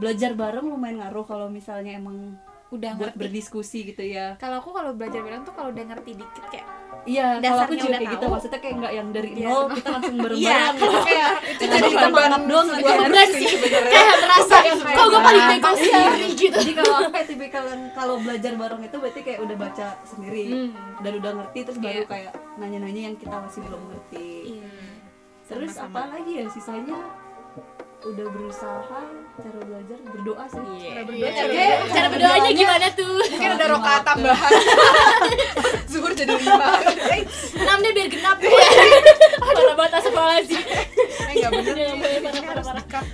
Belajar 0.00 0.32
bareng 0.32 0.64
lumayan 0.64 1.04
ngaruh 1.04 1.28
kalau 1.28 1.52
misalnya 1.52 1.92
emang 2.00 2.40
Udah 2.70 2.90
buat 2.94 3.10
ngerti. 3.10 3.20
berdiskusi 3.20 3.78
gitu 3.84 4.02
ya. 4.04 4.34
Kalau 4.36 4.58
aku 4.58 4.70
kalau 4.70 4.90
belajar 4.92 5.20
bareng 5.20 5.42
tuh 5.42 5.50
kalau 5.50 5.68
udah 5.68 5.84
ngerti 5.84 6.10
dikit 6.14 6.44
kayak 6.48 6.66
Iya, 7.00 7.40
kalau 7.40 7.64
aku 7.64 7.74
juga 7.74 7.96
kayak 7.96 8.12
gitu, 8.12 8.20
tahu. 8.20 8.28
maksudnya 8.30 8.60
kayak 8.60 8.74
nggak 8.76 8.92
yang 8.92 9.08
dari 9.08 9.30
Iya. 9.32 9.46
nol 9.48 9.62
kita 9.72 9.88
langsung 9.90 10.14
Iya, 10.20 10.22
bareng-bareng. 10.22 10.76
kalau 10.76 11.00
kayak 11.00 11.30
itu 11.40 11.62
jadi 11.64 11.88
kita 11.88 12.08
mantap 12.10 12.42
doang 12.44 12.66
sebuah 12.68 12.94
bener 13.00 13.26
sih 13.30 13.46
kayak 13.56 14.16
merasa 14.20 14.56
kok 14.68 15.06
gue 15.08 15.20
paling 15.22 15.44
bego 15.48 15.70
sendiri 15.72 16.28
gitu 16.36 16.58
Jadi 16.60 16.72
kalau 16.76 16.94
aku 16.94 17.10
kayak 17.10 17.26
tipikal 17.26 17.64
yang 17.64 17.82
kalau 17.90 18.14
belajar 18.18 18.52
bareng 18.54 18.82
itu 18.82 18.96
berarti 18.96 19.20
kayak 19.22 19.40
udah 19.40 19.56
baca 19.56 19.86
sendiri 20.04 20.46
dan 21.00 21.12
udah 21.16 21.32
ngerti 21.34 21.58
terus 21.64 21.78
baru 21.78 21.94
Iya. 21.96 22.04
kayak 22.06 22.32
nanya-nanya 22.54 23.02
yang 23.02 23.16
kita 23.16 23.36
masih 23.38 23.60
belum 23.62 23.82
ngerti. 23.82 24.28
Iya. 24.52 24.68
Terus 25.48 25.72
apa 25.76 26.00
lagi 26.06 26.32
ya 26.36 26.46
sisanya 26.46 26.98
udah 28.00 28.26
berusaha 28.26 29.00
cara 29.36 29.60
belajar 29.60 29.98
berdoa 30.06 30.44
sih. 30.48 30.62
Iya. 30.78 31.04
berdoa 31.04 31.30
Cara- 31.30 31.48
juga. 31.48 31.92
cara 31.92 32.06
berdoanya 32.08 32.50
gimana 32.52 32.86
tuh 32.90 33.16
Mungkin 33.26 33.50
ada 33.52 33.66
rokaat 33.68 34.02
tambahan. 34.04 34.50
Zuhur 35.90 36.12
jadi 36.12 36.32
lima. 36.32 36.68
Enam 37.56 37.78
deh 37.80 37.92
biar 37.92 38.08
genap 38.08 38.38
parah 39.50 39.74
banget 40.10 40.44
sih 40.46 40.60
eh, 40.60 41.34
nggak 41.36 41.50
bener 41.50 41.74
Nggak 41.74 41.76
nih. 41.76 41.96
boleh, 41.96 42.18
Ini 42.20 42.28
parah, 42.30 42.44
harus 42.46 42.66
parah, 42.66 43.04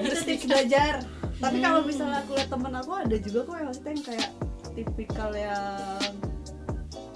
itu 0.00 0.16
tips 0.24 0.44
belajar 0.46 0.92
tapi 1.40 1.56
kalau 1.58 1.80
misalnya 1.80 2.18
aku 2.20 2.30
lihat 2.36 2.48
temen 2.52 2.72
aku 2.74 2.92
ada 2.92 3.16
juga 3.16 3.38
kok 3.42 3.54
yang 3.56 3.66
maksudnya 3.66 3.90
yang 3.90 4.04
kayak 4.04 4.28
tipikal 4.70 5.30
yang 5.32 6.12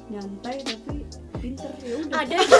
nyantai 0.06 0.56
tapi 0.64 0.96
pinter 1.44 1.68
ya 1.78 1.94
udah 2.00 2.16
ada 2.18 2.34
itu 2.34 2.56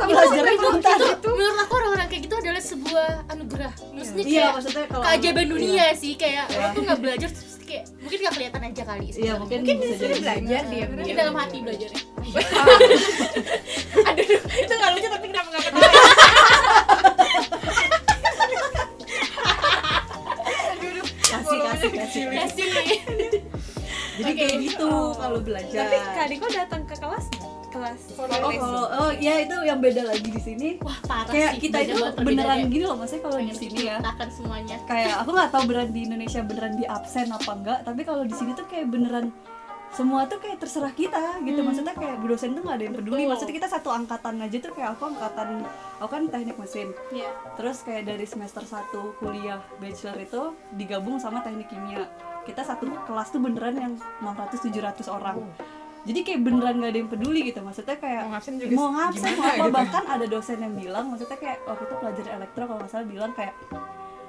belajarnya 0.00 0.52
itu, 0.52 0.68
itu 1.06 1.28
menurut 1.30 1.58
aku 1.62 1.72
orang-orang 1.72 2.06
kayak 2.08 2.22
gitu 2.26 2.34
adalah 2.36 2.58
sebuah 2.60 3.08
anugerah 3.28 3.72
maksudnya 3.88 4.24
iya 4.24 4.34
kayak 4.34 4.54
maksudnya 4.58 4.84
kalau 4.88 5.04
keajaiban 5.06 5.38
iya. 5.40 5.52
dunia 5.54 5.84
sih 5.94 6.12
kayak 6.14 6.44
Iya. 6.48 6.58
lo 6.58 6.68
tuh 6.68 6.82
nggak 6.82 6.98
belajar 6.98 7.28
terus 7.30 7.54
kayak 7.62 7.84
mungkin 7.98 8.18
nggak 8.18 8.34
kelihatan 8.34 8.62
aja 8.64 8.82
kali 8.84 9.04
iya 9.04 9.12
sebenarnya. 9.12 9.34
mungkin 9.38 9.58
Mungkin 9.60 9.76
bisa 9.76 9.86
di 9.86 9.94
sini 9.94 10.02
jadi 10.08 10.18
belajar 10.18 10.62
dia. 10.66 10.84
mungkin 10.88 11.06
Iya. 11.06 11.14
dalam 11.16 11.34
hati 11.36 11.56
belajarnya 11.60 12.02
Aduh, 14.08 14.26
itu 14.58 14.72
nggak 14.74 14.90
lucu 14.92 15.08
tapi 15.08 15.26
kenapa 15.28 15.48
nggak 15.48 15.62
ketawa? 15.64 15.88
kasih 21.20 21.58
kasih 21.60 21.90
kasih 21.92 22.22
kasih 22.32 22.66
jadi 24.18 24.26
Oke. 24.26 24.40
kayak 24.40 24.56
gitu 24.60 24.88
kalau 25.14 25.38
belajar 25.38 25.78
Tapi 25.86 25.96
Kak 26.10 26.26
Diko 26.26 26.46
datang 26.50 26.82
ke 26.82 26.94
kelas 26.96 27.24
nggak? 27.30 27.57
Kelas. 27.78 28.00
Oh 28.18 28.50
kalau 28.50 28.84
oh 28.90 29.10
ya 29.14 29.34
itu 29.38 29.56
yang 29.62 29.78
beda 29.78 30.02
lagi 30.02 30.28
di 30.28 30.42
sini. 30.42 30.68
Wah 30.82 30.98
parah 31.06 31.30
kayak 31.30 31.52
sih. 31.56 31.60
kita 31.70 31.78
itu 31.86 31.94
beneran 31.94 32.14
perbedaannya. 32.18 32.66
gini 32.74 32.84
loh 32.84 32.96
maksudnya 32.98 33.22
kalau 33.22 33.38
di 33.38 33.54
sini 33.54 33.78
ya. 33.86 33.96
semuanya. 34.28 34.76
Kayak 34.84 35.14
aku 35.22 35.30
nggak 35.32 35.50
tahu 35.54 35.62
beneran 35.70 35.90
di 35.94 36.00
Indonesia 36.04 36.40
beneran 36.42 36.74
di 36.74 36.84
absen 36.84 37.28
apa 37.30 37.50
enggak 37.54 37.78
tapi 37.86 38.00
kalau 38.02 38.22
di 38.26 38.34
sini 38.34 38.50
tuh 38.58 38.66
kayak 38.66 38.86
beneran 38.90 39.30
semua 39.88 40.28
tuh 40.28 40.36
kayak 40.36 40.60
terserah 40.60 40.92
kita 40.92 41.40
gitu. 41.46 41.60
Maksudnya 41.64 41.94
kayak 41.96 42.20
bu 42.20 42.26
dosen 42.28 42.52
tuh 42.52 42.60
nggak 42.60 42.76
ada 42.76 42.84
yang 42.84 42.96
peduli. 42.98 43.22
Betul. 43.24 43.30
maksudnya 43.32 43.54
kita 43.56 43.68
satu 43.72 43.88
angkatan 43.88 44.34
aja 44.44 44.56
tuh 44.60 44.72
kayak 44.76 44.90
aku 44.98 45.02
angkatan 45.08 45.48
aku 45.96 46.10
kan 46.12 46.22
teknik 46.28 46.56
mesin. 46.60 46.88
Iya. 47.08 47.30
terus 47.56 47.80
kayak 47.82 48.04
dari 48.04 48.26
semester 48.28 48.62
1 48.62 48.92
kuliah 49.22 49.60
bachelor 49.80 50.18
itu 50.20 50.42
digabung 50.76 51.16
sama 51.16 51.40
teknik 51.40 51.72
kimia. 51.72 52.04
Kita 52.44 52.64
satu 52.64 52.88
kelas 53.04 53.28
tuh 53.32 53.40
beneran 53.44 53.76
yang 53.76 53.92
600 54.24 54.72
700 54.72 55.04
orang 55.08 55.36
jadi 56.00 56.20
kayak 56.22 56.40
beneran 56.40 56.74
nggak 56.76 56.90
ada 56.90 56.98
yang 56.98 57.10
peduli 57.10 57.40
gitu 57.44 57.60
maksudnya 57.60 57.96
kayak 57.96 58.20
Mau 58.22 58.30
ngabsen 58.30 58.54
juga 58.56 58.72
mau 58.72 58.90
ngabsen 58.92 59.22
gimana 59.24 59.34
mau 59.34 59.48
apa 59.48 59.56
gitu. 59.58 59.74
bahkan 59.74 60.04
ada 60.06 60.26
dosen 60.26 60.58
yang 60.58 60.74
bilang 60.74 61.04
maksudnya 61.08 61.36
kayak 61.36 61.58
waktu 61.64 61.84
itu 61.84 61.94
pelajar 61.96 62.26
elektro 62.32 62.62
kalau 62.64 62.78
nggak 62.78 62.90
salah 62.90 63.06
bilang 63.06 63.32
kayak 63.32 63.54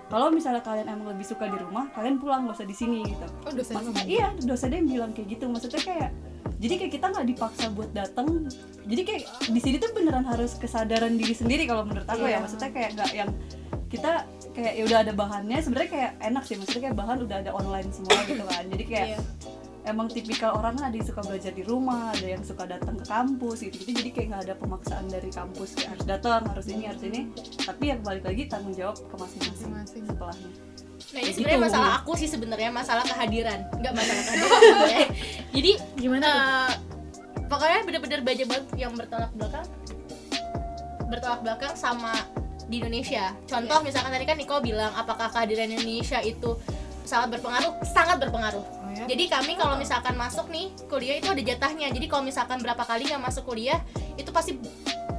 kalau 0.10 0.28
misalnya 0.28 0.62
kalian 0.62 0.88
emang 0.88 1.08
lebih 1.08 1.22
suka 1.24 1.46
di 1.46 1.56
rumah 1.56 1.86
kalian 1.92 2.18
pulang 2.18 2.42
gak 2.44 2.56
usah 2.56 2.66
di 2.66 2.74
sini 2.74 3.06
gitu 3.06 3.26
Oh, 3.40 3.52
dosen 3.52 3.74
maksudnya 3.76 4.04
iya 4.06 4.28
dosennya 4.36 4.78
yang 4.78 4.90
bilang 4.90 5.12
kayak 5.12 5.28
gitu 5.30 5.46
maksudnya 5.46 5.78
kayak 5.80 6.10
jadi 6.58 6.74
kayak 6.76 6.92
kita 6.92 7.06
nggak 7.08 7.28
dipaksa 7.30 7.66
buat 7.70 7.92
datang 7.92 8.28
jadi 8.84 9.02
kayak 9.04 9.22
di 9.48 9.60
sini 9.60 9.76
tuh 9.78 9.92
beneran 9.94 10.26
harus 10.26 10.52
kesadaran 10.56 11.14
diri 11.14 11.32
sendiri 11.32 11.64
kalau 11.64 11.84
menurut 11.84 12.04
aku 12.06 12.26
ya 12.26 12.32
Iya. 12.32 12.38
maksudnya 12.42 12.70
kayak 12.70 12.90
nggak 12.96 13.12
yang 13.14 13.30
kita 13.88 14.12
kayak 14.52 14.74
ya 14.76 14.84
udah 14.84 15.00
ada 15.00 15.14
bahannya 15.14 15.58
sebenarnya 15.60 15.90
kayak 15.90 16.12
enak 16.20 16.44
sih 16.44 16.56
maksudnya 16.56 16.82
kayak 16.84 16.98
bahan 16.98 17.18
udah 17.22 17.38
ada 17.40 17.52
online 17.54 17.90
semua 17.90 18.18
gitu 18.24 18.44
kan 18.44 18.66
jadi 18.68 18.84
kayak 18.86 19.08
Iya. 19.08 19.20
Emang 19.88 20.12
tipikal 20.12 20.56
orang 20.60 20.76
kan 20.76 20.92
ada 20.92 20.96
yang 21.00 21.08
suka 21.08 21.22
belajar 21.24 21.52
di 21.56 21.64
rumah 21.64 22.12
ada 22.12 22.28
yang 22.28 22.44
suka 22.44 22.68
datang 22.68 23.00
ke 23.00 23.06
kampus 23.08 23.64
gitu 23.64 23.76
gitu 23.80 23.92
jadi 23.96 24.10
kayak 24.12 24.28
nggak 24.32 24.44
ada 24.50 24.56
pemaksaan 24.60 25.06
dari 25.08 25.30
kampus 25.32 25.80
kayak 25.80 25.90
harus 25.96 26.06
datang 26.06 26.42
harus 26.48 26.68
ini 26.68 26.84
harus 26.88 27.04
ini. 27.08 27.22
Tapi 27.64 27.84
yang 27.96 28.00
balik 28.04 28.24
lagi 28.28 28.44
tanggung 28.52 28.76
jawab 28.76 29.00
ke 29.00 29.16
masing-masing 29.16 30.04
setelahnya. 30.04 30.52
Nah 31.10 31.20
ini 31.20 31.32
Gitu. 31.32 31.42
sebenarnya 31.42 31.62
masalah 31.66 31.90
aku 32.04 32.12
sih 32.20 32.30
sebenarnya 32.30 32.70
masalah 32.70 33.02
kehadiran, 33.08 33.60
nggak 33.82 33.94
masalah 33.98 34.24
kehadiran. 34.30 35.08
Jadi 35.56 35.72
Gimana 35.98 36.30
eh, 36.30 36.70
pokoknya 37.50 37.80
bener-bener 37.88 38.20
banyak 38.22 38.46
banget 38.46 38.66
yang 38.78 38.92
bertolak 38.94 39.32
belakang, 39.34 39.66
bertolak 41.10 41.40
belakang 41.42 41.74
sama 41.74 42.14
di 42.70 42.78
Indonesia. 42.78 43.34
Contoh 43.50 43.82
misalkan 43.82 44.14
tadi 44.14 44.26
kan 44.30 44.38
Niko 44.38 44.62
bilang 44.62 44.94
apakah 44.94 45.34
kehadiran 45.34 45.74
Indonesia 45.74 46.22
itu 46.22 46.54
sangat 47.10 47.28
berpengaruh, 47.34 47.74
sangat 47.82 48.18
berpengaruh. 48.22 48.62
Oh, 48.62 48.92
ya? 48.94 49.10
Jadi 49.10 49.26
kami 49.26 49.58
kalau 49.58 49.74
misalkan 49.82 50.14
masuk 50.14 50.46
nih 50.54 50.70
kuliah 50.86 51.18
itu 51.18 51.26
ada 51.34 51.42
jatahnya. 51.42 51.90
Jadi 51.90 52.06
kalau 52.06 52.22
misalkan 52.22 52.62
berapa 52.62 52.86
kali 52.86 53.10
nggak 53.10 53.24
masuk 53.26 53.50
kuliah 53.50 53.82
itu 54.14 54.30
pasti 54.30 54.62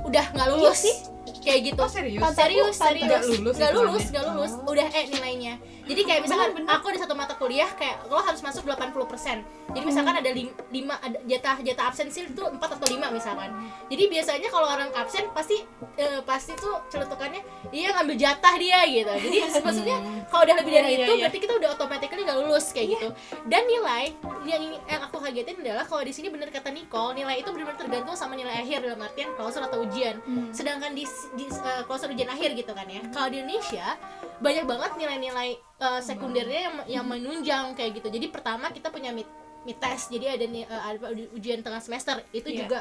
udah 0.07 0.31
nggak 0.31 0.49
lulus 0.55 0.87
Iya 0.87 0.87
sih. 0.87 0.97
Kayak 1.41 1.61
gitu. 1.73 1.81
Oh, 1.81 1.89
serius? 1.91 2.21
serius, 2.37 2.77
Pantas 2.77 2.89
serius. 2.93 3.07
nggak 3.09 3.23
lulus 3.25 3.57
hitungannya? 3.57 3.75
lulus, 3.81 4.05
nggak 4.13 4.25
lulus. 4.31 4.53
Udah 4.69 4.87
eh 4.93 5.05
nilainya. 5.09 5.55
Jadi 5.91 6.01
kayak 6.07 6.21
misalkan 6.23 6.51
aku 6.71 6.85
ada 6.95 6.99
satu 7.03 7.15
mata 7.19 7.35
kuliah 7.35 7.67
kayak 7.75 8.07
lo 8.07 8.23
harus 8.23 8.39
masuk 8.47 8.63
80%. 8.63 9.43
Jadi 9.75 9.85
misalkan 9.87 10.15
ada 10.23 10.31
5 10.31 10.71
ada 10.71 11.19
jatah 11.27 11.57
jatah 11.67 11.85
absen 11.91 12.07
sih 12.11 12.31
itu 12.31 12.43
4 12.43 12.59
atau 12.63 12.87
5 12.87 13.11
misalkan. 13.11 13.51
Jadi 13.91 14.05
biasanya 14.07 14.49
kalau 14.55 14.71
orang 14.71 14.91
absen 14.95 15.27
pasti 15.35 15.67
eh, 15.99 16.23
pasti 16.23 16.55
tuh 16.55 16.79
celutukannya 16.91 17.43
dia 17.75 17.91
ngambil 17.99 18.15
jatah 18.15 18.55
dia 18.55 18.87
gitu. 18.87 19.11
Jadi 19.11 19.37
maksudnya 19.67 19.99
kalau 20.31 20.43
udah 20.47 20.57
lebih 20.63 20.73
dari 20.79 20.89
Iya, 20.91 20.99
iya, 20.99 21.07
itu 21.07 21.13
iya. 21.15 21.23
berarti 21.27 21.39
kita 21.39 21.55
udah 21.59 21.69
automatically 21.75 22.23
nggak 22.27 22.39
lulus 22.43 22.67
kayak 22.71 22.89
gitu. 22.99 23.09
Dan 23.47 23.63
nilai 23.67 24.05
yang 24.47 24.63
ini 24.63 24.77
yang 24.87 25.03
aku 25.07 25.17
kagetin 25.23 25.59
adalah 25.59 25.85
kalau 25.87 26.03
di 26.03 26.13
sini 26.15 26.31
bener 26.31 26.51
kata 26.51 26.71
Nicole, 26.71 27.15
nilai 27.15 27.43
itu 27.43 27.51
benar-benar 27.51 27.79
tergantung 27.79 28.15
sama 28.15 28.35
nilai 28.39 28.63
akhir 28.63 28.83
dalam 28.83 28.99
artian 29.03 29.31
klausul 29.35 29.63
atau 29.67 29.83
ujian. 29.83 30.19
Sedangkan 30.51 30.95
di 30.95 31.03
di 31.35 31.47
uh, 31.47 31.85
ujian 31.87 32.31
akhir 32.31 32.51
gitu 32.55 32.73
kan 32.73 32.87
ya. 32.87 33.01
Kalau 33.11 33.29
di 33.29 33.41
Indonesia 33.41 33.95
banyak 34.41 34.65
banget 34.65 34.91
nilai-nilai 34.97 35.51
uh, 35.79 36.01
sekundernya 36.01 36.61
yang 36.67 36.77
yang 37.01 37.05
menunjang 37.07 37.75
kayak 37.75 38.01
gitu. 38.01 38.09
Jadi 38.09 38.27
pertama 38.29 38.71
kita 38.71 38.89
punya 38.89 39.13
mid, 39.13 39.29
mid 39.63 39.77
test. 39.77 40.09
Jadi 40.09 40.27
ada 40.27 40.45
nih 40.45 40.65
uh, 40.65 40.83
ada 40.91 40.99
ujian 41.33 41.61
tengah 41.61 41.79
semester. 41.79 42.19
Itu 42.31 42.49
Iya. 42.49 42.65
juga 42.65 42.81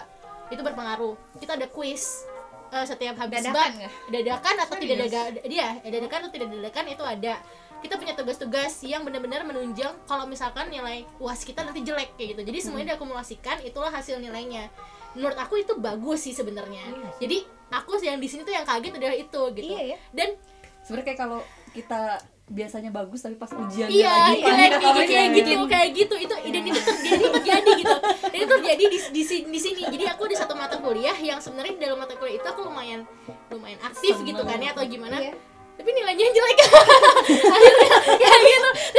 itu 0.50 0.62
berpengaruh. 0.62 1.14
Kita 1.38 1.54
ada 1.56 1.68
quiz 1.68 2.26
uh, 2.72 2.86
setiap 2.86 3.20
habis 3.20 3.44
Dadakan 3.44 3.54
bab 3.54 3.72
nggak? 3.78 3.94
dadakan 4.10 4.56
atau 4.60 4.76
tidak 4.80 4.96
Serius? 4.98 5.12
dadakan 5.14 5.50
dia 5.50 5.68
dadakan 5.84 6.20
atau 6.26 6.32
tidak 6.32 6.48
dadakan 6.52 6.86
itu 6.90 7.04
ada. 7.06 7.36
Kita 7.80 7.96
punya 7.96 8.12
tugas-tugas 8.12 8.84
yang 8.84 9.08
benar-benar 9.08 9.48
menunjang 9.48 9.96
kalau 10.04 10.28
misalkan 10.28 10.68
nilai 10.68 11.08
uas 11.16 11.48
kita 11.48 11.64
nanti 11.64 11.80
jelek 11.80 12.12
kayak 12.20 12.36
gitu. 12.36 12.42
Jadi 12.52 12.60
semuanya 12.60 12.88
diakumulasikan 12.92 13.64
itulah 13.64 13.88
hasil 13.88 14.20
nilainya. 14.20 14.68
Menurut 15.16 15.40
aku 15.40 15.64
itu 15.64 15.80
bagus 15.80 16.28
sih 16.28 16.36
sebenarnya. 16.36 16.84
Jadi 17.24 17.48
aku 17.70 17.98
yang 18.02 18.18
di 18.18 18.28
sini 18.30 18.42
tuh 18.42 18.54
yang 18.54 18.66
kaget 18.66 18.94
adalah 18.98 19.18
itu 19.18 19.42
gitu. 19.54 19.66
Iya 19.66 19.82
ya. 19.96 19.98
dan 20.14 20.30
sebenarnya 20.84 21.06
kayak 21.14 21.20
kalau 21.22 21.40
kita 21.70 22.02
biasanya 22.50 22.90
bagus 22.90 23.22
tapi 23.22 23.38
pas 23.38 23.54
ujian 23.54 23.86
iya 23.94 24.10
lagi 24.10 24.42
iya, 24.42 24.46
panik 24.50 24.72
apa, 24.74 24.82
kayak 24.82 25.06
kayak 25.06 25.30
gitu 25.38 25.64
kayak 25.70 25.90
gitu. 25.94 26.16
Itu 26.18 26.34
dan 26.34 26.64
itu 26.66 26.82
terjadi 26.82 27.26
terjadi 27.38 27.72
gitu. 27.78 27.96
Dan 28.02 28.40
itu 28.42 28.54
terjadi 28.58 28.84
di, 28.90 28.98
di, 29.14 29.22
di 29.46 29.60
sini. 29.62 29.82
Jadi 29.86 30.04
aku 30.10 30.22
ada 30.26 30.36
satu 30.42 30.54
mata 30.58 30.76
kuliah 30.82 31.14
yang 31.22 31.38
sebenarnya 31.38 31.78
di 31.78 31.82
dalam 31.86 32.02
mata 32.02 32.18
kuliah 32.18 32.42
itu 32.42 32.48
aku 32.50 32.66
lumayan 32.66 33.06
lumayan 33.54 33.78
aktif 33.86 34.18
gitu 34.26 34.42
kan 34.42 34.58
ya 34.58 34.74
atau 34.74 34.84
gimana. 34.90 35.22
Iya. 35.22 35.34
tapi 35.80 35.96
nilainya 35.96 36.28
jelek. 36.36 36.58
Akhirnya 37.56 37.90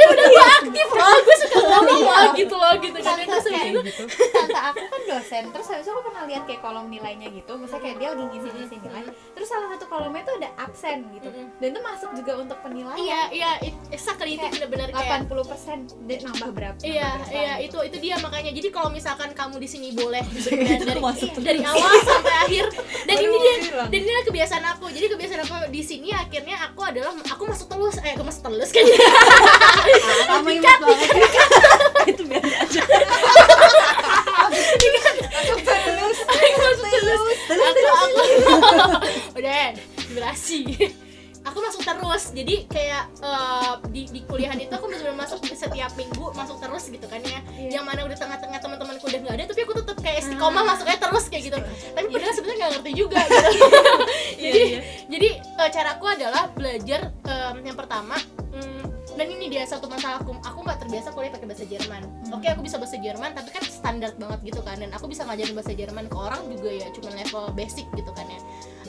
gitu 0.09 0.11
tapi 0.11 0.17
udah 0.17 0.25
gue 0.27 0.45
aktif. 0.61 0.87
Loh 0.91 1.17
gue 1.21 1.35
suka 1.41 1.59
ngomong 1.61 2.01
loh 2.01 2.23
gitu. 2.33 2.55
loh 2.57 2.73
gitu. 2.81 2.97
Kan 3.01 3.17
gitu. 3.21 4.03
Tante 4.31 4.59
aku 4.59 4.83
kan 4.87 5.01
dosen 5.07 5.43
terus 5.51 5.67
habis 5.69 5.85
itu 5.85 5.91
aku 5.91 6.01
pernah 6.09 6.23
lihat 6.27 6.43
kayak 6.49 6.61
kolom 6.63 6.85
nilainya 6.89 7.27
gitu. 7.31 7.53
Misalnya 7.57 7.83
kayak 7.85 7.97
dia 7.99 8.07
lagi 8.13 8.23
ngisi 8.31 8.49
ngisi 8.55 8.75
nilai. 8.81 9.03
Terus 9.35 9.47
salah 9.47 9.67
satu 9.75 9.85
kolomnya 9.89 10.23
tuh 10.25 10.35
ada 10.41 10.49
absen 10.57 10.97
gitu. 11.15 11.29
Dan 11.31 11.67
itu 11.73 11.81
masuk 11.81 12.09
juga 12.17 12.33
untuk 12.41 12.57
penilaian. 12.63 12.97
Iya 12.97 13.21
iya 13.31 13.51
exactly 13.91 14.37
itu 14.37 14.41
Kayak 14.41 14.53
benar-benar 14.57 14.89
kayak 14.91 15.29
80% 15.29 16.09
dan 16.09 16.19
nambah 16.25 16.49
berapa 16.51 16.77
Iya, 16.81 17.07
nambah 17.07 17.27
berapa. 17.29 17.35
iya 17.35 17.53
gitu. 17.61 17.77
itu 17.81 17.87
itu 17.91 17.97
dia 18.09 18.15
makanya. 18.19 18.51
Jadi 18.51 18.67
kalau 18.73 18.89
misalkan 18.89 19.29
kamu 19.35 19.55
di 19.61 19.69
sini 19.69 19.87
boleh 19.93 20.23
gitu 20.35 20.85
dari 20.85 21.01
masuk 21.01 21.29
iya, 21.37 21.41
dari 21.43 21.59
awal 21.61 21.91
sampai 22.01 22.35
akhir. 22.47 22.65
Dan 23.05 23.15
Baru 23.17 23.27
ini 23.27 23.37
dia 23.37 23.55
dan 23.87 23.99
ini 24.01 24.11
kebiasaan 24.25 24.65
aku. 24.77 24.85
Jadi 24.89 25.05
kebiasaan 25.11 25.41
aku 25.45 25.55
di 25.69 25.81
sini 25.83 26.09
akhirnya 26.13 26.55
aku 26.71 26.81
adalah 26.85 27.11
aku 27.27 27.43
masuk 27.47 27.67
telus 27.69 27.97
eh 28.01 28.13
aku 28.15 28.23
masuk 28.25 28.41
telus 28.47 28.69
kan. 28.71 28.83
kamu 30.27 30.49
ingat 30.57 30.77
banget 30.81 31.09
itu 32.07 32.23
biasa 32.25 32.55
aja. 32.65 32.81
Aku 35.21 35.29
masuk 35.29 35.59
telus. 35.65 36.19
Aku 36.27 36.59
aku. 37.91 38.21
udah 39.39 39.63
durasi. 40.11 40.59
Aku 41.41 41.57
masuk 41.57 41.81
terus, 41.81 42.29
jadi 42.37 42.69
kayak 42.69 43.03
eh, 43.25 43.73
di, 43.89 44.05
di 44.13 44.21
kuliahan 44.29 44.61
itu 44.61 44.69
aku 44.77 44.85
benar-benar 44.85 45.25
masuk 45.25 45.41
setiap 45.49 45.89
minggu 45.97 46.29
masuk 46.37 46.61
terus 46.61 46.85
gitu 46.85 47.09
kan 47.09 47.17
ya. 47.25 47.41
Yang 47.57 47.85
mana 47.89 48.05
udah 48.05 48.13
tengah-tengah 48.13 48.61
teman-temanku 48.61 49.09
udah 49.09 49.19
nggak 49.25 49.35
ada, 49.41 49.45
tapi 49.49 49.65
aku 49.65 49.73
tetap 49.81 49.97
kayak 50.05 50.21
istiqomah 50.21 50.61
masuknya 50.61 51.01
terus 51.01 51.25
kayak 51.33 51.43
gitu. 51.49 51.57
Tapi 51.97 52.05
padahal 52.13 52.33
sebenarnya 52.37 52.57
nggak 52.61 52.71
ngerti 52.77 52.91
juga. 52.93 53.21
Gitu. 54.41 54.57
jadi 54.57 54.63
jadi 55.05 55.29
eh, 55.37 55.69
caraku 55.69 56.05
adalah 56.09 56.49
belajar 56.49 57.13
em, 57.29 57.55
yang 57.61 57.77
pertama 57.77 58.17
mm, 58.49 59.00
dan 59.21 59.29
ini 59.37 59.53
dia 59.53 59.61
satu 59.69 59.85
masalahku 59.85 60.33
aku. 60.41 60.59
Nggak 60.65 60.81
terbiasa 60.81 61.13
kuliah 61.13 61.29
pakai 61.29 61.45
bahasa 61.45 61.65
Jerman. 61.69 62.01
Oke 62.33 62.49
aku 62.49 62.65
bisa 62.65 62.81
bahasa 62.81 62.97
Jerman 62.97 63.37
tapi 63.37 63.53
kan 63.53 63.61
standar 63.61 64.17
banget 64.17 64.49
gitu 64.49 64.65
kan. 64.65 64.81
Dan 64.81 64.89
aku 64.97 65.05
bisa 65.05 65.21
ngajarin 65.29 65.53
bahasa 65.53 65.77
Jerman 65.77 66.09
ke 66.09 66.17
orang 66.17 66.41
juga 66.49 66.73
ya 66.73 66.89
cuma 66.89 67.13
level 67.13 67.53
basic 67.53 67.85
gitu 67.93 68.09
kan 68.17 68.25
ya. 68.25 68.41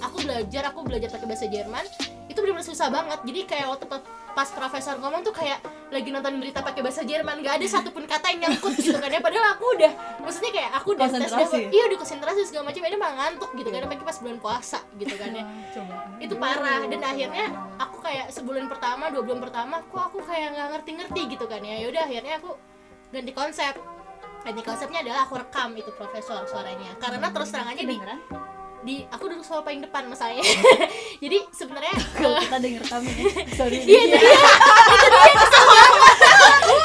Aku 0.08 0.24
belajar 0.24 0.72
aku 0.72 0.88
belajar 0.88 1.12
pakai 1.12 1.28
bahasa 1.28 1.44
Jerman 1.52 1.84
itu 2.32 2.38
benar-benar 2.40 2.64
susah 2.64 2.88
banget. 2.88 3.20
Jadi 3.28 3.40
kayak 3.44 3.66
waktu 3.76 3.84
pa- 3.84 4.08
pas 4.32 4.48
profesor 4.48 4.96
ngomong 4.96 5.20
tuh 5.20 5.36
kayak 5.36 5.60
lagi 5.92 6.08
nonton 6.08 6.40
berita 6.40 6.64
pakai 6.64 6.80
bahasa 6.80 7.04
Jerman. 7.04 7.44
Nggak 7.44 7.54
ada 7.60 7.66
satupun 7.76 8.08
kata 8.08 8.32
yang 8.32 8.48
nyangkut 8.48 8.72
gitu 8.80 8.96
kan 8.96 9.12
ya. 9.12 9.20
Padahal 9.20 9.52
aku 9.52 9.64
udah 9.76 9.92
maksudnya 10.22 10.52
kayak 10.54 10.70
aku 10.78 10.94
udah 10.94 11.06
tes 11.10 11.52
iya 11.74 11.82
udah 11.90 11.98
konsentrasi 11.98 12.40
segala 12.48 12.70
macam. 12.70 12.80
Ini 12.82 12.98
malah 12.98 13.14
ngantuk 13.18 13.50
gitu 13.58 13.68
kan 13.68 13.80
apalagi 13.84 14.04
pas 14.06 14.18
bulan 14.22 14.38
puasa 14.38 14.80
gitu 14.96 15.14
kan 15.18 15.30
ya. 15.34 15.44
Itu 16.24 16.34
parah. 16.38 16.86
Dan 16.86 17.02
akhirnya 17.02 17.46
aku 17.76 17.98
kayak 18.00 18.30
sebulan 18.30 18.70
pertama 18.70 19.10
dua 19.10 19.22
bulan 19.26 19.40
pertama 19.42 19.82
kok 19.82 20.02
aku 20.14 20.18
kayak 20.22 20.54
nggak 20.54 20.68
ngerti-ngerti 20.78 21.22
gitu 21.36 21.44
kan 21.50 21.60
ya. 21.60 21.82
Yaudah 21.84 22.02
akhirnya 22.06 22.34
aku 22.38 22.50
ganti 23.10 23.32
konsep. 23.34 23.74
Ganti 24.42 24.62
konsepnya 24.62 24.98
adalah 25.06 25.26
aku 25.26 25.34
rekam 25.38 25.70
itu 25.74 25.90
profesor 25.94 26.46
suaranya. 26.46 26.94
Karena 26.98 27.30
terus 27.30 27.50
terang 27.54 27.70
aja 27.70 27.82
di, 27.82 27.96
di 28.82 28.96
aku 29.06 29.30
duduk 29.30 29.46
sama 29.46 29.62
paling 29.62 29.82
depan 29.82 30.06
masalahnya. 30.10 30.42
Jadi 31.22 31.38
sebenarnya 31.54 31.94
kita 32.46 32.58
denger 32.58 32.82
kami 32.86 33.10
ya 33.10 33.30
sorry. 33.54 33.76
Iya 33.82 34.02
dia. 34.10 34.18
Itu 34.18 35.06
dia 35.10 35.32
kesel 35.34 35.64
banget 35.66 36.02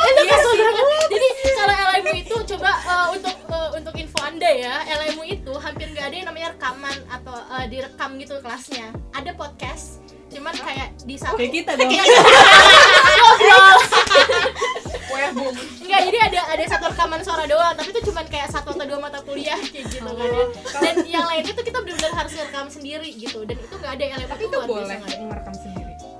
itu 0.07 0.23
kesel 0.25 0.53
banget 0.57 0.85
jadi 1.11 1.27
kalau 1.55 1.73
LMU 1.73 2.13
itu 2.15 2.35
coba 2.55 2.71
eh, 2.75 3.07
untuk 3.15 3.35
eh, 3.35 3.69
untuk 3.79 3.93
info 3.97 4.19
anda 4.23 4.49
ya 4.49 4.83
LMU 4.85 5.23
itu 5.25 5.53
hampir 5.57 5.87
nggak 5.91 6.05
ada 6.11 6.15
yang 6.15 6.27
namanya 6.29 6.47
rekaman 6.55 6.97
atau 7.09 7.35
eh, 7.57 7.65
direkam 7.71 8.19
gitu 8.19 8.39
kelasnya 8.43 8.91
ada 9.15 9.31
podcast 9.33 10.03
cuman 10.27 10.53
kayak 10.53 10.91
di 11.07 11.15
satu 11.15 11.39
kayak 11.39 11.53
kita 11.55 11.71
dong. 11.79 11.87
Enggak, 15.87 16.01
jadi 16.03 16.17
ada 16.19 16.39
ada 16.51 16.63
satu 16.67 16.85
rekaman 16.91 17.23
suara 17.23 17.47
doang, 17.47 17.73
tapi 17.79 17.95
itu 17.95 18.11
cuman 18.11 18.27
kayak 18.27 18.51
satu 18.51 18.75
atau 18.75 18.85
dua 18.85 18.99
mata 18.99 19.23
kuliah 19.23 19.55
kayak 19.55 19.87
gitu 19.87 20.03
kan 20.03 20.19
ya. 20.19 20.45
Dan 20.83 20.95
yang 21.07 21.25
lainnya 21.31 21.55
tuh 21.55 21.63
kita 21.63 21.79
benar-benar 21.79 22.11
harus 22.11 22.31
ngerekam 22.35 22.67
sendiri 22.67 23.09
gitu. 23.15 23.47
Dan 23.47 23.55
itu 23.55 23.75
nggak 23.79 23.93
ada 23.95 24.03
yang 24.03 24.19
tapi 24.27 24.43
itu 24.45 24.55
luar 24.55 24.67
biasa 24.67 24.75
boleh 24.75 24.97
nggak 24.99 25.15
ada. 25.15 25.25
merekam 25.31 25.55
sendiri 25.55 25.76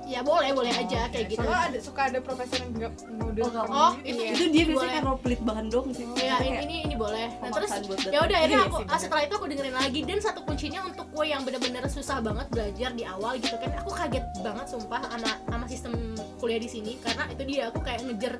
Ya 0.08 0.24
boleh, 0.24 0.56
boleh 0.56 0.72
aja 0.72 1.04
kayak 1.06 1.26
gitu. 1.28 1.44
soalnya 1.44 1.68
ada 1.68 1.78
suka 1.78 2.00
ada 2.08 2.18
profesor 2.18 2.56
yang 2.58 2.72
nggak 2.72 2.92
mau 3.12 3.28
Oh, 3.38 3.70
Oh, 3.70 3.92
gitu. 4.00 4.18
itu 4.18 4.22
itu 4.24 4.44
dia 4.50 4.64
biasanya 4.66 4.74
Boleh. 4.98 5.14
kan 5.14 5.22
pelit 5.22 5.40
bahan 5.44 5.66
dong 5.68 5.86
sih 5.92 6.08
Ya, 6.16 6.40
ini, 6.40 6.58
ini 6.64 6.76
ini 6.82 6.94
boleh. 6.96 7.28
Nah, 7.38 7.52
terus 7.52 7.70
ya 8.02 8.18
udah 8.18 8.36
akhirnya 8.36 8.58
Iya 8.58 8.66
aku 8.66 8.76
bener. 8.82 8.98
setelah 8.98 9.22
itu 9.22 9.34
aku 9.36 9.46
dengerin 9.46 9.76
lagi 9.76 10.00
dan 10.02 10.18
satu 10.18 10.40
kuncinya 10.42 10.80
untuk 10.82 11.06
gue 11.08 11.24
yang 11.24 11.44
benar-benar 11.44 11.84
susah 11.86 12.18
banget 12.18 12.46
belajar 12.48 12.90
di 12.90 13.04
awal 13.04 13.36
gitu 13.36 13.54
kan. 13.54 13.70
Aku 13.78 13.90
kaget 13.92 14.24
banget 14.40 14.66
sumpah 14.66 15.00
sama 15.04 15.30
sama 15.44 15.64
sistem 15.66 15.92
kuliah 16.38 16.58
di 16.58 16.66
sini 16.66 16.92
karena 16.98 17.24
itu 17.28 17.42
dia 17.44 17.62
aku 17.68 17.78
kayak 17.78 18.00
ngejar 18.02 18.34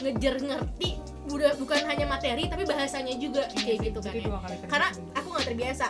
ngejar 0.00 0.34
ngerti 0.40 0.90
udah 1.24 1.52
bukan 1.54 1.80
hanya 1.84 2.06
materi 2.06 2.46
tapi 2.46 2.62
bahasanya 2.64 3.14
juga 3.14 3.46
Iya 3.52 3.62
kayak 3.62 3.78
gitu 3.84 3.98
kan 4.00 4.12
ya. 4.12 4.26
karena 4.66 4.88
aku 5.12 5.26
nggak 5.28 5.46
terbiasa 5.46 5.86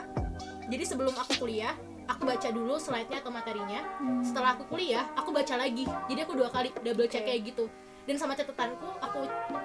jadi 0.67 0.85
sebelum 0.87 1.13
aku 1.15 1.33
kuliah 1.39 1.73
aku 2.09 2.23
baca 2.27 2.49
dulu 2.51 2.75
slide-nya 2.79 3.19
atau 3.23 3.33
materinya. 3.35 3.81
Setelah 4.23 4.59
aku 4.59 4.65
kuliah 4.71 5.07
aku 5.15 5.31
baca 5.31 5.55
lagi. 5.59 5.85
Jadi 6.09 6.21
aku 6.23 6.33
dua 6.39 6.49
kali 6.51 6.71
double 6.83 7.09
check 7.11 7.23
Oke. 7.25 7.29
kayak 7.31 7.43
gitu. 7.53 7.65
Dan 8.03 8.19
sama 8.19 8.35
catatanku 8.35 8.99
aku 8.99 9.21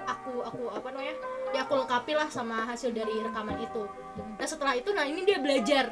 aku 0.06 0.32
aku 0.46 0.62
apa 0.70 0.88
namanya 0.94 1.14
ya 1.50 1.66
aku 1.66 1.74
lengkapi 1.74 2.14
lah 2.14 2.30
sama 2.30 2.70
hasil 2.70 2.94
dari 2.94 3.18
rekaman 3.18 3.58
itu. 3.58 3.82
Nah 4.38 4.46
setelah 4.46 4.78
itu 4.78 4.94
nah 4.94 5.02
ini 5.02 5.26
dia 5.26 5.42
belajar. 5.42 5.90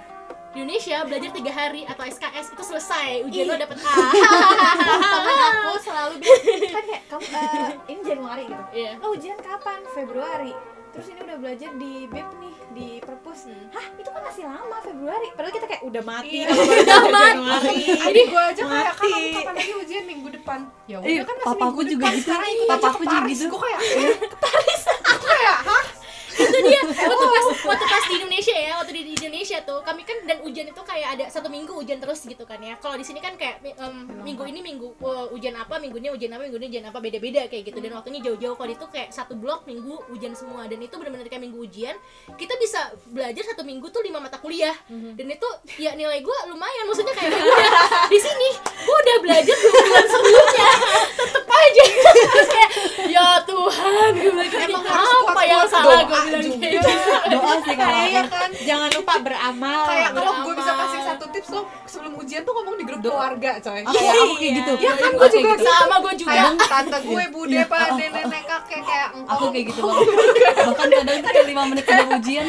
Di 0.55 0.64
Indonesia 0.64 1.05
belajar 1.05 1.30
tiga 1.36 1.53
hari 1.53 1.82
atau 1.84 2.07
SKS 2.07 2.55
itu 2.57 2.62
selesai. 2.64 3.26
Ujian 3.28 3.44
lo 3.51 3.61
dapet 3.61 3.76
A. 3.82 3.92
Temen 5.12 5.36
aku 5.53 5.70
selalu 5.84 6.14
bilang 6.22 6.72
kan 6.72 6.84
kayak 6.86 7.03
kamu 7.11 7.24
eh, 7.28 7.70
ini 7.92 8.01
Januari 8.01 8.44
gitu. 8.49 8.64
Iya. 8.72 8.92
oh 9.05 9.11
ujian 9.12 9.38
kapan? 9.42 9.82
Februari 9.92 10.55
terus 10.97 11.07
ini 11.07 11.20
udah 11.22 11.36
belajar 11.36 11.70
di 11.74 11.90
BEP 12.07 12.30
nih 12.34 12.55
di 12.72 12.88
perpus 12.99 13.40
Hmm. 13.47 13.68
hah 13.68 13.86
itu 13.94 14.09
kan 14.09 14.22
masih 14.22 14.44
lama 14.44 14.76
Februari 14.80 15.28
padahal 15.30 15.53
kita 15.53 15.66
kayak 15.66 15.82
udah 15.84 16.03
mati 16.03 16.38
Iya, 16.38 16.49
udah 16.49 17.01
mati 17.36 17.76
Jadi 18.01 18.20
gue 18.26 18.42
aja 18.42 18.62
kayak 18.64 18.92
kan 18.97 19.09
kapan 19.30 19.55
lagi 19.55 19.72
ujian 19.76 20.05
minggu 20.05 20.28
depan? 20.32 20.59
Ya 20.86 20.97
Eh, 20.99 21.14
udah 21.14 21.24
kan 21.24 21.34
masih 21.36 21.47
papaku 21.47 21.61
minggu 21.76 21.92
juga 21.92 22.07
depan. 22.09 22.40
gitu. 22.42 22.64
Papaku 22.66 23.01
juga 23.05 23.18
Paris. 23.18 23.30
gitu. 23.30 23.44
Gue 23.47 23.61
kayak 23.62 23.80
ke 24.24 24.36
Paris. 24.40 24.82
Aku 25.11 25.22
kayak 25.22 25.57
hah? 25.62 25.84
Itu 26.37 26.59
dia. 26.62 26.80
Waktu 26.84 27.26
pas 27.26 27.47
waktu 27.64 27.84
pas 27.87 28.05
di 28.07 28.14
Indonesia 28.20 28.55
ya 28.55 28.72
waktu 28.80 28.93
di, 28.93 29.03
di 29.09 29.12
Indonesia 29.16 29.59
tuh 29.64 29.80
kami 29.80 30.03
kan 30.05 30.18
dan 30.24 30.39
ujian 30.45 30.66
itu 30.68 30.82
kayak 30.82 31.09
ada 31.18 31.24
satu 31.28 31.49
minggu 31.49 31.72
ujian 31.72 31.99
terus 31.99 32.22
gitu 32.22 32.45
kan 32.45 32.61
ya. 32.61 32.76
Kalau 32.76 32.95
di 32.95 33.05
sini 33.05 33.18
kan 33.18 33.34
kayak 33.34 33.62
em, 33.64 33.95
minggu 34.22 34.43
ini 34.45 34.61
minggu 34.61 34.97
uh, 35.01 35.26
ujian 35.32 35.57
apa 35.57 35.80
minggunya 35.80 36.12
ujian 36.12 36.32
apa 36.32 36.45
minggunya 36.45 36.68
ujian 36.68 36.84
apa 36.87 36.99
beda-beda 37.01 37.49
kayak 37.49 37.72
gitu. 37.72 37.78
Dan 37.80 37.93
waktunya 37.95 38.20
jauh-jauh. 38.22 38.57
Kalau 38.57 38.72
itu 38.72 38.87
kayak 38.89 39.09
satu 39.11 39.34
blok 39.34 39.64
minggu 39.64 39.97
ujian 40.12 40.32
semua. 40.32 40.66
Dan 40.66 40.80
itu 40.80 40.95
benar-benar 40.95 41.26
kayak 41.26 41.43
minggu 41.43 41.59
ujian 41.59 41.97
kita 42.37 42.55
bisa 42.59 42.80
belajar 43.09 43.43
satu 43.47 43.62
minggu 43.64 43.89
tuh 43.89 44.03
lima 44.05 44.20
mata 44.20 44.37
kuliah. 44.39 44.74
Dan 44.91 45.26
itu 45.26 45.49
ya 45.78 45.97
nilai 45.97 46.20
gue 46.20 46.37
lumayan. 46.49 46.84
Maksudnya 46.87 47.14
kayak 47.14 47.30
gue 47.32 47.43
udah 47.43 47.72
di 48.07 48.18
sini 48.18 48.49
gue 48.61 48.97
udah 48.97 49.16
belajar 49.22 49.57
dua 49.57 49.80
bulan 49.82 50.07
sebelumnya. 50.07 50.68
Tetep 51.16 51.47
aja. 51.49 51.84
Terus 52.16 52.49
kayak 52.55 52.70
ya 53.07 53.26
Tuhan 53.43 54.11
gue 54.14 54.34
Emang 54.57 54.82
"Ini 54.82 54.91
harus 54.91 55.11
apa 55.26 55.43
yang 55.45 55.66
salah 55.66 56.01
gue 56.05 56.20
juga. 56.43 56.66
gitu. 56.66 56.91
Doa 57.33 57.55
sih 57.62 57.74
kalau 57.74 57.99
aku. 58.03 58.35
kan? 58.35 58.51
Jangan 58.62 58.91
lupa 58.95 59.14
beramal. 59.22 59.81
Kayak 59.87 60.11
kalau 60.14 60.33
gue 60.43 60.55
bisa 60.57 60.72
kasih 60.74 61.01
tips 61.37 61.53
lo 61.53 61.61
sebelum 61.84 62.12
ujian 62.16 62.41
tuh 62.43 62.53
ngomong 62.57 62.74
di 62.80 62.84
grup 62.89 63.01
keluarga 63.05 63.51
coy. 63.61 63.80
aku 63.84 63.93
aku 63.93 64.34
kayak 64.41 64.53
gitu. 64.57 64.72
Ya 64.80 64.93
kan 64.97 65.11
gue 65.12 65.28
juga 65.28 65.53
gitu. 65.53 65.64
sama 65.68 65.97
gue 66.01 66.12
juga. 66.16 66.32
Kayak 66.32 66.53
tante 66.72 66.99
gue, 67.05 67.24
bude, 67.28 67.53
Iya, 67.57 67.64
pak, 67.68 67.80
oh, 67.93 67.97
nenek, 68.01 68.45
kakek 68.49 68.80
kayak 68.82 69.09
engkau. 69.12 69.32
aku 69.37 69.45
kayak 69.53 69.64
gitu 69.68 69.80
banget. 69.87 70.07
Bahkan 70.57 70.89
kadang 70.89 71.18
tuh 71.20 71.30
kayak 71.30 71.47
lima 71.47 71.62
menit 71.68 71.84
sebelum 71.84 72.09
ujian. 72.16 72.47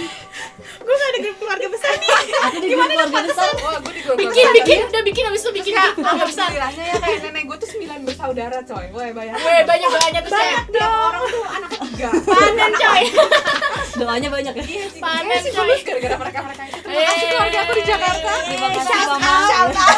Gue 0.78 0.96
gak 0.96 1.10
ada 1.12 1.20
grup 1.20 1.36
keluarga 1.38 1.68
besar 1.68 1.92
nih. 2.00 2.10
Aku 2.48 2.56
di 2.64 2.68
grup 2.72 2.88
keluarga 2.88 3.20
besar. 3.28 3.50
Gue 3.58 3.76
di 3.92 4.02
bikin 4.24 4.46
bikin 4.56 4.78
udah 4.88 5.04
bikin 5.04 5.24
habis 5.28 5.42
itu 5.44 5.52
bikin 5.52 5.74
gitu 5.76 6.00
nggak 6.00 6.28
bisa 6.32 6.42
alhamdulillahnya 6.48 6.84
ya 6.88 6.96
kayak 7.04 7.20
nenek 7.28 7.44
gue 7.44 7.58
tuh 7.60 7.70
sembilan 7.70 8.00
bersaudara 8.08 8.58
coy. 8.64 8.86
Wah 8.96 9.08
bayangin. 9.12 9.44
Weh, 9.44 9.62
banyak 9.68 9.90
banyak 9.92 10.22
terus 10.24 10.40
kayak 10.40 10.64
orang 10.80 11.24
tuh 11.28 11.44
anak 11.44 11.70
ketiga. 11.76 12.10
Panen 12.24 12.72
coy 12.72 13.04
doanya 13.98 14.30
banyak 14.30 14.54
ya 14.54 14.64
Iya 14.64 14.86
sih, 14.90 15.02
Panen, 15.02 15.42
lulus 15.44 15.82
gara-gara 15.82 16.16
mereka-mereka 16.16 16.62
itu 16.64 16.78
Terima 16.80 17.02
kasih 17.04 17.18
Eh, 17.18 17.30
keluarga 17.30 17.58
aku 17.60 17.74
di 17.74 17.84
Jakarta 17.84 18.32
Terima 18.44 18.68
kasih, 18.70 18.86
Shout 18.88 19.10
Mama. 19.10 19.28
out, 19.28 19.48
shout 19.48 19.76
out. 19.76 19.98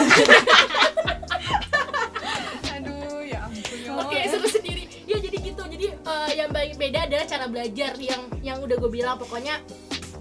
Aduh, 2.71 3.21
ya 3.23 3.39
ampun 3.41 3.77
ya 3.77 3.91
Oke, 3.97 4.19
seru 4.25 4.47
sendiri. 4.49 4.83
Ya 5.03 5.17
jadi 5.17 5.37
gitu. 5.39 5.61
Jadi 5.63 5.85
eh, 5.89 6.29
yang 6.35 6.49
paling 6.49 6.75
beda 6.75 6.99
adalah 7.05 7.25
cara 7.25 7.45
belajar 7.45 7.91
yang 7.97 8.21
yang 8.39 8.57
udah 8.59 8.75
gue 8.75 8.91
bilang 8.91 9.15
pokoknya 9.15 9.59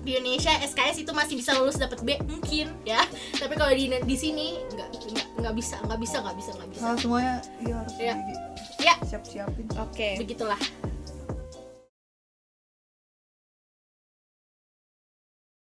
di 0.00 0.16
Indonesia 0.16 0.54
SKS 0.58 1.02
itu 1.02 1.12
masih 1.12 1.36
bisa 1.36 1.52
lulus 1.54 1.76
dapat 1.76 2.00
B 2.00 2.16
mungkin 2.24 2.72
ya. 2.82 3.02
Tapi 3.34 3.54
kalau 3.54 3.70
di 3.70 3.90
di 3.92 4.16
sini 4.16 4.56
nggak 4.68 4.88
nggak 5.06 5.26
nggak 5.38 5.54
bisa 5.54 5.76
nggak 5.82 5.98
bisa 5.98 6.16
nggak 6.18 6.36
bisa 6.36 6.50
nggak 6.52 6.68
bisa. 6.70 6.82
semuanya 6.96 7.34
iya 7.60 7.74
harus 7.76 7.94
Ya. 7.98 8.14
di- 8.16 8.40
Ya 8.78 8.94
siap-siapin 9.02 9.66
Oke. 9.76 10.14
begitulah. 10.16 10.58